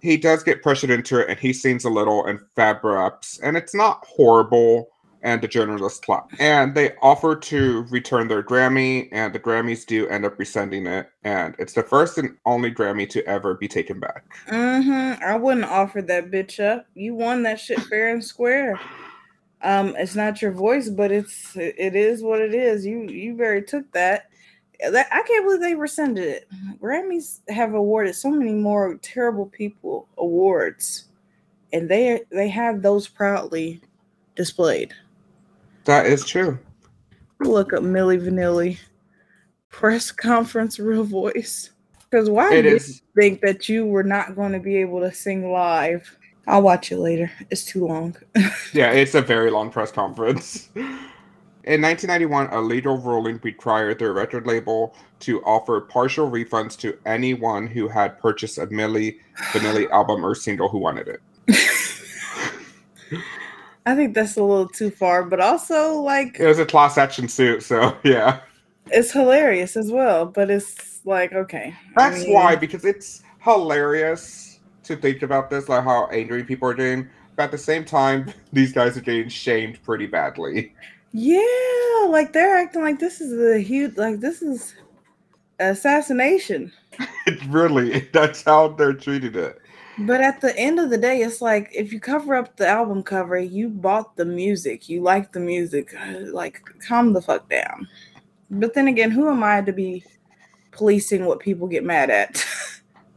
he 0.00 0.16
does 0.16 0.42
get 0.42 0.62
pressured 0.62 0.90
into 0.90 1.18
it 1.18 1.28
and 1.28 1.38
he 1.38 1.52
sings 1.52 1.84
a 1.84 1.90
little 1.90 2.24
and 2.26 2.38
Fab 2.56 2.82
raps, 2.84 3.38
and 3.42 3.56
it's 3.56 3.74
not 3.74 4.04
horrible. 4.06 4.88
And 5.24 5.40
the 5.40 5.48
journalists 5.48 6.00
clap. 6.00 6.30
And 6.38 6.74
they 6.74 6.92
offer 7.00 7.34
to 7.34 7.86
return 7.90 8.28
their 8.28 8.42
Grammy, 8.42 9.08
and 9.10 9.34
the 9.34 9.40
Grammys 9.40 9.86
do 9.86 10.06
end 10.08 10.26
up 10.26 10.38
rescinding 10.38 10.86
it. 10.86 11.10
And 11.24 11.56
it's 11.58 11.72
the 11.72 11.82
first 11.82 12.18
and 12.18 12.36
only 12.44 12.70
Grammy 12.70 13.08
to 13.08 13.26
ever 13.26 13.54
be 13.54 13.66
taken 13.66 13.98
back. 13.98 14.26
Mm-hmm. 14.48 15.24
I 15.24 15.34
wouldn't 15.36 15.64
offer 15.64 16.02
that 16.02 16.30
bitch 16.30 16.62
up. 16.62 16.86
You 16.94 17.14
won 17.14 17.42
that 17.44 17.58
shit 17.58 17.80
fair 17.80 18.12
and 18.12 18.22
square. 18.22 18.78
Um, 19.62 19.96
it's 19.96 20.14
not 20.14 20.42
your 20.42 20.52
voice, 20.52 20.90
but 20.90 21.10
it's 21.10 21.56
it 21.56 21.96
is 21.96 22.22
what 22.22 22.42
it 22.42 22.54
is. 22.54 22.84
You 22.84 23.08
you 23.08 23.34
very 23.34 23.62
took 23.62 23.90
that. 23.92 24.28
That 24.90 25.06
I 25.10 25.22
can't 25.22 25.46
believe 25.46 25.60
they 25.60 25.74
rescinded 25.74 26.24
it. 26.24 26.48
Grammys 26.82 27.40
have 27.48 27.72
awarded 27.72 28.14
so 28.14 28.30
many 28.30 28.52
more 28.52 28.98
terrible 29.00 29.46
people 29.46 30.06
awards, 30.18 31.06
and 31.72 31.88
they 31.88 32.20
they 32.30 32.48
have 32.48 32.82
those 32.82 33.08
proudly 33.08 33.80
displayed. 34.36 34.92
That 35.84 36.06
is 36.06 36.24
true. 36.24 36.58
Look 37.40 37.72
up 37.72 37.82
Milli 37.82 38.20
Vanilli 38.20 38.78
press 39.74 40.12
conference, 40.12 40.78
real 40.78 41.02
voice. 41.02 41.70
Because 42.08 42.30
why 42.30 42.54
It 42.54 42.62
did 42.62 42.80
you 42.86 42.94
think 43.16 43.40
that 43.40 43.68
you 43.68 43.84
were 43.84 44.04
not 44.04 44.36
going 44.36 44.52
to 44.52 44.60
be 44.60 44.76
able 44.76 45.00
to 45.00 45.12
sing 45.12 45.50
live? 45.50 46.16
I'll 46.46 46.62
watch 46.62 46.92
it 46.92 46.98
later. 46.98 47.30
It's 47.50 47.64
too 47.64 47.86
long. 47.86 48.16
Yeah, 48.72 48.90
it's 48.90 49.14
a 49.14 49.22
very 49.22 49.50
long 49.50 49.70
press 49.70 49.92
conference. 49.92 50.68
In 50.74 51.80
1991, 51.80 52.48
a 52.48 52.60
legal 52.60 52.98
ruling 52.98 53.40
required 53.42 53.98
their 53.98 54.12
record 54.12 54.46
label 54.46 54.96
to 55.20 55.42
offer 55.44 55.80
partial 55.80 56.30
refunds 56.30 56.76
to 56.80 56.98
anyone 57.06 57.66
who 57.66 57.88
had 57.88 58.18
purchased 58.18 58.58
a 58.58 58.66
Milli 58.66 59.18
Vanilli 59.52 59.88
album 59.90 60.24
or 60.24 60.34
single 60.34 60.68
who 60.68 60.78
wanted 60.78 61.08
it. 61.08 61.20
I 63.86 63.94
think 63.94 64.14
that's 64.14 64.36
a 64.36 64.42
little 64.42 64.68
too 64.68 64.90
far, 64.90 65.24
but 65.24 65.40
also 65.40 65.94
like 66.00 66.38
It 66.40 66.46
was 66.46 66.58
a 66.58 66.66
class 66.66 66.96
action 66.98 67.28
suit, 67.28 67.62
so 67.62 67.96
yeah. 68.04 68.40
it's 68.90 69.12
hilarious 69.12 69.76
as 69.76 69.90
well. 69.90 70.26
But 70.26 70.50
it's 70.50 71.00
like 71.04 71.32
okay, 71.32 71.74
I 71.96 72.10
That's 72.10 72.24
mean, 72.24 72.32
why, 72.34 72.56
because 72.56 72.84
it's 72.84 73.22
hilarious 73.42 74.60
to 74.84 74.96
think 74.96 75.22
about 75.22 75.50
this, 75.50 75.68
like 75.68 75.84
how 75.84 76.06
angry 76.06 76.44
people 76.44 76.68
are 76.68 76.74
getting. 76.74 77.08
But 77.36 77.44
at 77.44 77.50
the 77.50 77.58
same 77.58 77.84
time, 77.84 78.32
these 78.52 78.72
guys 78.72 78.96
are 78.96 79.02
getting 79.02 79.28
shamed 79.28 79.82
pretty 79.82 80.06
badly. 80.06 80.74
Yeah, 81.12 82.06
like 82.08 82.32
they're 82.32 82.56
acting 82.56 82.82
like 82.82 82.98
this 82.98 83.20
is 83.20 83.32
a 83.56 83.60
huge, 83.60 83.96
like 83.96 84.20
this 84.20 84.42
is 84.42 84.74
assassination. 85.60 86.72
It 87.26 87.42
really, 87.48 88.00
that's 88.12 88.42
how 88.42 88.68
they're 88.68 88.94
treating 88.94 89.34
it. 89.34 89.58
But 89.98 90.20
at 90.20 90.40
the 90.40 90.56
end 90.58 90.80
of 90.80 90.90
the 90.90 90.98
day, 90.98 91.20
it's 91.22 91.40
like 91.40 91.70
if 91.72 91.92
you 91.92 92.00
cover 92.00 92.34
up 92.34 92.56
the 92.56 92.66
album 92.66 93.02
cover, 93.02 93.38
you 93.38 93.68
bought 93.68 94.16
the 94.16 94.24
music, 94.24 94.88
you 94.88 95.02
like 95.02 95.32
the 95.32 95.40
music, 95.40 95.94
like 96.32 96.60
calm 96.86 97.12
the 97.12 97.22
fuck 97.22 97.48
down. 97.48 97.88
But 98.50 98.74
then 98.74 98.88
again, 98.88 99.10
who 99.10 99.28
am 99.30 99.42
I 99.42 99.60
to 99.62 99.72
be 99.72 100.04
policing 100.72 101.24
what 101.24 101.40
people 101.40 101.68
get 101.68 101.84
mad 101.84 102.10
at? 102.10 102.44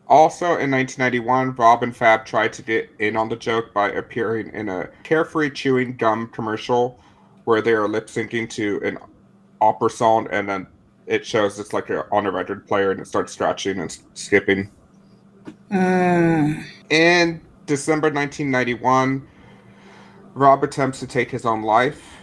Also, 0.09 0.57
in 0.57 0.71
1991, 0.71 1.53
Rob 1.55 1.83
and 1.83 1.93
Fab 1.93 2.25
tried 2.25 2.53
to 2.53 2.61
get 2.61 2.89
in 2.99 3.17
on 3.17 3.27
the 3.27 3.35
joke 3.35 3.73
by 3.73 3.89
appearing 3.89 4.49
in 4.53 4.69
a 4.69 4.89
carefree 5.03 5.49
chewing 5.49 5.97
gum 5.97 6.29
commercial 6.29 6.97
where 7.43 7.61
they 7.61 7.73
are 7.73 7.89
lip 7.89 8.07
syncing 8.07 8.49
to 8.51 8.79
an 8.85 8.97
opera 9.59 9.89
song, 9.89 10.25
and 10.31 10.47
then 10.47 10.65
it 11.07 11.25
shows 11.25 11.59
it's 11.59 11.73
like 11.73 11.89
a, 11.89 12.09
on 12.11 12.25
a 12.25 12.31
record 12.31 12.65
player 12.65 12.91
and 12.91 13.01
it 13.01 13.07
starts 13.07 13.33
scratching 13.33 13.79
and 13.79 13.97
skipping. 14.13 14.71
Mm, 15.71 16.63
In 16.89 17.41
December 17.65 18.09
1991, 18.11 19.27
Rob 20.33 20.63
attempts 20.63 20.99
to 20.99 21.07
take 21.07 21.31
his 21.31 21.45
own 21.45 21.61
life. 21.63 22.17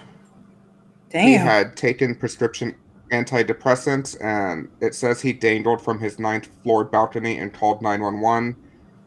He 1.19 1.39
had 1.39 1.77
taken 1.77 2.15
prescription 2.17 2.77
antidepressants, 3.13 4.17
and 4.23 4.69
it 4.81 4.95
says 4.95 5.21
he 5.21 5.33
dangled 5.33 5.83
from 5.83 6.01
his 6.01 6.19
ninth 6.19 6.49
floor 6.63 6.85
balcony 6.85 7.39
and 7.39 7.53
called 7.53 7.83
911, 7.83 8.57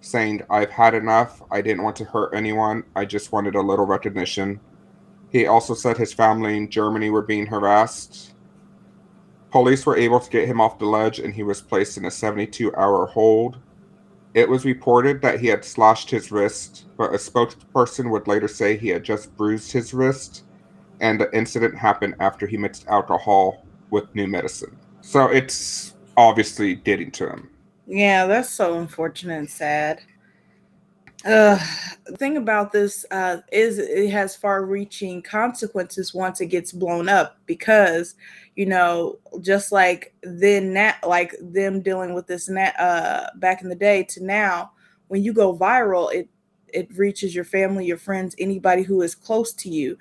saying, 0.02 0.42
I've 0.50 0.72
had 0.72 0.94
enough. 0.94 1.42
I 1.52 1.62
didn't 1.62 1.84
want 1.84 1.96
to 1.98 2.06
hurt 2.06 2.34
anyone. 2.36 2.84
I 2.96 3.06
just 3.06 3.32
wanted 3.32 3.56
a 3.56 3.62
little 3.62 3.86
recognition. 3.86 4.62
He 5.30 5.48
also 5.48 5.74
said 5.74 5.98
his 5.98 6.14
family 6.14 6.58
in 6.58 6.70
Germany 6.70 7.10
were 7.10 7.22
being 7.24 7.48
harassed. 7.48 8.34
Police 9.52 9.86
were 9.86 9.98
able 9.98 10.20
to 10.20 10.30
get 10.30 10.48
him 10.48 10.62
off 10.62 10.80
the 10.80 10.86
ledge, 10.86 11.20
and 11.20 11.34
he 11.34 11.44
was 11.44 11.62
placed 11.62 11.98
in 11.98 12.06
a 12.06 12.12
72 12.12 12.74
hour 12.76 13.08
hold. 13.08 13.60
It 14.38 14.48
was 14.48 14.66
reported 14.66 15.20
that 15.24 15.40
he 15.40 15.48
had 15.48 15.66
slashed 15.66 16.12
his 16.12 16.32
wrist, 16.32 16.86
but 16.96 17.12
a 17.12 17.18
spokesperson 17.18 18.12
would 18.12 18.28
later 18.28 18.48
say 18.48 18.78
he 18.78 18.90
had 18.90 19.04
just 19.04 19.36
bruised 19.36 19.72
his 19.72 19.96
wrist 19.96 20.44
and 21.02 21.20
the 21.20 21.36
incident 21.36 21.76
happened 21.76 22.14
after 22.20 22.46
he 22.46 22.56
mixed 22.56 22.86
alcohol 22.86 23.66
with 23.90 24.14
new 24.14 24.28
medicine. 24.28 24.78
So 25.02 25.26
it's 25.26 25.96
obviously 26.18 26.76
getting 26.76 27.10
to 27.14 27.28
him. 27.28 27.50
Yeah, 27.88 28.28
that's 28.28 28.52
so 28.52 28.78
unfortunate 28.78 29.40
and 29.40 29.50
sad. 29.50 30.02
Uh, 31.26 31.58
the 32.06 32.16
thing 32.16 32.38
about 32.38 32.72
this 32.72 33.04
uh, 33.10 33.38
is 33.52 33.80
it 33.80 34.10
has 34.10 34.36
far-reaching 34.36 35.22
consequences 35.22 36.14
once 36.14 36.42
it 36.42 36.46
gets 36.46 36.72
blown 36.72 37.10
up 37.10 37.38
because 37.48 38.16
you 38.56 38.68
know 38.68 39.18
just 39.42 39.72
like 39.72 40.14
then 40.22 40.74
that 40.74 41.00
like 41.08 41.34
them 41.42 41.82
dealing 41.82 42.14
with 42.14 42.28
this 42.28 42.48
na- 42.48 42.72
uh, 42.78 43.30
back 43.38 43.64
in 43.64 43.70
the 43.70 43.76
day 43.76 44.04
to 44.04 44.24
now 44.24 44.72
when 45.08 45.24
you 45.24 45.34
go 45.34 45.58
viral 45.58 46.14
it 46.14 46.30
it 46.72 46.88
reaches 46.96 47.34
your 47.34 47.44
family 47.46 47.86
your 47.86 47.98
friends 47.98 48.36
anybody 48.38 48.84
who 48.84 49.02
is 49.02 49.16
close 49.16 49.54
to 49.54 49.70
you. 49.70 49.98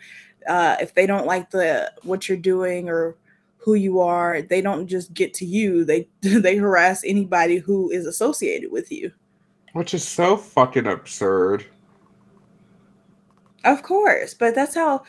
Uh, 0.46 0.76
if 0.80 0.94
they 0.94 1.06
don't 1.06 1.26
like 1.26 1.50
the 1.50 1.90
what 2.02 2.28
you're 2.28 2.38
doing 2.38 2.88
or 2.90 3.16
who 3.56 3.74
you 3.74 4.00
are 4.00 4.42
they 4.42 4.60
don't 4.60 4.86
just 4.86 5.14
get 5.14 5.32
to 5.32 5.46
you. 5.46 5.82
They 5.82 6.08
they 6.20 6.56
harass 6.56 7.02
anybody 7.04 7.56
who 7.56 7.90
is 7.90 8.06
associated 8.06 8.70
with 8.70 8.92
you 8.92 9.12
Which 9.76 9.92
is 9.92 10.08
so 10.08 10.38
fucking 10.38 10.86
absurd. 10.86 11.66
of 13.64 13.82
course 13.82 14.32
but 14.32 14.54
that's 14.54 14.74
how 14.74 15.02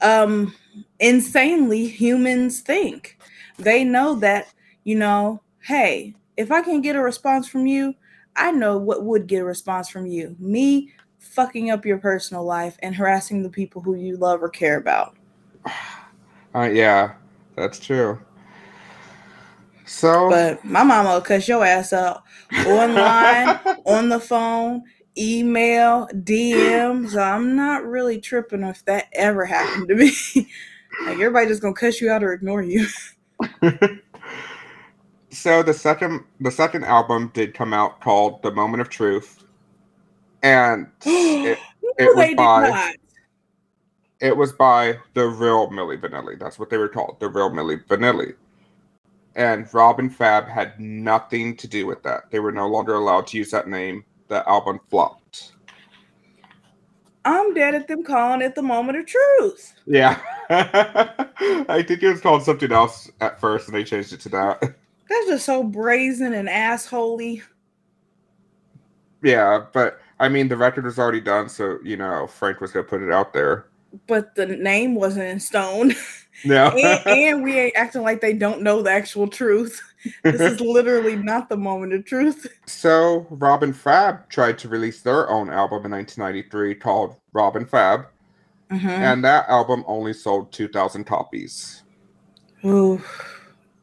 um 0.00 0.54
insanely 1.00 1.86
humans 1.86 2.60
think 2.60 3.18
they 3.58 3.84
know 3.84 4.14
that 4.14 4.46
you 4.84 4.96
know 4.96 5.42
hey 5.60 6.14
if 6.36 6.50
i 6.50 6.62
can 6.62 6.80
get 6.80 6.96
a 6.96 7.02
response 7.02 7.48
from 7.48 7.66
you 7.66 7.94
i 8.36 8.50
know 8.52 8.78
what 8.78 9.04
would 9.04 9.26
get 9.26 9.42
a 9.42 9.44
response 9.44 9.88
from 9.88 10.06
you 10.06 10.34
me 10.38 10.90
fucking 11.18 11.70
up 11.70 11.84
your 11.84 11.98
personal 11.98 12.44
life 12.44 12.78
and 12.82 12.94
harassing 12.94 13.42
the 13.42 13.50
people 13.50 13.82
who 13.82 13.96
you 13.96 14.16
love 14.16 14.42
or 14.42 14.48
care 14.48 14.78
about 14.78 15.14
Uh, 16.54 16.70
yeah, 16.72 17.12
that's 17.54 17.78
true. 17.78 18.18
So, 19.86 20.28
but 20.28 20.64
my 20.64 20.82
mama 20.82 21.14
will 21.14 21.20
cuss 21.20 21.46
your 21.46 21.64
ass 21.64 21.92
up 21.92 22.26
online 22.66 23.60
on 23.86 24.08
the 24.08 24.18
phone, 24.18 24.82
email, 25.16 26.08
DM. 26.12 27.08
So 27.08 27.20
I'm 27.20 27.54
not 27.54 27.84
really 27.84 28.20
tripping 28.20 28.64
if 28.64 28.84
that 28.86 29.06
ever 29.12 29.44
happened 29.44 29.88
to 29.88 29.94
me. 29.94 30.10
like 31.04 31.14
everybody 31.14 31.46
just 31.46 31.62
gonna 31.62 31.74
cuss 31.74 32.00
you 32.00 32.10
out 32.10 32.24
or 32.24 32.32
ignore 32.32 32.62
you. 32.62 32.86
so 35.30 35.62
the 35.62 35.72
second 35.72 36.24
the 36.40 36.50
second 36.50 36.84
album 36.84 37.30
did 37.32 37.54
come 37.54 37.72
out 37.72 38.00
called 38.00 38.42
"The 38.42 38.50
Moment 38.50 38.80
of 38.80 38.88
Truth," 38.88 39.44
and 40.42 40.88
it, 41.04 41.58
no, 41.82 41.92
it 41.98 42.16
was 42.16 42.34
by- 42.34 42.68
not. 42.68 42.94
it 44.20 44.36
was 44.36 44.52
by 44.52 44.98
the 45.14 45.28
real 45.28 45.68
Milli 45.70 46.00
Vanilli. 46.00 46.38
That's 46.40 46.58
what 46.58 46.70
they 46.70 46.76
were 46.76 46.88
called, 46.88 47.18
the 47.20 47.28
real 47.28 47.50
Milli 47.50 47.86
Vanilli. 47.86 48.34
And 49.36 49.72
Rob 49.72 49.98
and 49.98 50.14
Fab 50.14 50.48
had 50.48 50.80
nothing 50.80 51.56
to 51.58 51.68
do 51.68 51.86
with 51.86 52.02
that. 52.02 52.30
They 52.30 52.40
were 52.40 52.52
no 52.52 52.66
longer 52.66 52.94
allowed 52.94 53.26
to 53.28 53.36
use 53.36 53.50
that 53.50 53.68
name. 53.68 54.02
The 54.28 54.48
album 54.48 54.80
flopped. 54.88 55.52
I'm 57.26 57.52
dead 57.52 57.74
at 57.74 57.86
them 57.86 58.02
calling 58.02 58.40
it 58.40 58.54
the 58.54 58.62
moment 58.62 58.98
of 58.98 59.06
truth. 59.06 59.74
Yeah. 59.86 60.18
I 60.48 61.84
think 61.86 62.02
it 62.02 62.08
was 62.08 62.20
called 62.20 62.44
something 62.44 62.72
else 62.72 63.10
at 63.20 63.38
first, 63.38 63.68
and 63.68 63.76
they 63.76 63.84
changed 63.84 64.12
it 64.14 64.20
to 64.20 64.28
that. 64.30 64.60
That's 64.60 65.26
just 65.26 65.44
so 65.44 65.62
brazen 65.62 66.32
and 66.32 66.48
assholey. 66.48 67.42
Yeah, 69.22 69.66
but 69.72 70.00
I 70.18 70.28
mean, 70.28 70.48
the 70.48 70.56
record 70.56 70.84
was 70.84 70.98
already 70.98 71.20
done, 71.20 71.48
so 71.48 71.78
you 71.82 71.96
know 71.96 72.26
Frank 72.26 72.60
was 72.60 72.72
gonna 72.72 72.84
put 72.84 73.02
it 73.02 73.12
out 73.12 73.32
there. 73.32 73.66
But 74.06 74.34
the 74.34 74.46
name 74.46 74.94
wasn't 74.94 75.26
in 75.26 75.40
stone. 75.40 75.94
No. 76.44 76.66
and, 76.68 77.06
and 77.06 77.42
we 77.42 77.58
ain't 77.58 77.76
acting 77.76 78.02
like 78.02 78.20
they 78.20 78.32
don't 78.32 78.62
know 78.62 78.82
the 78.82 78.90
actual 78.90 79.26
truth. 79.28 79.80
This 80.22 80.40
is 80.40 80.60
literally 80.60 81.16
not 81.16 81.48
the 81.48 81.56
moment 81.56 81.92
of 81.92 82.04
truth. 82.04 82.46
so 82.66 83.26
Rob 83.30 83.62
and 83.62 83.76
Fab 83.76 84.28
tried 84.28 84.58
to 84.58 84.68
release 84.68 85.00
their 85.02 85.28
own 85.30 85.50
album 85.50 85.84
in 85.86 85.90
1993 85.92 86.74
called 86.76 87.16
Rob 87.32 87.56
and 87.56 87.68
Fab, 87.68 88.06
Mhm. 88.70 88.84
and 88.88 89.24
that 89.24 89.48
album 89.48 89.84
only 89.86 90.12
sold 90.12 90.52
2,000 90.52 91.04
copies, 91.04 91.82
Ooh. 92.64 93.00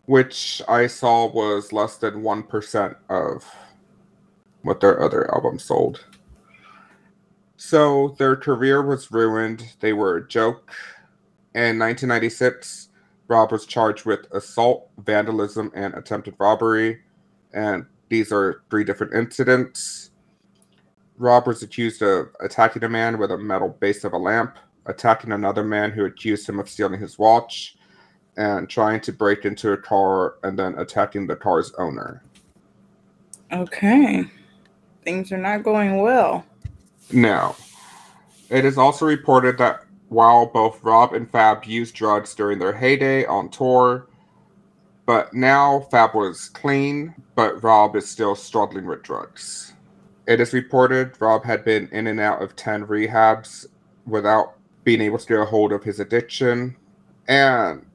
which 0.05 0.61
I 0.67 0.87
saw 0.87 1.25
was 1.31 1.71
less 1.73 1.97
than 1.97 2.21
1% 2.21 2.95
of 3.09 3.43
what 4.61 4.79
their 4.79 5.01
other 5.01 5.33
albums 5.33 5.63
sold. 5.63 6.05
So 7.57 8.15
their 8.19 8.35
career 8.35 8.81
was 8.81 9.11
ruined. 9.11 9.73
They 9.79 9.93
were 9.93 10.17
a 10.17 10.27
joke. 10.27 10.71
In 11.55 11.77
1996, 11.77 12.89
Rob 13.27 13.51
was 13.51 13.65
charged 13.65 14.05
with 14.05 14.31
assault, 14.31 14.89
vandalism, 14.97 15.71
and 15.75 15.93
attempted 15.93 16.35
robbery. 16.39 17.01
And 17.53 17.85
these 18.09 18.31
are 18.31 18.63
three 18.69 18.83
different 18.83 19.13
incidents. 19.13 20.11
Rob 21.17 21.45
was 21.45 21.61
accused 21.61 22.01
of 22.01 22.29
attacking 22.39 22.83
a 22.83 22.89
man 22.89 23.19
with 23.19 23.31
a 23.31 23.37
metal 23.37 23.69
base 23.69 24.03
of 24.03 24.13
a 24.13 24.17
lamp, 24.17 24.57
attacking 24.87 25.31
another 25.31 25.63
man 25.63 25.91
who 25.91 26.05
accused 26.05 26.49
him 26.49 26.59
of 26.59 26.67
stealing 26.67 26.99
his 26.99 27.19
watch, 27.19 27.77
and 28.35 28.67
trying 28.67 28.99
to 29.01 29.13
break 29.13 29.45
into 29.45 29.73
a 29.73 29.77
car 29.77 30.35
and 30.43 30.57
then 30.57 30.77
attacking 30.79 31.27
the 31.27 31.35
car's 31.35 31.71
owner. 31.77 32.23
Okay. 33.51 34.25
Things 35.03 35.31
are 35.31 35.37
not 35.37 35.61
going 35.61 36.01
well. 36.01 36.43
No. 37.11 37.55
It 38.49 38.65
is 38.65 38.77
also 38.77 39.05
reported 39.05 39.57
that 39.59 39.85
while 40.13 40.45
both 40.45 40.83
Rob 40.83 41.13
and 41.13 41.29
Fab 41.29 41.65
used 41.65 41.95
drugs 41.95 42.35
during 42.35 42.59
their 42.59 42.73
heyday 42.73 43.25
on 43.25 43.49
tour, 43.49 44.07
but 45.05 45.33
now 45.33 45.81
Fab 45.91 46.13
was 46.13 46.49
clean, 46.49 47.13
but 47.35 47.61
Rob 47.63 47.95
is 47.95 48.09
still 48.09 48.35
struggling 48.35 48.85
with 48.85 49.03
drugs. 49.03 49.73
It 50.27 50.39
is 50.39 50.53
reported 50.53 51.19
Rob 51.19 51.43
had 51.43 51.65
been 51.65 51.89
in 51.91 52.07
and 52.07 52.19
out 52.19 52.41
of 52.41 52.55
10 52.55 52.85
rehabs 52.87 53.65
without 54.05 54.53
being 54.83 55.01
able 55.01 55.17
to 55.17 55.27
get 55.27 55.39
a 55.39 55.45
hold 55.45 55.73
of 55.73 55.83
his 55.83 55.99
addiction. 55.99 56.77
And 57.27 57.85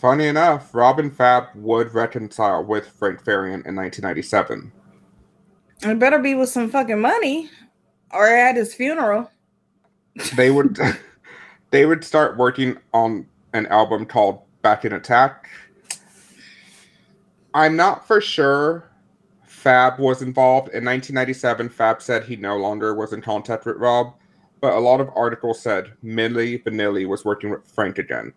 funny 0.00 0.26
enough, 0.26 0.74
Rob 0.74 0.98
and 0.98 1.14
Fab 1.14 1.48
would 1.54 1.94
reconcile 1.94 2.64
with 2.64 2.88
Frank 2.88 3.22
Farian 3.22 3.64
in 3.66 3.76
1997. 3.76 4.72
It 5.82 5.98
better 5.98 6.18
be 6.18 6.34
with 6.34 6.48
some 6.48 6.70
fucking 6.70 7.00
money 7.00 7.50
or 8.10 8.26
at 8.26 8.56
his 8.56 8.74
funeral. 8.74 9.30
They 10.34 10.50
would 10.50 10.78
they 11.76 11.84
would 11.84 12.02
start 12.02 12.38
working 12.38 12.78
on 12.94 13.26
an 13.52 13.66
album 13.66 14.06
called 14.06 14.40
Back 14.62 14.86
in 14.86 14.94
Attack. 14.94 15.50
I'm 17.52 17.76
not 17.76 18.06
for 18.06 18.18
sure 18.18 18.88
Fab 19.44 19.98
was 19.98 20.22
involved. 20.22 20.68
In 20.68 20.86
1997, 20.86 21.68
Fab 21.68 22.00
said 22.00 22.24
he 22.24 22.34
no 22.36 22.56
longer 22.56 22.94
was 22.94 23.12
in 23.12 23.20
contact 23.20 23.66
with 23.66 23.76
Rob, 23.76 24.14
but 24.62 24.72
a 24.72 24.78
lot 24.78 25.02
of 25.02 25.10
articles 25.14 25.60
said 25.60 25.92
Milli 26.02 26.64
Vanilli 26.64 27.06
was 27.06 27.26
working 27.26 27.50
with 27.50 27.68
Frank 27.68 27.98
again. 27.98 28.32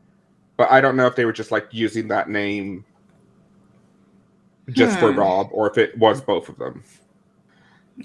But 0.57 0.69
I 0.69 0.81
don't 0.81 0.97
know 0.97 1.07
if 1.07 1.15
they 1.15 1.23
were 1.23 1.31
just 1.31 1.49
like 1.49 1.69
using 1.71 2.09
that 2.09 2.27
name 2.29 2.83
just 4.67 4.99
for 4.99 5.13
Hmm. 5.13 5.19
Rob 5.19 5.47
or 5.53 5.69
if 5.71 5.77
it 5.77 5.97
was 5.97 6.19
both 6.19 6.49
of 6.49 6.57
them. 6.57 6.83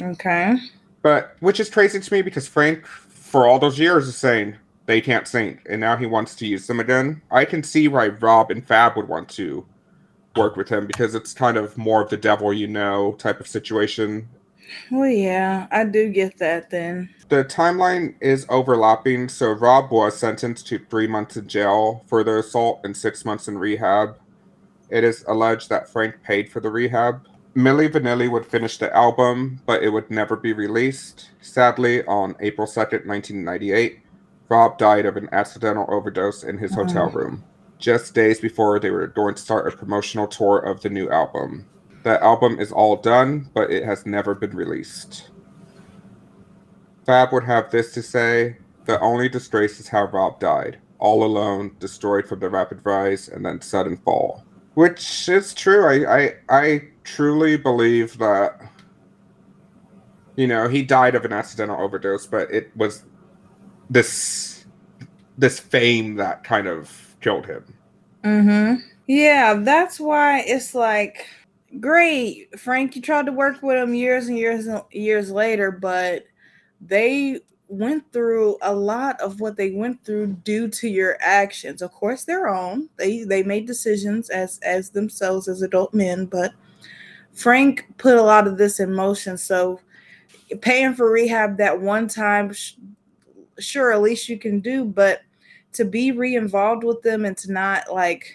Okay. 0.01 0.55
But 1.03 1.35
which 1.41 1.59
is 1.59 1.69
crazy 1.69 1.99
to 1.99 2.15
me 2.15 2.23
because 2.23 2.47
Frank, 2.47 2.87
for 2.87 3.49
all 3.49 3.59
those 3.59 3.81
years, 3.81 4.07
is 4.07 4.17
saying 4.17 4.59
they 4.87 5.01
can't 5.01 5.27
sing, 5.27 5.61
and 5.69 5.81
now 5.81 5.97
he 5.97 6.07
wants 6.07 6.35
to 6.37 6.47
use 6.47 6.67
them 6.67 6.81
again. 6.81 7.23
I 7.31 7.45
can 7.45 7.63
see 7.63 7.89
why 7.89 8.09
Rob 8.09 8.51
and 8.51 8.67
Fab 8.67 8.97
would 8.97 9.09
want 9.09 9.29
to 9.31 9.67
work 10.37 10.57
with 10.57 10.69
him 10.69 10.87
because 10.87 11.15
it's 11.15 11.33
kind 11.33 11.57
of 11.57 11.79
more 11.79 12.03
of 12.03 12.11
the 12.11 12.17
devil 12.17 12.53
you 12.53 12.67
know 12.67 13.13
type 13.19 13.41
of 13.41 13.47
situation. 13.47 14.29
Well, 14.91 15.09
yeah, 15.09 15.67
I 15.71 15.85
do 15.85 16.11
get 16.11 16.39
that 16.39 16.71
then. 16.71 17.11
The 17.29 17.45
timeline 17.45 18.15
is 18.21 18.47
overlapping, 18.49 19.29
so 19.29 19.53
Rob 19.53 19.91
was 19.91 20.17
sentenced 20.17 20.67
to 20.69 20.79
three 20.79 21.07
months 21.07 21.37
in 21.37 21.49
jail 21.49 22.05
for 22.07 22.25
the 22.25 22.39
assault 22.39 22.81
and 22.85 22.97
six 22.97 23.25
months 23.25 23.49
in 23.49 23.59
rehab. 23.59 24.17
It 24.91 25.05
is 25.05 25.25
alleged 25.29 25.69
that 25.71 25.89
Frank 25.89 26.23
paid 26.23 26.51
for 26.51 26.61
the 26.61 26.71
rehab. 26.71 27.27
Milli 27.55 27.89
Vanilli 27.89 28.31
would 28.31 28.47
finish 28.47 28.79
the 28.79 28.95
album, 28.95 29.61
but 29.65 29.83
it 29.83 29.89
would 29.89 30.11
never 30.11 30.37
be 30.37 30.53
released. 30.53 31.31
Sadly, 31.41 32.05
on 32.07 32.35
April 32.41 32.67
2nd, 32.67 33.07
1998, 33.07 34.01
Rob 34.55 34.79
died 34.79 35.05
of 35.05 35.17
an 35.17 35.29
accidental 35.33 35.85
overdose 35.89 36.45
in 36.45 36.59
his 36.59 36.73
hotel 36.77 37.11
room, 37.11 37.43
just 37.79 38.15
days 38.15 38.39
before 38.39 38.79
they 38.79 38.91
were 38.91 39.09
going 39.09 39.35
to 39.35 39.43
start 39.43 39.67
a 39.67 39.77
promotional 39.77 40.29
tour 40.29 40.61
of 40.61 40.81
the 40.81 40.89
new 40.89 41.11
album. 41.11 41.67
The 42.05 42.23
album 42.23 42.61
is 42.61 42.71
all 42.71 42.95
done, 42.95 43.51
but 43.53 43.73
it 43.73 43.83
has 43.83 44.07
never 44.07 44.33
been 44.33 44.55
released. 44.55 45.31
Fab 47.05 47.33
would 47.33 47.43
have 47.43 47.73
this 47.73 47.93
to 47.95 48.03
say 48.03 48.59
The 48.85 49.01
only 49.01 49.29
disgrace 49.29 49.81
is 49.81 49.89
how 49.89 50.05
Rob 50.05 50.39
died, 50.39 50.79
all 51.01 51.25
alone, 51.25 51.75
destroyed 51.81 52.29
from 52.29 52.39
the 52.39 52.49
rapid 52.49 52.79
rise 52.85 53.27
and 53.29 53.45
then 53.45 53.61
sudden 53.61 53.97
fall. 53.97 54.45
Which 54.75 55.29
is 55.29 55.53
true. 55.53 55.85
I, 55.85 56.19
I, 56.19 56.35
I 56.49 56.83
truly 57.03 57.57
believe 57.57 58.19
that, 58.19 58.61
you 60.37 60.47
know, 60.47 60.69
he 60.69 60.85
died 60.85 61.17
of 61.17 61.25
an 61.25 61.33
accidental 61.33 61.81
overdose, 61.81 62.27
but 62.27 62.49
it 62.53 62.71
was 62.77 63.03
this 63.91 64.65
this 65.37 65.59
fame 65.59 66.15
that 66.15 66.45
kind 66.45 66.67
of 66.67 67.17
killed 67.21 67.47
him. 67.47 67.65
Mm-hmm. 68.23 68.87
Yeah, 69.07 69.55
that's 69.55 70.01
why 70.01 70.41
it's 70.41 70.75
like 70.75 71.27
great. 71.81 72.59
Frank, 72.59 72.97
you 72.97 73.03
tried 73.03 73.27
to 73.27 73.33
work 73.33 73.63
with 73.63 73.77
him 73.77 73.95
years 73.95 74.29
and 74.29 74.39
years 74.39 74.67
and 74.67 74.83
years 74.91 75.31
later, 75.31 75.71
but 75.71 76.25
they 76.81 77.41
went 77.69 78.11
through 78.13 78.57
a 78.63 78.75
lot 78.75 79.21
of 79.21 79.41
what 79.41 79.57
they 79.57 79.73
went 79.73 80.05
through 80.05 80.29
due 80.45 80.69
to 80.69 80.89
your 80.89 81.17
actions. 81.21 81.83
Of 81.83 81.93
course, 81.93 82.25
their 82.25 82.49
own. 82.49 82.89
They 82.97 83.25
they 83.25 83.43
made 83.43 83.67
decisions 83.67 84.31
as 84.31 84.59
as 84.61 84.91
themselves 84.91 85.49
as 85.49 85.63
adult 85.63 85.93
men, 85.93 86.27
but 86.27 86.53
Frank 87.33 87.87
put 87.99 88.17
a 88.17 88.23
lot 88.23 88.47
of 88.47 88.59
this 88.59 88.81
in 88.81 88.95
motion. 88.95 89.37
So 89.37 89.81
paying 90.61 90.95
for 90.95 91.11
rehab 91.11 91.59
that 91.59 91.81
one 91.81 92.07
time, 92.09 92.55
sure, 93.59 93.93
at 93.93 94.03
least 94.03 94.29
you 94.29 94.39
can 94.39 94.61
do, 94.61 94.85
but 94.85 95.23
to 95.73 95.85
be 95.85 96.13
re-involved 96.13 96.85
with 96.85 97.03
them 97.03 97.25
and 97.25 97.37
to 97.39 97.53
not 97.53 97.93
like 97.93 98.33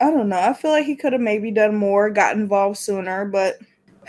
I 0.00 0.10
don't 0.10 0.28
know. 0.30 0.38
I 0.38 0.54
feel 0.54 0.70
like 0.70 0.86
he 0.86 0.96
could 0.96 1.12
have 1.12 1.20
maybe 1.20 1.50
done 1.50 1.76
more, 1.76 2.08
got 2.08 2.34
involved 2.34 2.78
sooner, 2.78 3.26
but 3.26 3.58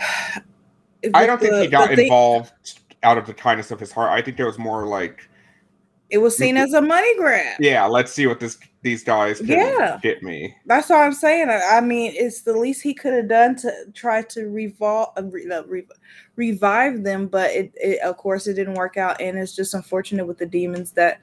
I 1.14 1.26
don't 1.26 1.40
think 1.40 1.54
he 1.56 1.66
got 1.66 1.90
the 1.94 2.04
involved 2.04 2.52
out 3.02 3.18
of 3.18 3.26
the 3.26 3.34
kindness 3.34 3.70
of 3.70 3.78
his 3.78 3.92
heart. 3.92 4.10
I 4.10 4.22
think 4.22 4.36
there 4.36 4.46
was 4.46 4.58
more 4.58 4.86
like, 4.86 5.28
It 6.12 6.18
was 6.18 6.36
seen 6.36 6.58
as 6.58 6.74
a 6.74 6.82
money 6.82 7.16
grab. 7.16 7.56
yeah, 7.58 7.86
let's 7.86 8.12
see 8.12 8.26
what 8.26 8.38
this 8.38 8.58
these 8.82 9.02
guys 9.02 9.38
can 9.38 9.48
Yeah. 9.48 9.98
get 10.02 10.22
me. 10.22 10.54
That's 10.66 10.90
what 10.90 11.00
I'm 11.00 11.12
saying. 11.14 11.48
I, 11.48 11.78
I 11.78 11.80
mean, 11.80 12.12
it's 12.14 12.42
the 12.42 12.52
least 12.52 12.82
he 12.82 12.92
could 12.92 13.14
have 13.14 13.28
done 13.28 13.56
to 13.56 13.72
try 13.94 14.22
to 14.22 14.40
revol- 14.40 15.12
uh, 15.16 15.22
re- 15.24 15.50
uh, 15.50 15.62
re- 15.64 15.86
revive 16.36 17.02
them, 17.02 17.28
but 17.28 17.50
it, 17.52 17.72
it, 17.76 18.00
of 18.02 18.16
course, 18.18 18.46
it 18.46 18.54
didn't 18.54 18.74
work 18.74 18.96
out, 18.98 19.20
and 19.20 19.38
it's 19.38 19.56
just 19.56 19.72
unfortunate 19.74 20.26
with 20.26 20.36
the 20.36 20.46
demons 20.46 20.90
that 20.92 21.20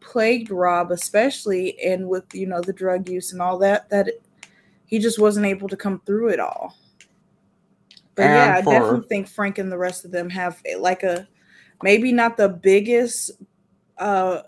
plagued 0.00 0.50
Rob, 0.50 0.90
especially, 0.90 1.78
and 1.80 2.08
with 2.08 2.24
you 2.34 2.46
know 2.46 2.60
the 2.60 2.72
drug 2.72 3.08
use 3.08 3.32
and 3.32 3.40
all 3.40 3.58
that. 3.58 3.88
That 3.90 4.08
it, 4.08 4.22
he 4.86 4.98
just 4.98 5.18
wasn't 5.20 5.46
able 5.46 5.68
to 5.68 5.76
come 5.76 6.00
through 6.04 6.30
it 6.30 6.40
all. 6.40 6.76
But 8.16 8.24
And 8.24 8.34
yeah, 8.34 8.54
I 8.56 8.60
definitely 8.62 9.06
think 9.08 9.28
Frank 9.28 9.58
and 9.58 9.70
the 9.70 9.78
rest 9.78 10.04
of 10.04 10.10
them 10.10 10.28
have 10.30 10.60
eh, 10.66 10.76
like 10.78 11.02
a 11.04 11.28
maybe 11.82 12.10
not 12.12 12.36
the 12.36 12.48
biggest 12.48 13.30
uh 14.02 14.42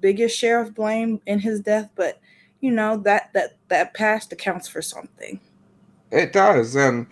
biggest 0.00 0.38
share 0.38 0.60
of 0.60 0.74
blame 0.74 1.20
in 1.26 1.38
his 1.38 1.60
death, 1.60 1.90
but 1.94 2.20
you 2.60 2.70
know 2.70 2.96
that 2.98 3.32
that 3.32 3.56
that 3.68 3.94
past 3.94 4.32
accounts 4.32 4.68
for 4.68 4.82
something. 4.82 5.40
It 6.10 6.32
does, 6.32 6.76
and 6.76 7.06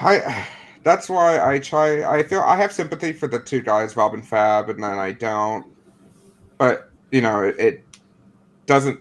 I. 0.00 0.46
That's 0.82 1.10
why 1.10 1.38
I 1.38 1.58
try. 1.58 2.10
I 2.10 2.22
feel 2.22 2.40
I 2.40 2.56
have 2.56 2.72
sympathy 2.72 3.12
for 3.12 3.26
the 3.28 3.38
two 3.38 3.60
guys, 3.60 3.96
Rob 3.96 4.14
and 4.14 4.26
Fab, 4.26 4.70
and 4.70 4.82
then 4.82 4.98
I 4.98 5.12
don't. 5.12 5.66
But 6.56 6.90
you 7.10 7.20
know, 7.20 7.42
it, 7.42 7.58
it 7.58 7.84
doesn't. 8.64 8.98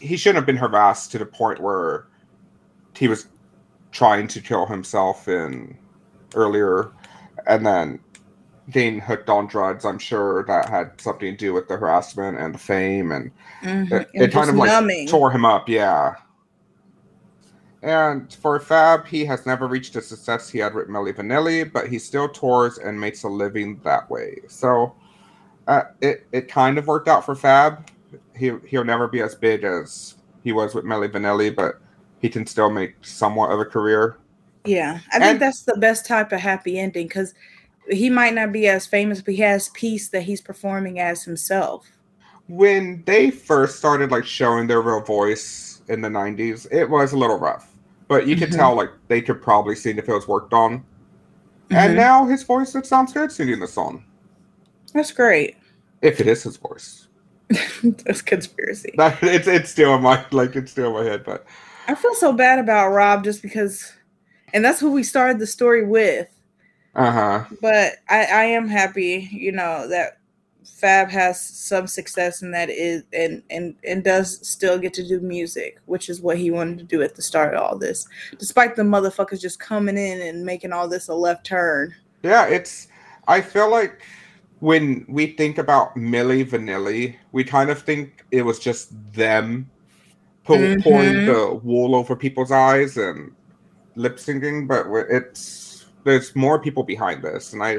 He 0.00 0.16
shouldn't 0.16 0.36
have 0.36 0.46
been 0.46 0.56
harassed 0.56 1.12
to 1.12 1.18
the 1.18 1.26
point 1.26 1.60
where 1.60 2.08
he 2.96 3.06
was 3.06 3.28
trying 3.92 4.26
to 4.28 4.40
kill 4.40 4.66
himself 4.66 5.28
in 5.28 5.78
earlier, 6.34 6.90
and 7.46 7.64
then 7.64 8.00
getting 8.70 9.00
hooked 9.00 9.28
on 9.28 9.46
drugs. 9.46 9.84
I'm 9.84 9.98
sure 9.98 10.44
that 10.44 10.68
had 10.68 10.98
something 11.00 11.32
to 11.32 11.36
do 11.36 11.52
with 11.52 11.68
the 11.68 11.76
harassment 11.76 12.38
and 12.38 12.54
the 12.54 12.58
fame, 12.58 13.12
and 13.12 13.30
Mhm. 13.62 13.92
it, 13.92 14.08
And 14.14 14.22
it 14.24 14.32
kind 14.32 14.48
of 14.48 14.56
like 14.56 14.70
numbing. 14.70 15.06
tore 15.08 15.30
him 15.30 15.44
up, 15.44 15.68
yeah. 15.68 16.14
And 17.82 18.32
for 18.32 18.58
Fab, 18.60 19.06
he 19.06 19.26
has 19.26 19.44
never 19.44 19.66
reached 19.66 19.92
the 19.92 20.00
success 20.00 20.48
he 20.48 20.58
had 20.58 20.74
with 20.74 20.88
Milli 20.88 21.12
Vanilli, 21.14 21.70
but 21.70 21.88
he 21.88 21.98
still 21.98 22.28
tours 22.28 22.78
and 22.78 22.98
makes 22.98 23.24
a 23.24 23.28
living 23.28 23.78
that 23.84 24.08
way. 24.10 24.38
So 24.48 24.94
uh, 25.68 25.82
it 26.00 26.26
it 26.32 26.48
kind 26.48 26.78
of 26.78 26.86
worked 26.86 27.08
out 27.08 27.24
for 27.26 27.34
Fab. 27.34 27.86
He 28.34 28.52
he'll 28.66 28.84
never 28.84 29.06
be 29.08 29.20
as 29.20 29.34
big 29.34 29.64
as 29.64 30.14
he 30.42 30.52
was 30.52 30.74
with 30.74 30.84
Milli 30.86 31.08
Vanilli, 31.10 31.54
but 31.54 31.78
he 32.20 32.30
can 32.30 32.46
still 32.46 32.70
make 32.70 32.94
somewhat 33.02 33.50
of 33.50 33.60
a 33.60 33.64
career. 33.66 34.16
Yeah, 34.64 35.00
I 35.12 35.18
think 35.18 35.24
And- 35.32 35.40
that's 35.42 35.62
the 35.64 35.76
best 35.76 36.06
type 36.06 36.32
of 36.32 36.40
happy 36.40 36.78
ending 36.78 37.06
because 37.06 37.34
he 37.90 38.10
might 38.10 38.34
not 38.34 38.52
be 38.52 38.66
as 38.68 38.86
famous, 38.86 39.20
but 39.22 39.34
he 39.34 39.40
has 39.40 39.68
peace 39.70 40.08
that 40.10 40.22
he's 40.22 40.40
performing 40.40 40.98
as 40.98 41.24
himself. 41.24 41.86
When 42.48 43.02
they 43.06 43.30
first 43.30 43.78
started 43.78 44.10
like 44.10 44.24
showing 44.26 44.66
their 44.66 44.82
real 44.82 45.00
voice 45.00 45.82
in 45.88 46.00
the 46.00 46.08
'90s, 46.08 46.66
it 46.70 46.88
was 46.88 47.12
a 47.12 47.18
little 47.18 47.38
rough, 47.38 47.70
but 48.08 48.26
you 48.26 48.36
could 48.36 48.50
Mhm. 48.50 48.56
tell 48.56 48.74
like 48.74 48.90
they 49.08 49.22
could 49.22 49.40
probably 49.40 49.74
see 49.74 49.90
if 49.90 50.08
it 50.08 50.12
was 50.12 50.28
worked 50.28 50.52
on. 50.52 50.84
And 51.70 51.92
Mhm. 51.92 51.96
now 51.96 52.26
his 52.26 52.42
voice, 52.42 52.74
it 52.74 52.86
sounds 52.86 53.12
good 53.12 53.32
singing 53.32 53.60
the 53.60 53.66
song. 53.66 54.04
That's 54.92 55.10
great. 55.10 55.56
If 56.02 56.20
it 56.20 56.26
is 56.26 56.42
his 56.42 56.56
voice. 56.58 57.08
that's 58.04 58.22
conspiracy. 58.22 58.92
That, 58.96 59.22
it's 59.22 59.46
it's 59.46 59.70
still 59.70 59.94
in 59.94 60.02
my 60.02 60.24
like 60.30 60.56
it's 60.56 60.72
still 60.72 60.88
in 60.98 61.04
my 61.04 61.10
head, 61.10 61.24
but 61.24 61.46
I 61.88 61.94
feel 61.94 62.14
so 62.14 62.32
bad 62.32 62.58
about 62.58 62.90
Rob 62.90 63.24
just 63.24 63.42
because, 63.42 63.92
and 64.52 64.64
that's 64.64 64.80
who 64.80 64.90
we 64.92 65.02
started 65.02 65.38
the 65.38 65.46
story 65.46 65.84
with. 65.84 66.28
Uh-huh. 66.96 67.44
But 67.60 67.94
I, 68.08 68.24
I 68.24 68.44
am 68.44 68.68
happy, 68.68 69.28
you 69.32 69.52
know, 69.52 69.88
that 69.88 70.18
Fab 70.64 71.08
has 71.08 71.40
some 71.40 71.86
success 71.86 72.42
and 72.42 72.52
that 72.52 72.68
is 72.70 73.04
and 73.12 73.42
and 73.50 73.74
and 73.84 74.02
does 74.02 74.46
still 74.46 74.78
get 74.78 74.92
to 74.94 75.06
do 75.06 75.20
music, 75.20 75.78
which 75.86 76.08
is 76.08 76.20
what 76.20 76.36
he 76.36 76.50
wanted 76.50 76.78
to 76.78 76.84
do 76.84 77.02
at 77.02 77.14
the 77.14 77.22
start 77.22 77.54
of 77.54 77.62
all 77.62 77.78
this. 77.78 78.06
Despite 78.38 78.76
the 78.76 78.82
motherfuckers 78.82 79.40
just 79.40 79.60
coming 79.60 79.96
in 79.96 80.22
and 80.22 80.44
making 80.44 80.72
all 80.72 80.88
this 80.88 81.08
a 81.08 81.14
left 81.14 81.46
turn. 81.46 81.94
Yeah, 82.22 82.46
it's 82.46 82.88
I 83.28 83.40
feel 83.40 83.70
like 83.70 84.02
when 84.60 85.04
we 85.08 85.28
think 85.28 85.58
about 85.58 85.94
Milli 85.94 86.44
Vanilli, 86.44 87.16
we 87.32 87.44
kind 87.44 87.70
of 87.70 87.82
think 87.82 88.24
it 88.30 88.42
was 88.42 88.58
just 88.58 88.90
them 89.12 89.70
pull, 90.44 90.56
Mhm. 90.56 90.82
pouring 90.82 91.26
the 91.26 91.60
wool 91.62 91.94
over 91.94 92.14
people's 92.16 92.50
eyes 92.52 92.96
and 92.96 93.32
lip 93.96 94.16
syncing, 94.16 94.66
but 94.66 94.86
it's 95.10 95.73
there's 96.04 96.34
more 96.36 96.60
people 96.60 96.82
behind 96.82 97.22
this, 97.22 97.52
and 97.52 97.62
I 97.62 97.78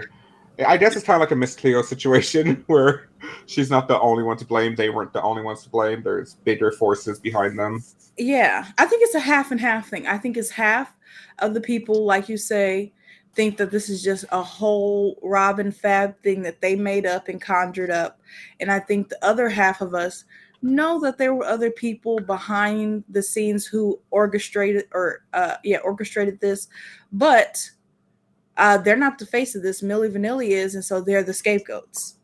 I 0.65 0.78
guess 0.78 0.95
it's 0.95 1.05
kind 1.05 1.15
of 1.15 1.21
like 1.21 1.32
a 1.32 1.36
Miss 1.36 1.55
Cleo 1.55 1.82
situation 1.82 2.63
where 2.67 3.09
she's 3.45 3.69
not 3.69 3.88
the 3.88 3.99
only 3.99 4.23
one 4.23 4.38
to 4.38 4.45
blame. 4.45 4.76
They 4.76 4.89
weren't 4.89 5.13
the 5.13 5.21
only 5.21 5.41
ones 5.41 5.63
to 5.63 5.69
blame. 5.69 6.03
There's 6.03 6.36
bigger 6.36 6.71
forces 6.71 7.19
behind 7.19 7.59
them. 7.59 7.84
Yeah, 8.17 8.65
I 8.78 8.86
think 8.86 9.03
it's 9.03 9.15
a 9.15 9.19
half 9.19 9.51
and 9.51 9.59
half 9.59 9.89
thing. 9.89 10.07
I 10.07 10.17
think 10.17 10.38
it's 10.38 10.49
half 10.49 10.95
of 11.39 11.53
the 11.53 11.61
people, 11.61 12.05
like 12.05 12.30
you 12.30 12.38
say, 12.38 12.93
think 13.34 13.57
that 13.57 13.71
this 13.71 13.89
is 13.89 14.01
just 14.01 14.23
a 14.32 14.41
whole 14.41 15.19
Rob 15.21 15.59
and 15.59 15.76
Fab 15.76 16.17
thing 16.23 16.41
that 16.43 16.61
they 16.61 16.76
made 16.76 17.05
up 17.05 17.28
and 17.28 17.41
conjured 17.41 17.91
up. 17.91 18.19
And 18.59 18.71
I 18.71 18.80
think 18.80 19.09
the 19.09 19.23
other 19.26 19.49
half 19.49 19.82
of 19.82 19.93
us 19.93 20.23
know 20.61 20.99
that 21.01 21.17
there 21.17 21.34
were 21.34 21.45
other 21.45 21.69
people 21.69 22.19
behind 22.19 23.03
the 23.09 23.21
scenes 23.21 23.65
who 23.65 23.99
orchestrated 24.09 24.86
or 24.93 25.23
uh 25.34 25.55
yeah, 25.63 25.78
orchestrated 25.78 26.39
this, 26.39 26.67
but 27.11 27.69
uh 28.57 28.77
they're 28.77 28.95
not 28.95 29.17
the 29.19 29.25
face 29.25 29.55
of 29.55 29.63
this. 29.63 29.81
Milli 29.81 30.11
Vanilli 30.11 30.49
is, 30.49 30.75
and 30.75 30.83
so 30.83 31.01
they're 31.01 31.23
the 31.23 31.33
scapegoats. 31.33 32.15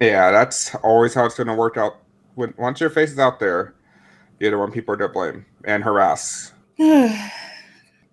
Yeah, 0.00 0.30
that's 0.30 0.74
always 0.76 1.14
how 1.14 1.24
it's 1.24 1.34
going 1.34 1.48
to 1.48 1.54
work 1.54 1.76
out. 1.76 1.96
When 2.34 2.54
once 2.56 2.80
your 2.80 2.90
face 2.90 3.10
is 3.10 3.18
out 3.18 3.40
there, 3.40 3.74
you're 4.38 4.50
the 4.52 4.58
one 4.58 4.70
people 4.72 4.94
are 4.94 4.98
to 4.98 5.08
blame 5.08 5.44
and 5.64 5.82
harass. 5.82 6.52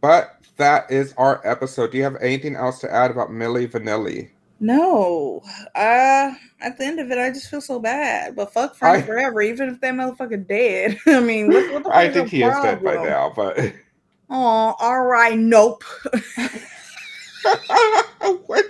But 0.01 0.35
that 0.57 0.89
is 0.91 1.13
our 1.17 1.41
episode. 1.47 1.91
Do 1.91 1.97
you 1.97 2.03
have 2.03 2.15
anything 2.21 2.55
else 2.55 2.79
to 2.79 2.91
add 2.93 3.11
about 3.11 3.29
Milli 3.29 3.67
Vanilli? 3.67 4.29
No. 4.59 5.41
Uh 5.75 6.31
at 6.61 6.77
the 6.77 6.85
end 6.85 6.99
of 6.99 7.11
it 7.11 7.17
I 7.17 7.29
just 7.29 7.49
feel 7.49 7.61
so 7.61 7.79
bad. 7.79 8.35
But 8.35 8.53
fuck 8.53 8.75
Frank 8.75 9.03
I- 9.03 9.07
forever, 9.07 9.41
even 9.41 9.69
if 9.69 9.81
that 9.81 9.93
motherfucker 9.95 10.47
dead. 10.47 10.97
I 11.07 11.19
mean 11.19 11.47
what, 11.47 11.73
what 11.73 11.83
the 11.83 11.89
fuck 11.89 11.95
I 11.97 12.09
think 12.11 12.29
he 12.29 12.43
is 12.43 12.53
dead 12.61 12.83
by 12.83 12.95
now, 12.95 13.33
but 13.35 13.57
Oh, 14.29 14.75
all 14.79 15.03
right, 15.05 15.37
nope. 15.37 15.83
what? 18.45 18.65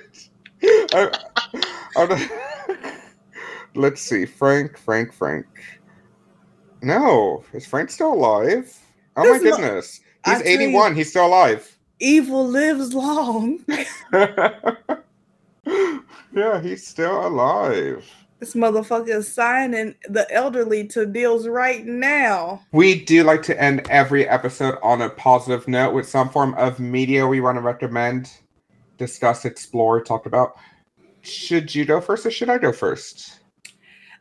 I- 0.63 1.11
I 1.97 2.29
Let's 3.75 4.01
see, 4.01 4.25
Frank, 4.25 4.77
Frank, 4.77 5.13
Frank. 5.13 5.45
No, 6.81 7.43
is 7.53 7.65
Frank 7.65 7.89
still 7.89 8.13
alive? 8.13 8.77
Oh 9.17 9.29
my 9.29 9.39
goodness, 9.39 9.99
I 10.25 10.31
he's 10.35 10.41
tell 10.43 10.51
you- 10.51 10.57
eighty-one. 10.59 10.95
He's 10.95 11.09
still 11.09 11.27
alive. 11.27 11.77
Evil 11.99 12.45
lives 12.47 12.93
long. 12.93 13.59
yeah, 14.11 14.75
he's 16.61 16.85
still 16.85 17.25
alive. 17.25 18.05
This 18.39 18.53
motherfucker 18.53 19.07
is 19.09 19.33
signing 19.33 19.95
the 20.09 20.27
elderly 20.31 20.85
to 20.87 21.05
deals 21.05 21.47
right 21.47 21.85
now. 21.85 22.61
We 22.73 23.03
do 23.05 23.23
like 23.23 23.41
to 23.43 23.61
end 23.61 23.87
every 23.89 24.27
episode 24.27 24.77
on 24.83 25.01
a 25.01 25.09
positive 25.09 25.67
note 25.69 25.93
with 25.93 26.07
some 26.07 26.29
form 26.29 26.53
of 26.55 26.79
media 26.79 27.25
we 27.25 27.39
want 27.39 27.55
to 27.57 27.61
recommend, 27.61 28.29
discuss, 28.97 29.45
explore, 29.45 30.01
talk 30.01 30.25
about. 30.25 30.55
Should 31.21 31.73
you 31.73 31.85
go 31.85 31.99
first 32.01 32.25
or 32.25 32.31
should 32.31 32.49
I 32.49 32.57
go 32.57 32.71
first? 32.71 33.39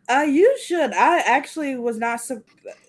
Uh, 0.08 0.26
you 0.28 0.56
should. 0.64 0.92
I 0.92 1.18
actually 1.20 1.76
was 1.76 1.98
not, 1.98 2.20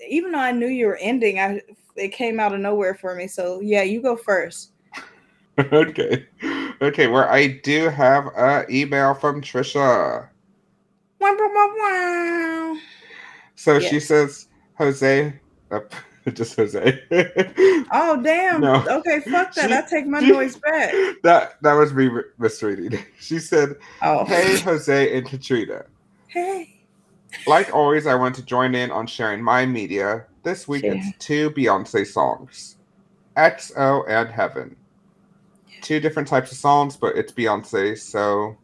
even 0.08 0.32
though 0.32 0.40
I 0.40 0.52
knew 0.52 0.68
you 0.68 0.88
were 0.88 0.98
ending. 0.98 1.40
I 1.40 1.62
it 1.96 2.10
came 2.10 2.40
out 2.40 2.54
of 2.54 2.60
nowhere 2.60 2.96
for 2.96 3.16
me. 3.16 3.28
So 3.28 3.62
yeah, 3.62 3.84
you 3.84 4.02
go 4.02 4.16
first. 4.18 4.72
okay. 5.60 6.28
Okay, 6.82 7.08
where 7.08 7.32
I 7.32 7.48
do 7.64 7.90
have 7.90 8.28
an 8.36 8.66
email 8.70 9.14
from 9.14 9.42
Trisha. 9.42 10.28
Wow, 11.20 11.36
wow, 11.40 11.50
wow, 11.54 11.76
wow. 11.78 12.78
So 13.56 13.80
Yeah. 13.80 13.90
she 13.90 14.00
says, 14.02 14.48
Jose, 14.78 15.40
uh, 15.72 15.80
just 16.34 16.56
Jose. 16.56 17.02
Oh 17.92 18.20
damn. 18.22 18.62
No. 18.62 18.84
Okay, 18.88 19.20
fuck 19.22 19.54
that. 19.54 19.70
She- 19.70 19.76
I 19.76 19.82
take 19.82 20.08
my 20.08 20.20
she- 20.22 20.32
noise 20.32 20.56
back. 20.58 20.94
that 21.24 21.62
that 21.62 21.74
was 21.74 21.94
me 21.94 22.10
misreading. 22.38 23.00
She 23.20 23.40
said, 23.40 23.76
Oh. 24.02 24.26
Hey, 24.26 24.60
Jose 24.60 25.18
and 25.18 25.28
Katrina. 25.28 25.86
Hey. 26.28 26.70
Like 27.48 27.74
always, 27.74 28.08
I 28.08 28.16
want 28.16 28.36
to 28.36 28.44
join 28.46 28.76
in 28.76 28.92
on 28.92 29.08
sharing 29.08 29.44
my 29.44 29.66
media. 29.66 30.26
This 30.44 30.68
week 30.68 30.84
it's 30.84 31.08
two 31.20 31.50
Beyonce 31.52 32.06
songs 32.06 32.78
XO 33.36 34.06
and 34.08 34.30
Heaven. 34.30 34.76
Two 35.82 36.00
different 36.00 36.28
types 36.28 36.52
of 36.52 36.58
songs, 36.58 36.96
but 36.98 37.16
it's 37.16 37.32
Beyonce, 37.32 37.98
so 37.98 38.58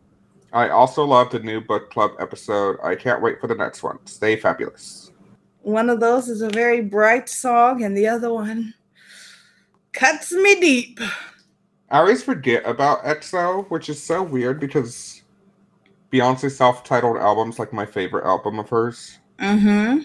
I 0.54 0.70
also 0.70 1.04
love 1.06 1.30
the 1.32 1.40
new 1.40 1.62
book 1.62 1.90
club 1.92 2.12
episode. 2.20 2.78
I 2.84 2.96
can't 2.96 3.22
wait 3.22 3.40
for 3.40 3.48
the 3.48 3.56
next 3.56 3.84
one. 3.84 4.00
Stay 4.06 4.36
fabulous. 4.36 5.11
One 5.62 5.90
of 5.90 6.00
those 6.00 6.28
is 6.30 6.42
a 6.42 6.50
very 6.50 6.82
bright 6.82 7.30
song, 7.30 7.84
and 7.84 7.96
the 7.96 8.08
other 8.08 8.34
one 8.34 8.74
cuts 9.94 10.32
me 10.32 10.60
deep. 10.60 11.00
I 11.90 12.00
always 12.00 12.24
forget 12.24 12.66
about 12.66 13.04
XO, 13.04 13.70
which 13.70 13.90
is 13.90 14.02
so 14.02 14.24
weird 14.24 14.60
because 14.60 15.22
Beyonce's 16.12 16.56
self 16.56 16.84
titled 16.84 17.18
album's 17.18 17.60
like 17.60 17.74
my 17.74 17.86
favorite 17.86 18.26
album 18.26 18.60
of 18.60 18.70
hers. 18.70 19.20
Mm-hmm. 19.40 20.04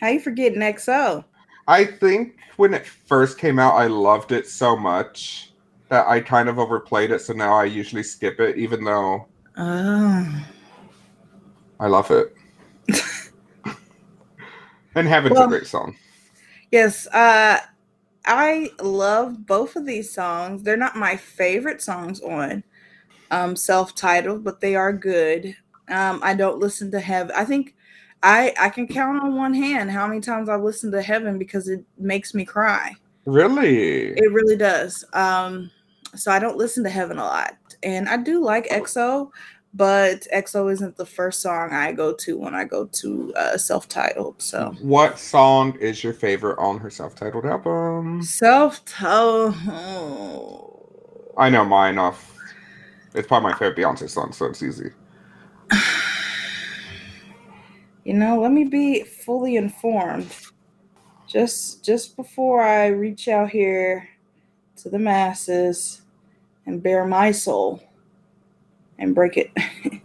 How 0.00 0.08
you 0.08 0.20
forgetting 0.20 0.60
XO? 0.60 1.24
I 1.66 1.84
think 1.84 2.36
when 2.56 2.74
it 2.74 2.86
first 2.86 3.38
came 3.38 3.58
out, 3.58 3.74
I 3.74 3.86
loved 3.86 4.32
it 4.32 4.46
so 4.46 4.76
much 4.76 5.52
that 5.88 6.06
I 6.06 6.20
kind 6.20 6.48
of 6.48 6.58
overplayed 6.58 7.10
it. 7.10 7.20
So 7.20 7.32
now 7.32 7.54
I 7.54 7.64
usually 7.64 8.02
skip 8.02 8.38
it, 8.40 8.58
even 8.58 8.84
though 8.84 9.26
Oh. 9.56 10.46
I 11.80 11.86
love 11.86 12.10
it. 12.10 12.34
and 14.94 15.08
Heaven's 15.08 15.34
Well- 15.34 15.44
a 15.44 15.48
great 15.48 15.66
song. 15.66 15.96
Yes, 16.70 17.06
uh 17.08 17.58
I 18.26 18.70
love 18.80 19.46
both 19.46 19.76
of 19.76 19.84
these 19.84 20.10
songs. 20.12 20.62
They're 20.62 20.76
not 20.76 20.96
my 20.96 21.16
favorite 21.16 21.82
songs 21.82 22.20
on 22.22 22.64
um 23.30 23.54
self-titled, 23.56 24.44
but 24.44 24.60
they 24.60 24.74
are 24.74 24.92
good. 24.92 25.56
Um 25.88 26.20
I 26.22 26.34
don't 26.34 26.58
listen 26.58 26.90
to 26.92 27.00
Heaven. 27.00 27.34
I 27.36 27.44
think 27.44 27.74
I 28.22 28.54
I 28.58 28.70
can 28.70 28.86
count 28.88 29.22
on 29.22 29.36
one 29.36 29.54
hand 29.54 29.90
how 29.90 30.06
many 30.06 30.20
times 30.20 30.48
I've 30.48 30.62
listened 30.62 30.92
to 30.92 31.02
Heaven 31.02 31.38
because 31.38 31.68
it 31.68 31.84
makes 31.98 32.34
me 32.34 32.44
cry. 32.44 32.94
Really? 33.26 34.08
It 34.16 34.32
really 34.32 34.56
does. 34.56 35.04
Um 35.12 35.70
so 36.16 36.30
I 36.30 36.38
don't 36.38 36.56
listen 36.56 36.82
to 36.84 36.90
Heaven 36.90 37.18
a 37.18 37.24
lot. 37.24 37.56
And 37.82 38.08
I 38.08 38.16
do 38.16 38.40
like 38.42 38.68
XO, 38.68 39.30
but 39.74 40.26
XO 40.32 40.72
isn't 40.72 40.96
the 40.96 41.04
first 41.04 41.42
song 41.42 41.72
I 41.72 41.90
go 41.92 42.14
to 42.14 42.38
when 42.38 42.54
I 42.54 42.64
go 42.64 42.86
to 42.86 43.34
uh 43.36 43.58
self-titled. 43.58 44.40
So 44.40 44.74
What 44.80 45.18
song 45.18 45.76
is 45.80 46.02
your 46.04 46.12
favorite 46.12 46.58
on 46.58 46.78
her 46.78 46.90
self 46.90 47.14
titled 47.14 47.44
album? 47.44 48.22
self-titled 48.22 49.54
I 51.36 51.48
know 51.50 51.64
mine 51.64 51.98
off. 51.98 52.30
It's 53.14 53.26
probably 53.26 53.50
my 53.52 53.58
favorite 53.58 53.76
Beyonce 53.76 54.08
song, 54.08 54.32
so 54.32 54.46
it's 54.46 54.62
easy. 54.62 54.90
you 58.04 58.12
know 58.12 58.38
let 58.40 58.52
me 58.52 58.64
be 58.64 59.02
fully 59.02 59.56
informed 59.56 60.30
just 61.26 61.82
just 61.84 62.16
before 62.16 62.62
i 62.62 62.86
reach 62.88 63.28
out 63.28 63.48
here 63.48 64.06
to 64.76 64.90
the 64.90 64.98
masses 64.98 66.02
and 66.66 66.82
bare 66.82 67.06
my 67.06 67.30
soul 67.32 67.82
and 68.98 69.14
break 69.14 69.36
it 69.36 69.50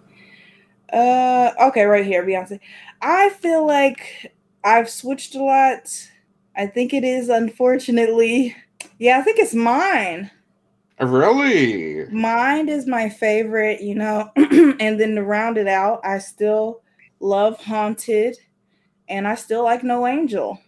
uh 0.94 1.52
okay 1.62 1.84
right 1.84 2.06
here 2.06 2.26
beyonce 2.26 2.60
i 3.02 3.30
feel 3.30 3.66
like 3.66 4.34
i've 4.64 4.90
switched 4.90 5.36
a 5.36 5.44
lot 5.44 6.10
i 6.56 6.66
think 6.66 6.94
it 6.94 7.04
is 7.04 7.30
unfortunately 7.30 8.56
yeah 8.98 9.18
i 9.20 9.22
think 9.22 9.40
it's 9.40 9.54
mine 9.54 10.32
Really? 11.00 12.06
Mine 12.10 12.68
is 12.68 12.86
my 12.86 13.08
favorite, 13.08 13.82
you 13.82 13.96
know, 13.96 14.30
and 14.36 15.00
then 15.00 15.16
to 15.16 15.24
round 15.24 15.58
it 15.58 15.68
out, 15.68 16.02
I 16.04 16.18
still 16.20 16.82
love 17.22 17.58
Haunted 17.64 18.38
and 19.08 19.28
I 19.28 19.36
still 19.36 19.64
like 19.64 19.84
No 19.84 20.06
Angel. 20.06 20.60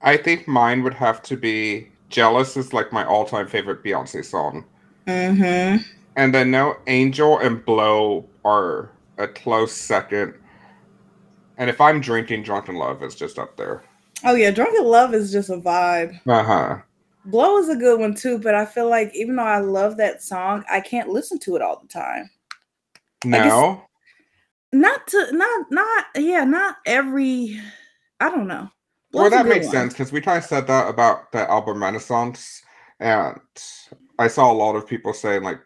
I 0.00 0.16
think 0.16 0.48
mine 0.48 0.82
would 0.82 0.94
have 0.94 1.22
to 1.22 1.36
be 1.36 1.88
Jealous 2.08 2.56
is 2.56 2.72
like 2.72 2.92
my 2.92 3.04
all 3.04 3.24
time 3.24 3.46
favorite 3.46 3.82
Beyonce 3.82 4.24
song. 4.24 4.64
Mm-hmm. 5.06 5.82
And 6.16 6.34
then 6.34 6.50
No 6.50 6.76
Angel 6.86 7.38
and 7.38 7.64
Blow 7.64 8.28
are 8.44 8.90
a 9.18 9.26
close 9.26 9.72
second. 9.72 10.34
And 11.56 11.70
if 11.70 11.80
I'm 11.80 12.00
drinking, 12.00 12.42
Drunk 12.42 12.68
in 12.68 12.76
Love 12.76 13.02
is 13.02 13.14
just 13.14 13.38
up 13.38 13.56
there. 13.56 13.84
Oh 14.24 14.34
yeah, 14.34 14.50
Drunk 14.50 14.76
in 14.76 14.84
Love 14.84 15.14
is 15.14 15.32
just 15.32 15.50
a 15.50 15.56
vibe. 15.56 16.20
Uh 16.26 16.42
huh. 16.42 16.78
Blow 17.26 17.58
is 17.58 17.68
a 17.68 17.76
good 17.76 17.98
one 18.00 18.14
too, 18.14 18.38
but 18.38 18.54
I 18.54 18.64
feel 18.64 18.88
like 18.88 19.14
even 19.14 19.36
though 19.36 19.42
I 19.42 19.58
love 19.58 19.96
that 19.96 20.22
song, 20.22 20.64
I 20.70 20.80
can't 20.80 21.08
listen 21.08 21.38
to 21.40 21.56
it 21.56 21.62
all 21.62 21.80
the 21.80 21.88
time. 21.88 22.30
No? 23.24 23.82
Not 24.72 25.06
to 25.08 25.28
not 25.32 25.66
not 25.70 26.06
yeah, 26.16 26.44
not 26.44 26.76
every 26.86 27.60
I 28.20 28.30
don't 28.30 28.48
know. 28.48 28.68
Well, 29.12 29.28
Blow's 29.30 29.32
a 29.32 29.36
that 29.36 29.46
makes 29.46 29.66
one. 29.66 29.74
sense 29.74 29.92
because 29.92 30.12
we 30.12 30.20
kind 30.20 30.38
of 30.38 30.44
said 30.44 30.66
that 30.66 30.88
about 30.88 31.30
the 31.32 31.48
album 31.48 31.82
Renaissance. 31.82 32.62
And 33.00 33.38
I 34.18 34.28
saw 34.28 34.50
a 34.50 34.54
lot 34.54 34.76
of 34.76 34.86
people 34.86 35.12
saying, 35.12 35.42
like, 35.42 35.60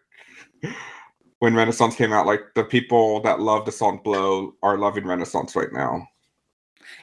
when 1.40 1.54
Renaissance 1.54 1.94
came 1.94 2.12
out. 2.12 2.26
Like 2.26 2.42
the 2.54 2.64
people 2.64 3.20
that 3.22 3.40
love 3.40 3.64
the 3.66 3.72
song 3.72 4.00
"Blow" 4.02 4.54
are 4.62 4.78
loving 4.78 5.06
Renaissance 5.06 5.54
right 5.56 5.72
now. 5.72 6.06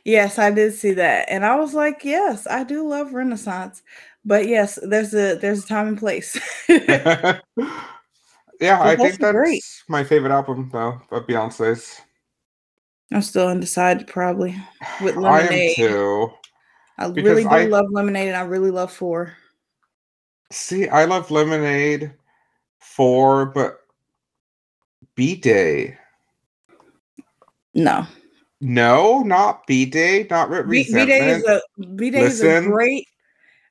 Yes, 0.04 0.40
I 0.40 0.52
did 0.52 0.74
see 0.74 0.92
that, 0.94 1.28
and 1.30 1.46
I 1.46 1.56
was 1.56 1.74
like, 1.74 2.04
yes, 2.04 2.48
I 2.48 2.64
do 2.64 2.88
love 2.88 3.14
Renaissance, 3.14 3.84
but 4.24 4.48
yes, 4.48 4.80
there's 4.84 5.14
a 5.14 5.36
there's 5.36 5.64
a 5.64 5.68
time 5.68 5.88
and 5.88 5.98
place. 5.98 6.40
yeah, 6.70 7.40
I 8.62 8.96
think 8.96 9.20
that's 9.20 9.32
great. 9.32 9.64
my 9.88 10.04
favorite 10.04 10.32
album 10.32 10.70
though 10.72 11.00
of 11.12 11.28
Beyonce's. 11.28 12.02
I'm 13.12 13.22
still 13.22 13.48
undecided, 13.48 14.08
probably 14.08 14.56
with 15.02 15.16
I 15.18 15.20
am 15.20 15.24
Lemonade. 15.24 15.76
too. 15.76 16.32
I 16.98 17.06
really 17.08 17.44
do 17.44 17.50
I- 17.50 17.66
love 17.66 17.86
Lemonade, 17.92 18.30
and 18.30 18.38
I 18.38 18.42
really 18.42 18.72
love 18.72 18.92
Four. 18.92 19.34
See, 20.52 20.88
I 20.88 21.06
love 21.06 21.30
Lemonade 21.32 22.12
four, 22.96 23.48
but 23.48 23.80
B 25.16 25.36
Day. 25.36 25.98
No, 27.74 28.08
No, 28.62 29.22
not 29.22 29.68
B 29.68 29.86
Day, 29.86 30.26
not 30.30 30.50
Re- 30.50 30.84
B 30.84 31.06
Day 31.06 31.30
is 31.32 31.44
a 31.46 31.62
B 31.96 32.10
Day 32.10 32.22
is 32.22 32.42
a 32.42 32.62
great. 32.62 33.08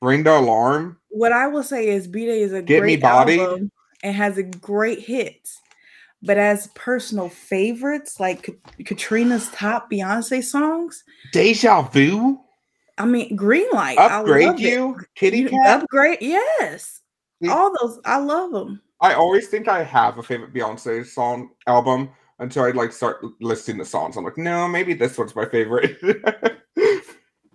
Ring 0.01 0.23
the 0.23 0.37
alarm. 0.37 0.97
What 1.09 1.31
I 1.31 1.47
will 1.47 1.63
say 1.63 1.87
is 1.87 2.07
B 2.07 2.25
Day 2.25 2.41
is 2.41 2.53
a 2.53 2.61
Get 2.61 2.83
Me 2.83 2.97
great 2.97 3.03
album 3.03 3.71
and 4.03 4.15
has 4.15 4.37
a 4.37 4.43
great 4.43 4.99
hits. 4.99 5.59
But 6.21 6.37
as 6.37 6.67
personal 6.75 7.29
favorites, 7.29 8.19
like 8.19 8.49
Katrina's 8.85 9.49
top 9.51 9.89
Beyonce 9.91 10.43
songs, 10.43 11.03
Deja 11.31 11.81
Vu. 11.83 12.39
I 12.97 13.05
mean, 13.05 13.35
Green 13.35 13.67
Light, 13.73 13.97
I 13.99 14.19
Upgrade 14.19 14.47
love 14.47 14.59
it. 14.61 14.71
you, 14.71 14.99
Kitty 15.15 15.39
You- 15.39 15.49
Cat. 15.49 15.83
Upgrade, 15.83 16.19
yes. 16.21 17.01
All 17.49 17.71
those, 17.81 17.99
I 18.05 18.17
love 18.17 18.51
them. 18.51 18.81
I 19.05 19.13
always 19.13 19.47
think 19.47 19.67
I 19.67 19.83
have 19.83 20.17
a 20.17 20.23
favorite 20.23 20.51
Beyonce 20.51 21.05
song 21.05 21.51
album 21.67 22.09
until 22.39 22.63
I 22.63 22.71
like 22.71 22.91
start 22.91 23.23
listing 23.39 23.77
the 23.77 23.85
songs. 23.85 24.17
I'm 24.17 24.23
like, 24.23 24.35
no, 24.35 24.67
maybe 24.67 24.95
this 24.95 25.15
one's 25.15 25.35
my 25.35 25.45
favorite. 25.45 25.99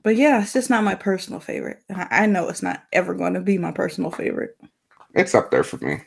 But 0.02 0.16
yeah, 0.16 0.40
it's 0.42 0.54
just 0.54 0.70
not 0.70 0.82
my 0.84 0.94
personal 0.94 1.40
favorite. 1.40 1.82
And 1.90 2.00
I 2.00 2.08
I 2.10 2.26
know 2.26 2.48
it's 2.48 2.62
not 2.62 2.84
ever 2.92 3.12
going 3.14 3.34
to 3.34 3.40
be 3.40 3.58
my 3.58 3.70
personal 3.70 4.10
favorite. 4.10 4.56
it's 5.14 5.34
up 5.34 5.50
there 5.50 5.62
for 5.62 5.76
me. 5.84 5.98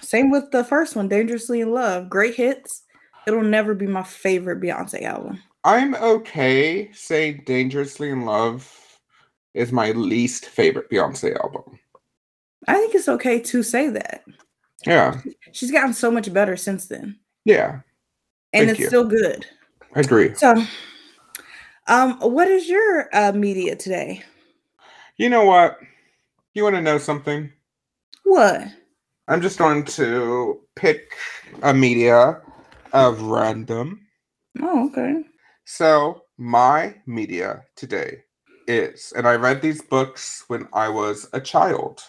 Same 0.00 0.30
with 0.30 0.50
the 0.52 0.62
first 0.62 0.94
one, 0.94 1.08
Dangerously 1.08 1.60
in 1.60 1.72
Love. 1.72 2.08
Great 2.08 2.36
hits. 2.36 2.84
It'll 3.26 3.42
never 3.42 3.74
be 3.74 3.88
my 3.88 4.04
favorite 4.04 4.60
Beyonce 4.60 5.02
album. 5.02 5.42
I'm 5.64 5.96
okay 5.96 6.92
saying 6.92 7.42
Dangerously 7.46 8.10
in 8.10 8.24
Love 8.26 9.00
is 9.54 9.72
my 9.72 9.90
least 9.90 10.46
favorite 10.46 10.88
Beyonce 10.90 11.36
album. 11.42 11.80
I 12.68 12.74
think 12.74 12.94
it's 12.94 13.08
okay 13.08 13.40
to 13.40 13.62
say 13.62 13.88
that. 13.88 14.22
Yeah, 14.86 15.20
She's 15.52 15.70
gotten 15.70 15.92
so 15.92 16.10
much 16.10 16.32
better 16.32 16.56
since 16.56 16.86
then. 16.86 17.18
yeah, 17.44 17.80
And 18.52 18.66
Thank 18.66 18.70
it's 18.70 18.80
you. 18.80 18.86
still 18.86 19.04
good. 19.04 19.46
I 19.94 20.00
agree. 20.00 20.34
So 20.34 20.64
um 21.86 22.18
what 22.20 22.48
is 22.48 22.68
your 22.68 23.08
uh 23.14 23.32
media 23.32 23.76
today? 23.76 24.22
You 25.16 25.28
know 25.28 25.44
what? 25.44 25.78
You 26.54 26.64
want 26.64 26.76
to 26.76 26.82
know 26.82 26.98
something? 26.98 27.52
What? 28.24 28.62
I'm 29.28 29.40
just 29.40 29.58
going 29.58 29.84
to 29.84 30.60
pick 30.76 31.12
a 31.62 31.72
media 31.72 32.40
of 32.92 33.22
random. 33.22 34.06
Oh, 34.60 34.88
okay. 34.88 35.22
So, 35.64 36.22
my 36.36 36.96
media 37.06 37.62
today 37.76 38.24
is, 38.66 39.12
and 39.16 39.28
I 39.28 39.34
read 39.34 39.62
these 39.62 39.82
books 39.82 40.44
when 40.48 40.66
I 40.72 40.88
was 40.88 41.28
a 41.32 41.40
child. 41.40 42.02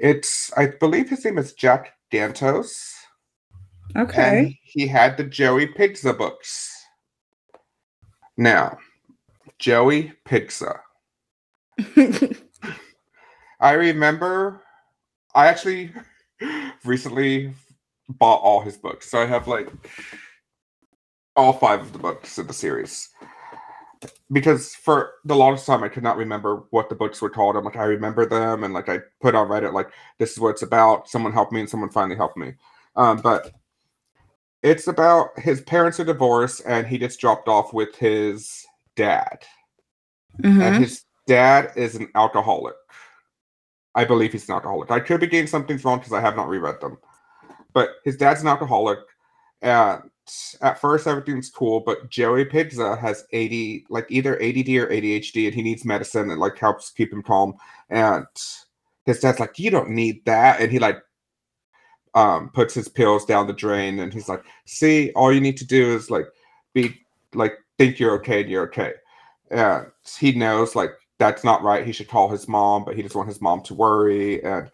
It's, 0.00 0.50
I 0.56 0.66
believe 0.68 1.10
his 1.10 1.24
name 1.24 1.38
is 1.38 1.52
Jack 1.52 1.92
Gantos. 2.12 2.92
And 3.94 4.08
Okay. 4.08 4.58
he 4.62 4.86
had 4.86 5.16
the 5.16 5.24
Joey 5.24 5.66
Pigza 5.66 6.16
books. 6.16 6.72
Now, 8.36 8.78
Joey 9.58 10.12
Pigza. 10.26 10.78
I 13.60 13.72
remember 13.72 14.62
I 15.34 15.48
actually 15.48 15.92
recently 16.84 17.52
bought 18.08 18.40
all 18.40 18.60
his 18.60 18.76
books. 18.76 19.10
So 19.10 19.20
I 19.20 19.26
have 19.26 19.48
like 19.48 19.68
all 21.36 21.52
five 21.52 21.80
of 21.80 21.92
the 21.92 21.98
books 21.98 22.38
in 22.38 22.46
the 22.46 22.52
series. 22.52 23.08
Because 24.32 24.74
for 24.74 25.14
the 25.24 25.36
longest 25.36 25.66
time 25.66 25.82
I 25.82 25.88
could 25.88 26.02
not 26.02 26.16
remember 26.16 26.64
what 26.70 26.88
the 26.88 26.94
books 26.94 27.20
were 27.20 27.30
called. 27.30 27.56
I'm 27.56 27.64
like, 27.64 27.76
I 27.76 27.84
remember 27.84 28.24
them 28.24 28.64
and 28.64 28.72
like 28.72 28.88
I 28.88 29.00
put 29.20 29.34
on 29.34 29.48
Reddit 29.48 29.72
like 29.72 29.90
this 30.18 30.32
is 30.32 30.38
what 30.38 30.50
it's 30.50 30.62
about. 30.62 31.08
Someone 31.08 31.32
helped 31.32 31.52
me 31.52 31.60
and 31.60 31.68
someone 31.68 31.90
finally 31.90 32.16
helped 32.16 32.36
me. 32.36 32.54
Um, 32.96 33.18
but 33.18 33.52
it's 34.62 34.88
about 34.88 35.38
his 35.38 35.60
parents 35.62 36.00
are 36.00 36.04
divorced 36.04 36.62
and 36.66 36.86
he 36.86 36.98
gets 36.98 37.16
dropped 37.16 37.48
off 37.48 37.72
with 37.72 37.94
his 37.96 38.64
dad 38.96 39.44
Mhm. 40.42 40.62
and 40.62 40.84
his 40.84 41.04
dad 41.26 41.72
is 41.76 41.94
an 41.94 42.08
alcoholic. 42.14 42.74
I 43.94 44.04
believe 44.04 44.32
he's 44.32 44.48
an 44.48 44.54
alcoholic. 44.54 44.90
I 44.90 45.00
could 45.00 45.20
be 45.20 45.26
getting 45.26 45.46
something 45.46 45.78
wrong 45.78 45.98
because 45.98 46.12
I 46.12 46.20
have 46.20 46.36
not 46.36 46.48
reread 46.48 46.80
them. 46.80 46.98
But 47.72 47.96
his 48.04 48.16
dad's 48.16 48.40
an 48.40 48.48
alcoholic, 48.48 48.98
and 49.62 50.10
at 50.60 50.80
first 50.80 51.06
everything's 51.06 51.50
cool. 51.50 51.80
But 51.80 52.10
Joey 52.10 52.44
Pigza 52.44 52.98
has 52.98 53.24
AD, 53.32 53.90
like 53.90 54.06
either 54.10 54.36
ADD 54.36 54.68
or 54.76 54.88
ADHD, 54.88 55.46
and 55.46 55.54
he 55.54 55.62
needs 55.62 55.84
medicine 55.84 56.28
that 56.28 56.38
like 56.38 56.58
helps 56.58 56.90
keep 56.90 57.12
him 57.12 57.22
calm. 57.22 57.54
And 57.88 58.26
his 59.06 59.20
dad's 59.20 59.40
like, 59.40 59.58
"You 59.58 59.70
don't 59.70 59.90
need 59.90 60.24
that," 60.26 60.60
and 60.60 60.70
he 60.72 60.78
like 60.78 60.98
um 62.14 62.50
puts 62.50 62.74
his 62.74 62.88
pills 62.88 63.24
down 63.24 63.46
the 63.46 63.52
drain, 63.52 64.00
and 64.00 64.12
he's 64.12 64.28
like, 64.28 64.44
"See, 64.66 65.12
all 65.14 65.32
you 65.32 65.40
need 65.40 65.56
to 65.58 65.66
do 65.66 65.94
is 65.94 66.10
like 66.10 66.26
be 66.74 66.94
like 67.34 67.54
think 67.78 67.98
you're 68.00 68.14
okay, 68.16 68.42
and 68.42 68.50
you're 68.50 68.64
okay." 68.68 68.94
and 69.50 69.86
he 70.18 70.32
knows 70.32 70.74
like 70.74 70.92
that's 71.18 71.44
not 71.44 71.62
right. 71.62 71.84
He 71.84 71.92
should 71.92 72.08
call 72.08 72.28
his 72.28 72.48
mom, 72.48 72.84
but 72.84 72.96
he 72.96 73.02
doesn't 73.02 73.16
want 73.16 73.28
his 73.28 73.42
mom 73.42 73.62
to 73.64 73.74
worry. 73.74 74.42
And 74.42 74.70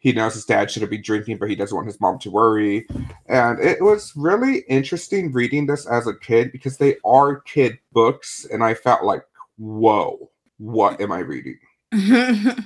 he 0.00 0.12
knows 0.12 0.34
his 0.34 0.44
dad 0.44 0.70
shouldn't 0.70 0.90
be 0.90 0.98
drinking, 0.98 1.38
but 1.38 1.48
he 1.48 1.56
doesn't 1.56 1.74
want 1.74 1.86
his 1.86 2.00
mom 2.00 2.18
to 2.20 2.30
worry. 2.30 2.86
And 3.26 3.60
it 3.60 3.82
was 3.82 4.12
really 4.16 4.58
interesting 4.68 5.32
reading 5.32 5.66
this 5.66 5.86
as 5.86 6.06
a 6.06 6.18
kid 6.18 6.52
because 6.52 6.78
they 6.78 6.96
are 7.04 7.40
kid 7.40 7.78
books, 7.92 8.46
and 8.50 8.62
I 8.64 8.74
felt 8.74 9.04
like, 9.04 9.22
whoa, 9.56 10.30
what 10.58 11.00
am 11.00 11.12
I 11.12 11.18
reading? 11.18 11.58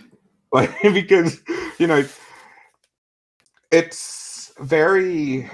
Like 0.53 0.71
because 0.83 1.41
you 1.79 1.87
know 1.87 2.05
it's 3.71 4.53
very 4.61 5.51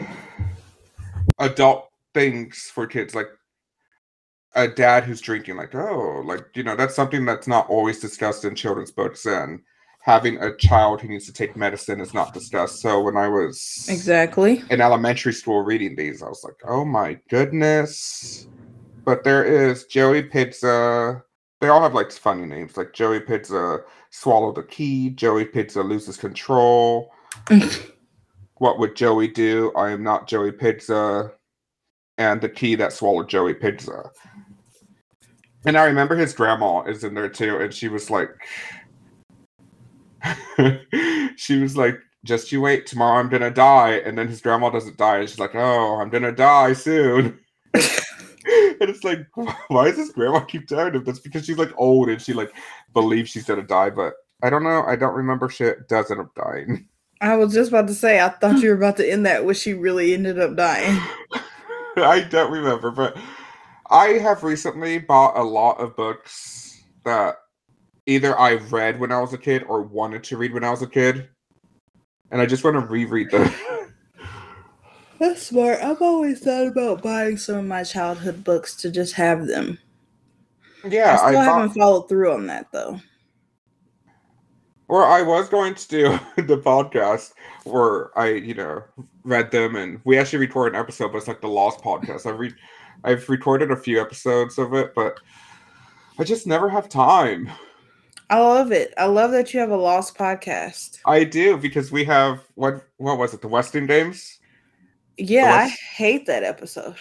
adult 1.39 1.89
things 2.15 2.71
for 2.75 2.87
kids 2.87 3.15
like 3.15 3.29
a 4.55 4.67
dad 4.67 5.05
who's 5.05 5.21
drinking 5.21 5.57
like 5.57 5.75
oh 5.75 6.23
like 6.25 6.47
you 6.55 6.65
know 6.65 6.75
that's 6.75 6.97
something 6.97 7.25
that's 7.25 7.47
not 7.47 7.69
always 7.69 8.01
discussed 8.01 8.45
in 8.45 8.57
children's 8.57 8.91
books 8.91 9.25
and 9.25 9.61
having 10.09 10.39
a 10.39 10.57
child 10.57 11.03
who 11.03 11.09
needs 11.09 11.27
to 11.27 11.33
take 11.35 11.55
medicine 11.55 12.01
is 12.01 12.15
not 12.15 12.33
discussed. 12.33 12.81
So 12.81 13.03
when 13.03 13.19
i 13.19 13.29
was 13.29 13.87
exactly. 13.91 14.63
in 14.71 14.81
elementary 14.81 15.35
school 15.35 15.61
reading 15.63 15.97
these 15.97 16.23
i 16.23 16.29
was 16.29 16.43
like 16.43 16.57
oh 16.67 16.85
my 16.85 17.19
goodness. 17.29 18.49
But 19.05 19.23
there 19.23 19.45
is 19.45 19.85
joey 19.85 20.23
pigza. 20.23 21.23
They 21.61 21.69
all 21.69 21.83
have 21.83 21.93
like 21.93 22.11
funny 22.11 22.47
names 22.47 22.79
like 22.79 22.95
joey 22.95 23.21
pigza 23.21 23.83
swallow 24.09 24.51
the 24.51 24.63
key 24.63 25.11
joey 25.11 25.45
pigza 25.45 25.87
loses 25.87 26.17
control. 26.17 27.13
What 28.61 28.81
would 28.81 28.97
joey 28.97 29.29
do? 29.29 29.71
I 29.77 29.91
am 29.91 30.03
not 30.03 30.27
joey 30.27 30.51
pigza. 30.51 31.31
And 32.17 32.41
the 32.41 32.49
key 32.49 32.75
that 32.75 32.93
swallowed 32.93 33.29
joey 33.29 33.55
pigza. 33.55 34.11
And 35.65 35.77
i 35.77 35.85
remember 35.85 36.17
his 36.17 36.33
grandma 36.33 36.83
is 36.83 37.05
in 37.05 37.15
there 37.15 37.29
too 37.29 37.59
and 37.59 37.73
she 37.73 37.89
was 37.89 38.11
like 38.11 38.31
she 41.37 41.61
was 41.61 41.77
like 41.77 41.99
just 42.25 42.51
you 42.51 42.61
wait 42.61 42.87
tomorrow 42.87 43.19
i'm 43.21 43.29
gonna 43.29 43.51
die. 43.51 44.03
And 44.05 44.19
then 44.19 44.29
his 44.29 44.41
grandma 44.41 44.71
doesn't 44.71 44.97
die 44.97 45.19
and 45.19 45.29
she's 45.29 45.39
like 45.39 45.55
oh 45.55 46.01
i'm 46.01 46.11
gonna 46.11 46.33
die 46.33 46.73
soon. 46.73 47.39
And 48.81 48.89
it's 48.89 49.05
like 49.05 49.27
why 49.69 49.89
does 49.89 49.99
his 49.99 50.13
grandma 50.13 50.41
keep 50.41 50.67
telling 50.69 50.95
him 50.95 51.05
that's 51.05 51.19
because 51.19 51.45
she's 51.45 51.59
like 51.59 51.73
old 51.77 52.09
and 52.09 52.21
she 52.23 52.33
like 52.33 52.55
believes 52.95 53.31
she's 53.31 53.45
gonna 53.45 53.63
die 53.63 53.91
but 53.91 54.15
i 54.43 54.49
don't 54.49 54.63
know 54.63 54.85
i 54.85 54.97
don't 54.97 55.15
remember 55.15 55.49
shit 55.49 55.89
does 55.89 56.11
end 56.11 56.21
up 56.21 56.35
dying. 56.35 56.89
I 57.21 57.35
was 57.35 57.53
just 57.53 57.71
about 57.71 57.89
to 57.89 57.95
say, 57.95 58.21
I 58.21 58.29
thought 58.29 58.61
you 58.61 58.69
were 58.69 58.77
about 58.77 58.97
to 58.99 59.11
end 59.11 59.27
that 59.27 59.45
where 59.45 59.53
she 59.55 59.75
really 59.75 60.15
ended 60.15 60.39
up 60.39 60.55
dying. 60.55 61.01
i 61.97 62.21
don't 62.31 62.53
remember 62.53 62.91
but 62.93 63.17
i 63.91 64.07
have 64.11 64.45
recently 64.45 64.99
bought 64.99 65.37
a 65.37 65.43
lot 65.43 65.81
of 65.81 65.97
books 65.97 66.85
that 67.05 67.37
either 68.09 68.39
i 68.39 68.55
read 68.55 68.99
when 68.99 69.13
i 69.13 69.21
was 69.21 69.33
a 69.33 69.39
kid 69.39 69.63
or 69.69 69.83
wanted 69.83 70.25
to 70.25 70.37
read 70.37 70.53
when 70.53 70.65
i 70.65 70.71
was 70.71 70.83
a 70.83 70.87
kid 70.87 71.29
and 72.33 72.41
i 72.41 72.47
just 72.47 72.65
want 72.65 72.75
to 72.75 72.81
reread 72.81 73.31
them 73.31 73.49
That's 75.19 75.43
smart. 75.43 75.81
I've 75.81 76.01
always 76.01 76.41
thought 76.41 76.69
about 76.69 77.03
buying 77.03 77.37
some 77.37 77.57
of 77.57 77.65
my 77.65 77.83
childhood 77.83 78.45
books 78.45 78.77
to 78.77 78.91
just 78.91 79.15
have 79.15 79.47
them. 79.47 79.79
yeah 80.89 81.11
I 81.11 81.13
i, 81.13 81.17
still 81.17 81.33
bought 81.33 81.45
haven't 81.45 81.81
followed 81.81 82.09
through 82.09 82.33
on 82.33 82.47
that 82.47 82.71
though. 82.73 83.01
Or 84.87 85.05
I 85.05 85.23
was 85.23 85.49
going 85.49 85.75
to 85.75 85.89
do 85.89 86.03
the 86.37 86.59
podcast 86.59 87.33
where 87.65 88.17
I, 88.19 88.29
you 88.31 88.55
know, 88.55 88.85
read 89.25 89.51
them 89.51 89.77
and 89.77 90.01
we 90.05 90.17
actually 90.17 90.39
recorded 90.39 90.77
an 90.77 90.81
episode, 90.81 91.13
but 91.13 91.19
it's 91.19 91.29
like 91.29 91.41
the 91.41 91.49
Lost 91.49 91.83
podcast. 91.83 92.25
I've 92.25 92.39
re- 92.39 92.55
I've 93.05 93.29
recorded 93.29 93.71
a 93.71 93.77
few 93.77 94.01
episodes 94.01 94.57
of 94.57 94.73
it, 94.73 94.95
but 94.95 95.19
I 96.19 96.25
just 96.25 96.47
never 96.47 96.69
have 96.69 96.89
time. 96.89 97.51
I 98.31 98.41
love 98.41 98.73
it. 98.73 98.93
I 98.99 99.07
love 99.07 99.31
that 99.31 99.55
you 99.55 99.61
have 99.61 99.71
a 99.71 99.77
Lost 99.77 100.17
podcast. 100.17 100.99
I 101.07 101.25
do 101.25 101.57
because 101.57 101.91
we 101.91 102.05
have 102.05 102.41
what 102.55 102.87
what 102.99 103.19
was 103.19 103.33
it, 103.33 103.41
the 103.41 103.49
Western 103.49 103.87
Games? 103.87 104.39
Yeah, 105.17 105.55
I 105.55 105.69
hate 105.69 106.27
that 106.27 106.45
episode. 106.45 106.97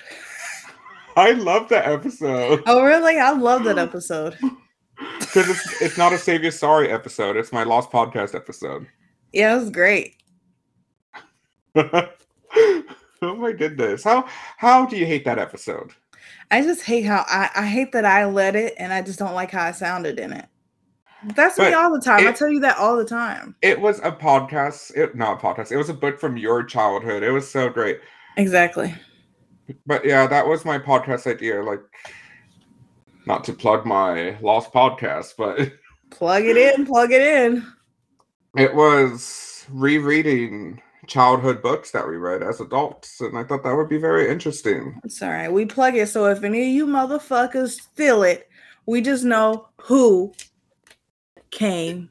I 1.18 1.32
love 1.32 1.68
that 1.70 1.86
episode. 1.86 2.64
Oh, 2.66 2.84
really? 2.84 3.18
I 3.18 3.32
love 3.32 3.64
that 3.66 3.78
episode. 3.90 4.38
Because 5.20 5.50
it's 5.50 5.82
it's 5.82 5.98
not 5.98 6.14
a 6.14 6.18
Save 6.18 6.44
You 6.44 6.52
Sorry 6.52 6.90
episode, 6.90 7.36
it's 7.36 7.52
my 7.52 7.64
Lost 7.64 7.92
Podcast 7.92 8.34
episode. 8.34 8.88
Yeah, 9.34 9.56
it 9.56 9.60
was 9.60 9.70
great. 9.70 10.16
oh 11.76 12.08
my 13.22 13.52
goodness. 13.52 14.04
How 14.04 14.28
how 14.56 14.86
do 14.86 14.96
you 14.96 15.06
hate 15.06 15.26
that 15.26 15.40
episode? 15.40 15.92
I 16.50 16.62
just 16.62 16.84
hate 16.84 17.04
how 17.04 17.26
I, 17.28 17.50
I 17.54 17.66
hate 17.66 17.92
that 17.92 18.06
I 18.06 18.26
led 18.26 18.56
it 18.56 18.74
and 18.78 18.94
I 18.94 19.02
just 19.02 19.20
don't 19.20 19.34
like 19.34 19.52
how 19.52 19.64
I 19.64 19.72
sounded 19.72 20.20
in 20.20 20.32
it. 20.32 20.48
That's 21.24 21.58
me 21.58 21.74
all 21.74 21.92
the 21.92 22.02
time. 22.02 22.28
I 22.28 22.32
tell 22.32 22.50
you 22.50 22.60
that 22.62 22.78
all 22.78 22.96
the 22.96 23.06
time. 23.06 23.56
It 23.62 23.80
was 23.80 24.00
a 24.00 24.12
podcast, 24.12 24.96
it 24.96 25.16
not 25.16 25.44
a 25.44 25.46
podcast, 25.46 25.72
it 25.72 25.78
was 25.78 25.90
a 25.90 25.94
book 25.94 26.20
from 26.20 26.38
your 26.38 26.64
childhood. 26.64 27.24
It 27.24 27.32
was 27.32 27.50
so 27.50 27.70
great. 27.70 28.00
Exactly. 28.38 28.94
But 29.86 30.06
yeah, 30.06 30.28
that 30.28 30.48
was 30.48 30.64
my 30.64 30.78
podcast 30.78 31.28
idea. 31.28 31.64
Like 31.64 31.82
not 33.26 33.44
to 33.46 33.54
plug 33.54 33.86
my 33.86 34.38
lost 34.42 34.72
podcast, 34.72 35.34
but 35.38 35.72
Plug 36.10 36.46
it 36.46 36.56
in, 36.56 36.86
plug 36.86 37.12
it 37.12 37.22
in. 37.22 37.66
it 38.56 38.74
was 38.74 39.66
rereading 39.70 40.82
childhood 41.06 41.62
books 41.62 41.92
that 41.92 42.08
we 42.08 42.16
read 42.16 42.42
as 42.42 42.62
adults, 42.62 43.20
and 43.20 43.38
I 43.38 43.44
thought 43.44 43.64
that 43.64 43.76
would 43.76 43.90
be 43.90 43.98
very 43.98 44.30
interesting. 44.30 45.00
It's 45.04 45.22
all 45.22 45.30
right. 45.30 45.52
We 45.52 45.66
plug 45.66 45.96
it. 45.96 46.08
So 46.08 46.26
if 46.28 46.44
any 46.44 46.62
of 46.62 46.68
you 46.74 46.88
motherfuckers 46.88 47.72
steal 47.82 48.24
it, 48.24 48.48
we 48.86 49.02
just 49.02 49.26
know 49.26 49.68
who 49.82 50.34
came 51.52 52.10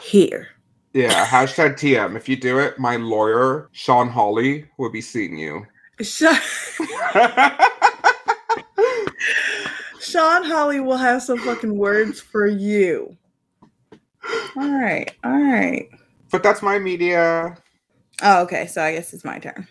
here. 0.00 0.48
Yeah, 0.92 1.26
hashtag 1.26 1.74
TM. 1.74 2.16
If 2.16 2.28
you 2.28 2.36
do 2.36 2.58
it, 2.58 2.78
my 2.78 2.96
lawyer, 2.96 3.68
Sean 3.72 4.08
Hawley, 4.08 4.66
will 4.78 4.90
be 4.90 5.00
seeing 5.02 5.36
you. 5.36 5.66
Sean, 6.00 6.38
Sean 10.00 10.44
Holly 10.44 10.80
will 10.80 10.96
have 10.96 11.22
some 11.22 11.38
fucking 11.38 11.76
words 11.76 12.20
for 12.20 12.46
you. 12.46 13.16
All 14.56 14.70
right. 14.70 15.12
All 15.24 15.32
right. 15.32 15.88
but 16.30 16.42
that's 16.42 16.62
my 16.62 16.78
media. 16.78 17.56
Oh, 18.22 18.42
okay. 18.42 18.66
So 18.66 18.82
I 18.82 18.92
guess 18.92 19.12
it's 19.12 19.24
my 19.24 19.38
turn. 19.38 19.66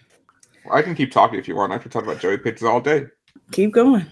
I 0.71 0.81
can 0.81 0.95
keep 0.95 1.11
talking 1.11 1.39
if 1.39 1.47
you 1.47 1.55
want. 1.55 1.73
I 1.73 1.77
can 1.77 1.91
talk 1.91 2.03
about 2.03 2.19
Joey 2.19 2.38
Pigza 2.38 2.69
all 2.69 2.81
day. 2.81 3.05
Keep 3.51 3.71
going. 3.73 4.05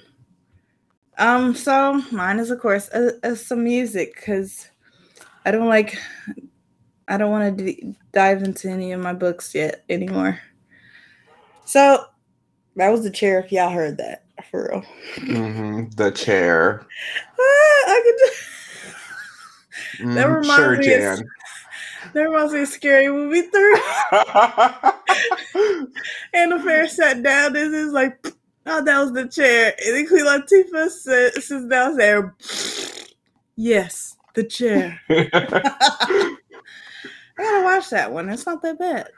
Um, 1.17 1.53
so 1.55 2.01
mine 2.11 2.39
is 2.39 2.49
of 2.49 2.59
course 2.59 2.89
uh, 2.89 3.11
uh, 3.23 3.35
some 3.35 3.63
music 3.63 4.15
because 4.15 4.67
I 5.45 5.51
don't 5.51 5.67
like, 5.69 5.97
I 7.07 7.17
don't 7.17 7.31
want 7.31 7.57
to 7.57 7.65
d- 7.65 7.95
dive 8.11 8.41
into 8.43 8.69
any 8.69 8.91
of 8.93 9.01
my 9.01 9.13
books 9.13 9.53
yet 9.53 9.83
anymore. 9.89 10.39
So 11.65 12.05
that 12.75 12.89
was 12.89 13.03
the 13.03 13.11
chair. 13.11 13.39
If 13.39 13.51
y'all 13.51 13.69
heard 13.69 13.97
that 13.97 14.25
for 14.49 14.69
real, 14.71 14.81
hmm 15.27 15.85
The 15.95 16.11
chair. 16.11 16.85
ah, 17.39 17.39
I 17.39 18.01
could. 18.03 18.17
Just, 18.19 18.49
That 19.99 20.27
Mm, 20.27 20.41
reminds 20.41 20.55
sure, 20.55 20.77
me 20.77 20.93
of- 20.93 21.17
Jan. 21.17 21.29
that 22.13 22.21
reminds 22.21 22.53
me 22.53 22.61
of 22.61 22.67
Scary 22.67 23.07
Movie 23.09 23.41
Three. 23.43 23.81
And 26.33 26.51
the 26.51 26.59
fair 26.59 26.87
sat 26.87 27.21
down. 27.21 27.53
This 27.53 27.71
is 27.71 27.93
like, 27.93 28.17
oh, 28.65 28.83
that 28.83 28.99
was 28.99 29.11
the 29.13 29.27
chair. 29.27 29.73
And 29.85 29.95
then 29.95 30.07
Queen 30.07 30.25
Latifah 30.25 30.89
said, 30.89 31.33
sits 31.33 31.65
down 31.65 31.97
there. 31.97 32.35
Yes, 33.55 34.17
the 34.33 34.43
chair. 34.43 34.99
I 35.09 36.37
gotta 37.37 37.63
watch 37.63 37.89
that 37.89 38.11
one. 38.11 38.29
It's 38.29 38.45
not 38.45 38.61
that 38.61 38.79
bad. 38.79 39.09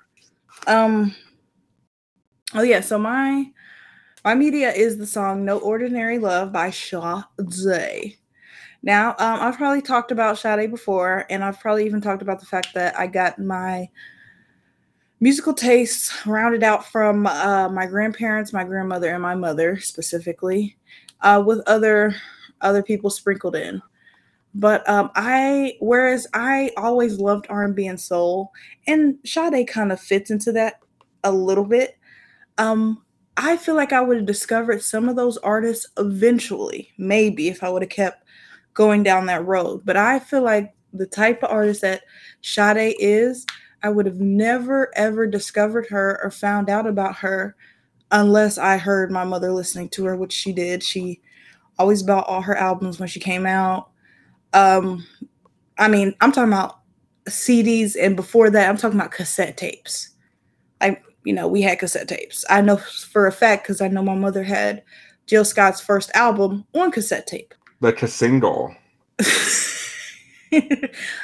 Um. 0.67 1.15
Oh 2.53 2.63
yeah. 2.63 2.81
So 2.81 2.97
my 2.97 3.51
my 4.23 4.35
media 4.35 4.71
is 4.71 4.97
the 4.97 5.05
song 5.05 5.45
"No 5.45 5.57
Ordinary 5.59 6.19
Love" 6.19 6.51
by 6.51 6.69
Sade. 6.69 8.17
Now, 8.83 9.09
um, 9.17 9.39
I've 9.41 9.57
probably 9.57 9.81
talked 9.81 10.11
about 10.11 10.37
Sade 10.37 10.69
before, 10.69 11.25
and 11.29 11.43
I've 11.43 11.59
probably 11.59 11.85
even 11.85 12.01
talked 12.01 12.21
about 12.21 12.39
the 12.39 12.45
fact 12.45 12.73
that 12.75 12.97
I 12.97 13.07
got 13.07 13.39
my 13.39 13.89
musical 15.25 15.55
tastes 15.55 16.13
rounded 16.27 16.61
out 16.61 16.85
from 16.85 17.25
uh, 17.25 17.67
my 17.69 17.87
grandparents, 17.87 18.53
my 18.53 18.63
grandmother, 18.63 19.11
and 19.11 19.23
my 19.23 19.33
mother 19.33 19.75
specifically, 19.79 20.77
uh, 21.21 21.43
with 21.43 21.63
other 21.65 22.15
other 22.61 22.83
people 22.83 23.09
sprinkled 23.09 23.55
in. 23.55 23.81
But 24.53 24.87
um, 24.87 25.09
I, 25.15 25.77
whereas 25.79 26.27
I 26.35 26.69
always 26.77 27.17
loved 27.17 27.47
R 27.49 27.63
and 27.63 27.75
B 27.75 27.87
and 27.87 27.99
soul, 27.99 28.51
and 28.85 29.17
Sade 29.25 29.67
kind 29.67 29.91
of 29.91 29.99
fits 29.99 30.29
into 30.29 30.51
that 30.51 30.75
a 31.23 31.31
little 31.31 31.65
bit. 31.65 31.97
Um, 32.59 33.03
I 33.35 33.57
feel 33.57 33.73
like 33.73 33.93
I 33.93 34.01
would 34.01 34.17
have 34.17 34.27
discovered 34.27 34.83
some 34.83 35.09
of 35.09 35.15
those 35.15 35.37
artists 35.37 35.87
eventually, 35.97 36.91
maybe 36.99 37.47
if 37.47 37.63
I 37.63 37.69
would 37.69 37.81
have 37.81 37.89
kept 37.89 38.27
going 38.75 39.01
down 39.01 39.25
that 39.25 39.47
road. 39.47 39.81
But 39.85 39.97
I 39.97 40.19
feel 40.19 40.43
like 40.43 40.75
the 40.93 41.07
type 41.07 41.41
of 41.41 41.49
artist 41.49 41.81
that 41.81 42.03
Sade 42.43 42.95
is, 42.99 43.47
I 43.85 43.89
would 43.89 44.07
have 44.07 44.19
never 44.19 44.91
ever 44.97 45.27
discovered 45.27 45.85
her 45.89 46.19
or 46.23 46.31
found 46.31 46.71
out 46.71 46.87
about 46.87 47.17
her 47.17 47.55
unless 48.09 48.57
I 48.57 48.77
heard 48.77 49.11
my 49.11 49.23
mother 49.23 49.51
listening 49.51 49.89
to 49.89 50.05
her, 50.05 50.15
which 50.15 50.33
she 50.33 50.51
did. 50.53 50.81
She 50.81 51.21
always 51.77 52.01
bought 52.01 52.25
all 52.25 52.41
her 52.41 52.55
albums 52.55 52.97
when 52.99 53.07
she 53.07 53.19
came 53.19 53.45
out. 53.45 53.91
Um, 54.53 55.05
I 55.77 55.87
mean, 55.87 56.15
I'm 56.19 56.31
talking 56.31 56.51
about 56.51 56.79
CDs, 57.29 57.95
and 58.01 58.15
before 58.15 58.49
that, 58.49 58.67
I'm 58.67 58.77
talking 58.77 58.99
about 58.99 59.11
cassette 59.11 59.55
tapes. 59.55 60.09
I, 60.81 60.97
you 61.23 61.33
know, 61.33 61.47
we 61.47 61.61
had 61.61 61.77
cassette 61.77 62.07
tapes. 62.07 62.43
I 62.49 62.61
know 62.61 62.77
for 62.77 63.27
a 63.27 63.31
fact 63.31 63.65
because 63.65 63.81
I 63.81 63.87
know 63.87 64.01
my 64.01 64.15
mother 64.15 64.41
had 64.41 64.81
Jill 65.27 65.45
Scott's 65.45 65.79
first 65.79 66.09
album 66.15 66.65
on 66.73 66.89
cassette 66.89 67.27
tape. 67.27 67.53
like 67.81 68.01
a 68.01 68.07
single. 68.07 68.73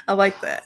I 0.07 0.14
like 0.14 0.39
that. 0.41 0.66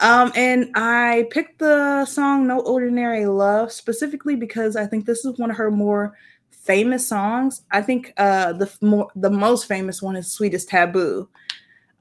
Um, 0.00 0.30
and 0.34 0.70
I 0.74 1.26
picked 1.30 1.58
the 1.58 2.04
song 2.04 2.46
No 2.46 2.60
Ordinary 2.60 3.26
Love 3.26 3.72
specifically 3.72 4.36
because 4.36 4.76
I 4.76 4.86
think 4.86 5.06
this 5.06 5.24
is 5.24 5.38
one 5.38 5.50
of 5.50 5.56
her 5.56 5.70
more 5.70 6.14
famous 6.50 7.06
songs. 7.06 7.62
I 7.70 7.80
think 7.80 8.12
uh 8.16 8.52
the 8.52 8.70
more 8.82 9.08
the 9.14 9.30
most 9.30 9.66
famous 9.66 10.02
one 10.02 10.16
is 10.16 10.30
Sweetest 10.32 10.68
Taboo. 10.68 11.28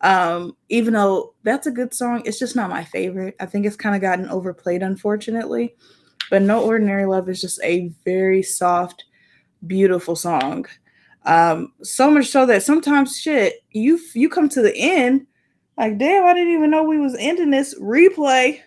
Um, 0.02 0.56
even 0.70 0.93
though 0.93 1.34
that's 1.43 1.68
a 1.68 1.72
good 1.72 1.93
song, 1.93 2.22
it's 2.26 2.39
just 2.39 2.56
not 2.56 2.70
my 2.70 2.84
favorite. 2.84 3.36
I 3.39 3.46
think 3.46 3.66
it's 3.66 3.76
kind 3.76 3.96
of 3.96 4.02
gotten 4.02 4.30
overplayed, 4.30 4.84
unfortunately. 4.84 5.76
But 6.30 6.41
No 6.41 6.64
Ordinary 6.64 7.06
Love 7.06 7.30
is 7.30 7.39
just 7.39 7.62
a 7.64 7.91
very 8.04 8.43
soft, 8.43 9.06
beautiful 9.68 10.16
song. 10.16 10.66
Um, 11.26 11.74
so 11.82 12.12
much 12.12 12.28
so 12.28 12.46
that 12.46 12.64
sometimes 12.64 13.20
shit, 13.20 13.64
you 13.72 14.00
you 14.14 14.30
come 14.30 14.50
to 14.50 14.62
the 14.62 14.76
end, 14.76 15.28
like 15.78 15.97
damn, 15.97 16.26
I 16.26 16.34
didn't 16.34 16.53
even 16.53 16.69
know 16.69 16.84
we 16.84 16.99
was 16.99 17.15
ending 17.19 17.51
this 17.51 17.78
replay. 17.80 18.61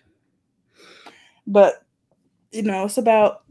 But 1.46 1.84
you 2.52 2.62
know, 2.62 2.84
it's 2.84 2.98
about 2.98 3.42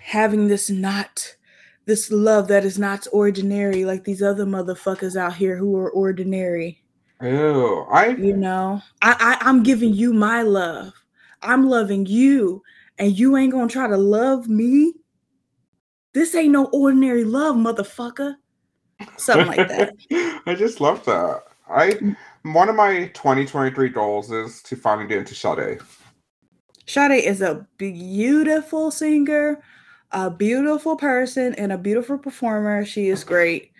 having 0.00 0.48
this 0.48 0.70
not 0.70 1.36
this 1.84 2.10
love 2.10 2.48
that 2.48 2.64
is 2.64 2.78
not 2.78 3.06
ordinary 3.12 3.84
like 3.84 4.04
these 4.04 4.22
other 4.22 4.46
motherfuckers 4.46 5.16
out 5.16 5.34
here 5.34 5.56
who 5.56 5.76
are 5.76 5.90
ordinary. 5.90 6.82
Ew. 7.20 7.86
I 7.90 8.08
You 8.08 8.36
know, 8.36 8.80
I, 9.02 9.38
I 9.40 9.48
I'm 9.48 9.62
giving 9.62 9.92
you 9.94 10.12
my 10.12 10.42
love. 10.42 10.92
I'm 11.42 11.68
loving 11.68 12.06
you, 12.06 12.62
and 12.98 13.18
you 13.18 13.36
ain't 13.36 13.52
gonna 13.52 13.68
try 13.68 13.86
to 13.88 13.96
love 13.96 14.48
me. 14.48 14.94
This 16.14 16.34
ain't 16.34 16.52
no 16.52 16.66
ordinary 16.66 17.24
love, 17.24 17.56
motherfucker. 17.56 18.36
Something 19.16 19.46
like 19.46 19.68
that. 19.68 19.94
I 20.46 20.54
just 20.54 20.80
love 20.80 21.04
that. 21.06 21.42
I 21.68 21.90
mm. 21.90 22.16
One 22.42 22.68
of 22.68 22.76
my 22.76 23.06
2023 23.14 23.88
goals 23.88 24.30
is 24.30 24.62
to 24.62 24.76
finally 24.76 25.06
get 25.06 25.18
into 25.18 25.34
Sade. 25.34 25.80
Sade 26.86 27.24
is 27.24 27.40
a 27.40 27.66
beautiful 27.78 28.90
singer, 28.90 29.62
a 30.10 30.30
beautiful 30.30 30.96
person, 30.96 31.54
and 31.54 31.72
a 31.72 31.78
beautiful 31.78 32.18
performer. 32.18 32.84
She 32.84 33.08
is 33.08 33.24
great. 33.24 33.72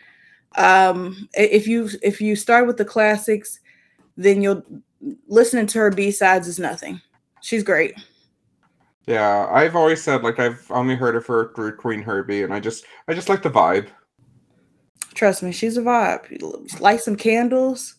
Um, 0.56 1.28
if 1.34 1.66
you 1.66 1.88
if 2.02 2.20
you 2.20 2.36
start 2.36 2.66
with 2.66 2.76
the 2.76 2.84
classics, 2.84 3.58
then 4.16 4.42
you'll 4.42 4.62
listening 5.26 5.66
to 5.66 5.78
her 5.78 5.90
B 5.90 6.10
sides 6.10 6.46
is 6.46 6.58
nothing. 6.58 7.00
She's 7.40 7.64
great. 7.64 7.94
Yeah, 9.06 9.48
I've 9.50 9.74
always 9.74 10.02
said 10.02 10.22
like 10.22 10.38
I've 10.38 10.64
only 10.70 10.94
heard 10.94 11.16
of 11.16 11.26
her 11.26 11.52
through 11.54 11.76
Queen 11.76 12.02
Herbie, 12.02 12.42
and 12.42 12.54
I 12.54 12.60
just 12.60 12.84
I 13.08 13.14
just 13.14 13.28
like 13.28 13.42
the 13.42 13.50
vibe. 13.50 13.88
Trust 15.14 15.42
me, 15.42 15.52
she's 15.52 15.76
a 15.76 15.82
vibe. 15.82 16.80
Light 16.80 17.00
some 17.00 17.16
candles. 17.16 17.96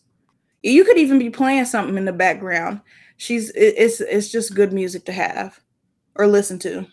You 0.64 0.84
could 0.84 0.96
even 0.98 1.18
be 1.18 1.30
playing 1.30 1.66
something 1.66 1.96
in 1.98 2.06
the 2.06 2.12
background. 2.12 2.80
She's 3.18 3.50
it's 3.54 4.00
it's 4.00 4.30
just 4.30 4.54
good 4.54 4.72
music 4.72 5.04
to 5.04 5.12
have 5.12 5.60
or 6.16 6.26
listen 6.26 6.58
to. 6.60 6.86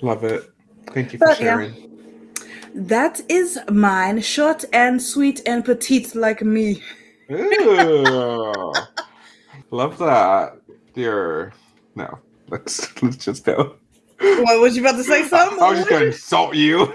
Love 0.00 0.22
it. 0.24 0.48
Thank 0.94 1.12
you 1.12 1.18
for 1.18 1.26
But, 1.26 1.40
yeah. 1.40 1.46
sharing. 1.46 1.74
That 2.74 3.20
is 3.28 3.58
mine, 3.70 4.20
short 4.20 4.64
and 4.72 5.02
sweet 5.02 5.40
and 5.44 5.64
petite 5.64 6.14
like 6.14 6.40
me. 6.42 6.82
Love 7.28 8.76
that. 9.98 10.52
Dear. 10.94 11.52
No. 11.96 12.18
Let's 12.48 13.02
let's 13.02 13.16
just 13.16 13.44
go. 13.44 13.74
What 14.20 14.60
was 14.60 14.76
you 14.76 14.82
about 14.82 14.96
to 14.96 15.04
say 15.04 15.24
something? 15.24 15.60
I 15.60 15.70
was 15.70 15.78
just 15.80 15.90
gonna 15.90 16.06
insult 16.06 16.54
you. 16.54 16.94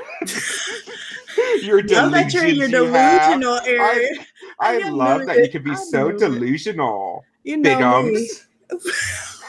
your 1.62 1.84
Now 1.84 2.10
that 2.10 2.34
you're 2.34 2.45
in 2.45 2.56
your 2.56 2.68
delusions 2.70 2.74
you 2.74 2.86
have. 2.93 3.39
delusional 3.39 3.60
area, 3.68 4.10
I 4.20 4.26
I 4.60 4.89
love 4.89 5.26
that 5.26 5.38
it. 5.38 5.45
you 5.45 5.51
can 5.51 5.64
be 5.64 5.72
I 5.72 5.76
so 5.76 6.10
it. 6.10 6.20
delusional. 6.20 7.26
you 7.43 7.58
know. 7.58 7.70
Bigums. 7.70 8.45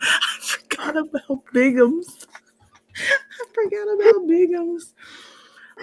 I 0.00 0.38
forgot 0.40 0.96
about 0.96 1.44
Bigums. 1.54 2.26
I 2.96 3.44
forgot 3.54 3.88
about 3.94 4.28
Bigums. 4.28 4.92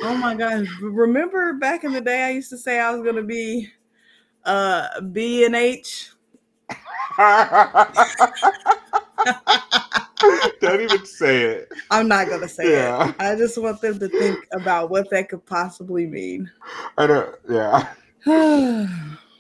Oh 0.02 0.16
my 0.16 0.36
gosh. 0.36 0.68
Remember 0.82 1.54
back 1.54 1.84
in 1.84 1.93
the 1.93 2.02
day 2.02 2.24
I 2.24 2.32
used 2.32 2.50
to 2.50 2.58
say 2.58 2.80
I 2.80 2.91
was 2.91 3.04
gonna 3.06 3.24
be 3.24 3.70
uh 4.43 5.02
B 5.02 5.46
and 5.46 5.56
H? 5.56 6.12
Don't 10.60 10.82
even 10.82 11.06
say 11.06 11.43
it. 11.43 11.70
I'm 11.91 12.08
not 12.08 12.28
gonna 12.30 12.48
say 12.48 12.72
Yeah. 12.72 13.10
it. 13.10 13.16
I 13.20 13.36
just 13.36 13.58
want 13.62 13.82
them 13.82 14.00
to 14.00 14.08
think 14.10 14.38
about 14.54 14.89
what 14.89 15.10
that 15.12 15.30
could 15.30 15.46
possibly 15.46 16.06
mean. 16.08 16.50
I 16.98 17.08
don't 17.08 17.36
yeah. 17.50 17.88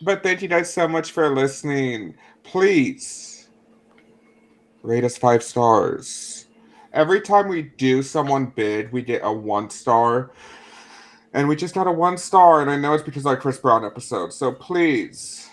But 0.01 0.21
thank 0.21 0.41
you 0.41 0.47
guys 0.47 0.71
so 0.71 0.87
much 0.87 1.11
for 1.11 1.33
listening. 1.33 2.15
Please 2.43 3.47
rate 4.83 5.03
us 5.03 5.17
five 5.17 5.41
stars. 5.41 6.47
Every 6.93 7.21
time 7.21 7.47
we 7.47 7.63
do 7.63 8.03
someone 8.03 8.47
bid, 8.47 8.91
we 8.91 9.01
get 9.01 9.21
a 9.23 9.31
one 9.31 9.69
star. 9.69 10.31
And 11.33 11.47
we 11.47 11.55
just 11.55 11.73
got 11.73 11.87
a 11.87 11.91
one 11.91 12.17
star, 12.17 12.61
and 12.61 12.69
I 12.69 12.77
know 12.77 12.93
it's 12.93 13.03
because 13.03 13.25
of 13.25 13.31
that 13.31 13.41
Chris 13.41 13.57
Brown 13.57 13.83
episode. 13.83 14.31
So 14.31 14.51
please 14.51 15.49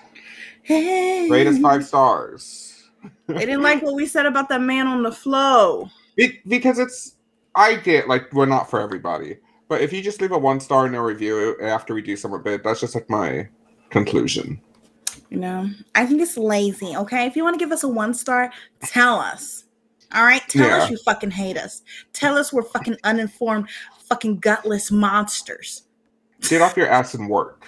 Hey. 0.63 1.29
rate 1.31 1.47
us 1.47 1.59
five 1.59 1.85
stars. 1.85 2.91
They 3.27 3.47
didn't 3.47 3.63
like 3.63 3.83
what 3.83 3.95
we 3.95 4.07
said 4.07 4.27
about 4.27 4.49
that 4.51 4.61
man 4.61 4.87
on 4.87 5.03
the 5.03 5.11
flow. 5.11 5.89
Be- 6.17 6.41
because 6.47 6.79
it's 6.79 7.17
I 7.55 7.77
get 7.77 8.07
like 8.07 8.33
we're 8.33 8.47
not 8.47 8.71
for 8.71 8.81
everybody. 8.81 9.39
But 9.73 9.81
if 9.81 9.91
you 9.91 10.03
just 10.03 10.21
leave 10.21 10.33
a 10.33 10.39
one 10.39 10.61
star 10.61 10.85
and 10.85 10.93
no 10.93 11.01
review 11.01 11.57
after 11.63 11.95
we 11.95 12.03
do 12.03 12.15
someone 12.15 12.43
bid, 12.43 12.63
that's 12.63 12.79
just 12.81 12.95
like 12.95 13.09
my 13.09 13.49
conclusion. 13.89 14.61
You 15.31 15.39
know, 15.39 15.71
I 15.95 16.05
think 16.05 16.21
it's 16.21 16.37
lazy. 16.37 16.95
Okay, 16.95 17.25
if 17.25 17.37
you 17.37 17.43
want 17.43 17.55
to 17.55 17.59
give 17.59 17.73
us 17.73 17.83
a 17.83 17.89
one 17.89 18.13
star, 18.13 18.53
tell 18.83 19.19
us. 19.19 19.65
All 20.13 20.25
right, 20.25 20.43
tell 20.47 20.67
Yeah. 20.67 20.83
us 20.83 20.91
you 20.91 20.99
fucking 21.07 21.31
hate 21.31 21.57
us. 21.57 21.81
Tell 22.13 22.37
us 22.37 22.53
we're 22.53 22.65
fucking 22.65 22.99
uninformed, 23.05 23.71
fucking 24.11 24.41
gutless 24.41 24.91
monsters. 24.91 25.85
Get 26.43 26.61
off 26.61 26.77
your 26.77 26.89
ass 26.89 27.15
and 27.15 27.31
work. 27.31 27.65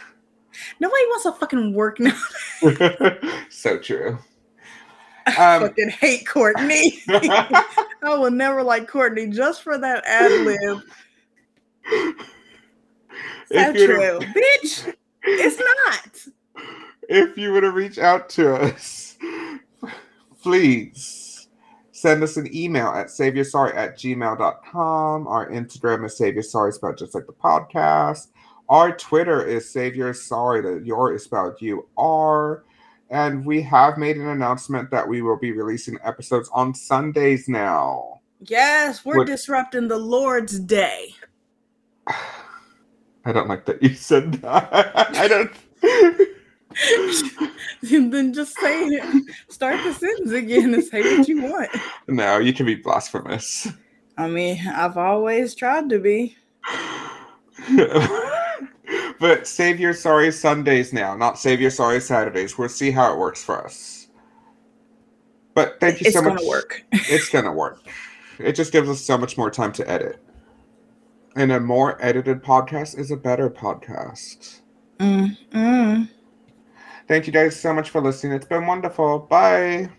Nobody 0.81 1.05
wants 1.07 1.23
to 1.23 1.33
fucking 1.33 1.73
work 1.73 2.01
now. 2.01 2.21
so 3.49 3.79
true. 3.79 4.19
I 5.27 5.57
Um, 5.57 5.63
fucking 5.69 5.89
hate 5.89 6.27
Courtney. 6.27 7.03
I 7.09 7.65
will 8.03 8.31
never 8.31 8.63
like 8.63 8.89
Courtney 8.89 9.29
just 9.29 9.63
for 9.63 9.79
that 9.79 10.05
ad 10.05 10.31
lib. 10.45 10.83
So 13.53 13.73
true, 13.73 14.19
bitch. 14.21 14.95
It's 15.23 15.63
not. 15.87 16.65
if 17.09 17.39
you 17.39 17.53
were 17.53 17.61
to 17.61 17.71
reach 17.71 17.99
out 17.99 18.29
to 18.31 18.55
us, 18.55 19.17
please 20.43 21.49
send 21.93 22.23
us 22.23 22.37
an 22.37 22.55
email 22.55 22.89
at 22.89 23.09
saveyoursorry 23.09 23.75
at 23.77 23.97
gmail.com. 23.97 25.27
Our 25.27 25.51
Instagram 25.51 26.05
is 26.05 26.17
Save 26.17 26.35
Your 26.35 26.43
Sorry, 26.43 26.73
spelled 26.73 26.99
just 26.99 27.15
like 27.15 27.27
the 27.27 27.33
podcast. 27.33 28.29
Our 28.69 28.97
Twitter 28.97 29.45
is 29.45 29.71
Save 29.71 29.95
Your 29.95 30.15
Sorry, 30.15 30.61
the 30.61 30.83
your 30.85 31.15
is 31.15 31.25
spelled 31.25 31.61
you 31.61 31.89
are. 31.97 32.65
And 33.11 33.45
we 33.45 33.63
have 33.63 33.99
made 33.99 34.17
an 34.17 34.29
announcement 34.29 34.91
that 34.91 35.07
we 35.07 35.23
will 35.23 35.39
be 35.39 35.53
releasing 35.53 35.99
episodes 36.03 36.49
on 36.53 36.75
Sundays 36.75 37.49
now. 37.49 38.21
Yes, 38.41 39.05
we're 39.05 39.25
disrupting 39.25 39.89
the 39.89 39.99
Lord's 39.99 40.59
Day. 40.59 41.15
I 43.27 43.33
don't 43.33 43.49
like 43.49 43.65
that 43.67 43.83
you 43.83 43.95
said 43.95 44.33
that. 44.35 44.69
I 45.17 45.29
don't. 45.29 45.51
then 47.83 48.33
just 48.35 48.57
say 48.59 48.85
it. 48.85 49.35
Start 49.49 49.83
the 49.85 49.93
sentence 49.93 50.33
again 50.33 50.75
and 50.75 50.85
say 50.85 51.03
what 51.19 51.29
you 51.29 51.43
want. 51.43 51.71
no, 52.09 52.39
you 52.39 52.53
can 52.53 52.67
be 52.67 52.75
blasphemous. 52.75 53.69
I 54.19 54.29
mean, 54.29 54.59
I've 54.69 54.97
always 54.97 55.55
tried 55.55 55.89
to 55.91 55.99
be. 55.99 56.37
but 59.21 59.47
save 59.47 59.81
your 59.81 59.95
sorry 59.95 60.33
Sundays 60.33 60.93
now, 60.93 61.17
not 61.17 61.39
save 61.39 61.61
your 61.61 61.71
sorry 61.71 62.01
Saturdays. 62.01 62.59
We'll 62.59 62.69
see 62.69 62.91
how 62.91 63.13
it 63.13 63.19
works 63.19 63.43
for 63.43 63.65
us. 63.65 64.09
But 65.55 65.79
thank 65.81 66.01
you 66.01 66.07
It's 66.07 66.17
so 66.17 66.23
gonna 66.23 66.35
much. 66.35 66.45
work. 66.45 66.85
It's 66.93 67.29
gonna 67.29 67.53
work. 67.53 67.81
It 68.39 68.55
just 68.55 68.73
gives 68.73 68.89
us 68.89 69.01
so 69.01 69.17
much 69.17 69.39
more 69.39 69.51
time 69.51 69.73
to 69.73 69.89
edit. 69.89 70.21
And 71.37 71.51
a 71.51 71.61
more 71.61 72.01
edited 72.03 72.43
podcast 72.43 72.99
is 72.99 73.11
a 73.11 73.17
better 73.17 73.51
podcast. 73.51 74.61
Mm, 75.01 75.37
mm. 75.53 76.09
Thank 77.09 77.27
you 77.27 77.33
guys 77.33 77.59
so 77.59 77.75
much 77.75 77.91
for 77.91 78.01
listening. 78.01 78.33
It's 78.35 78.47
been 78.47 78.67
wonderful. 78.67 79.19
Bye. 79.19 79.91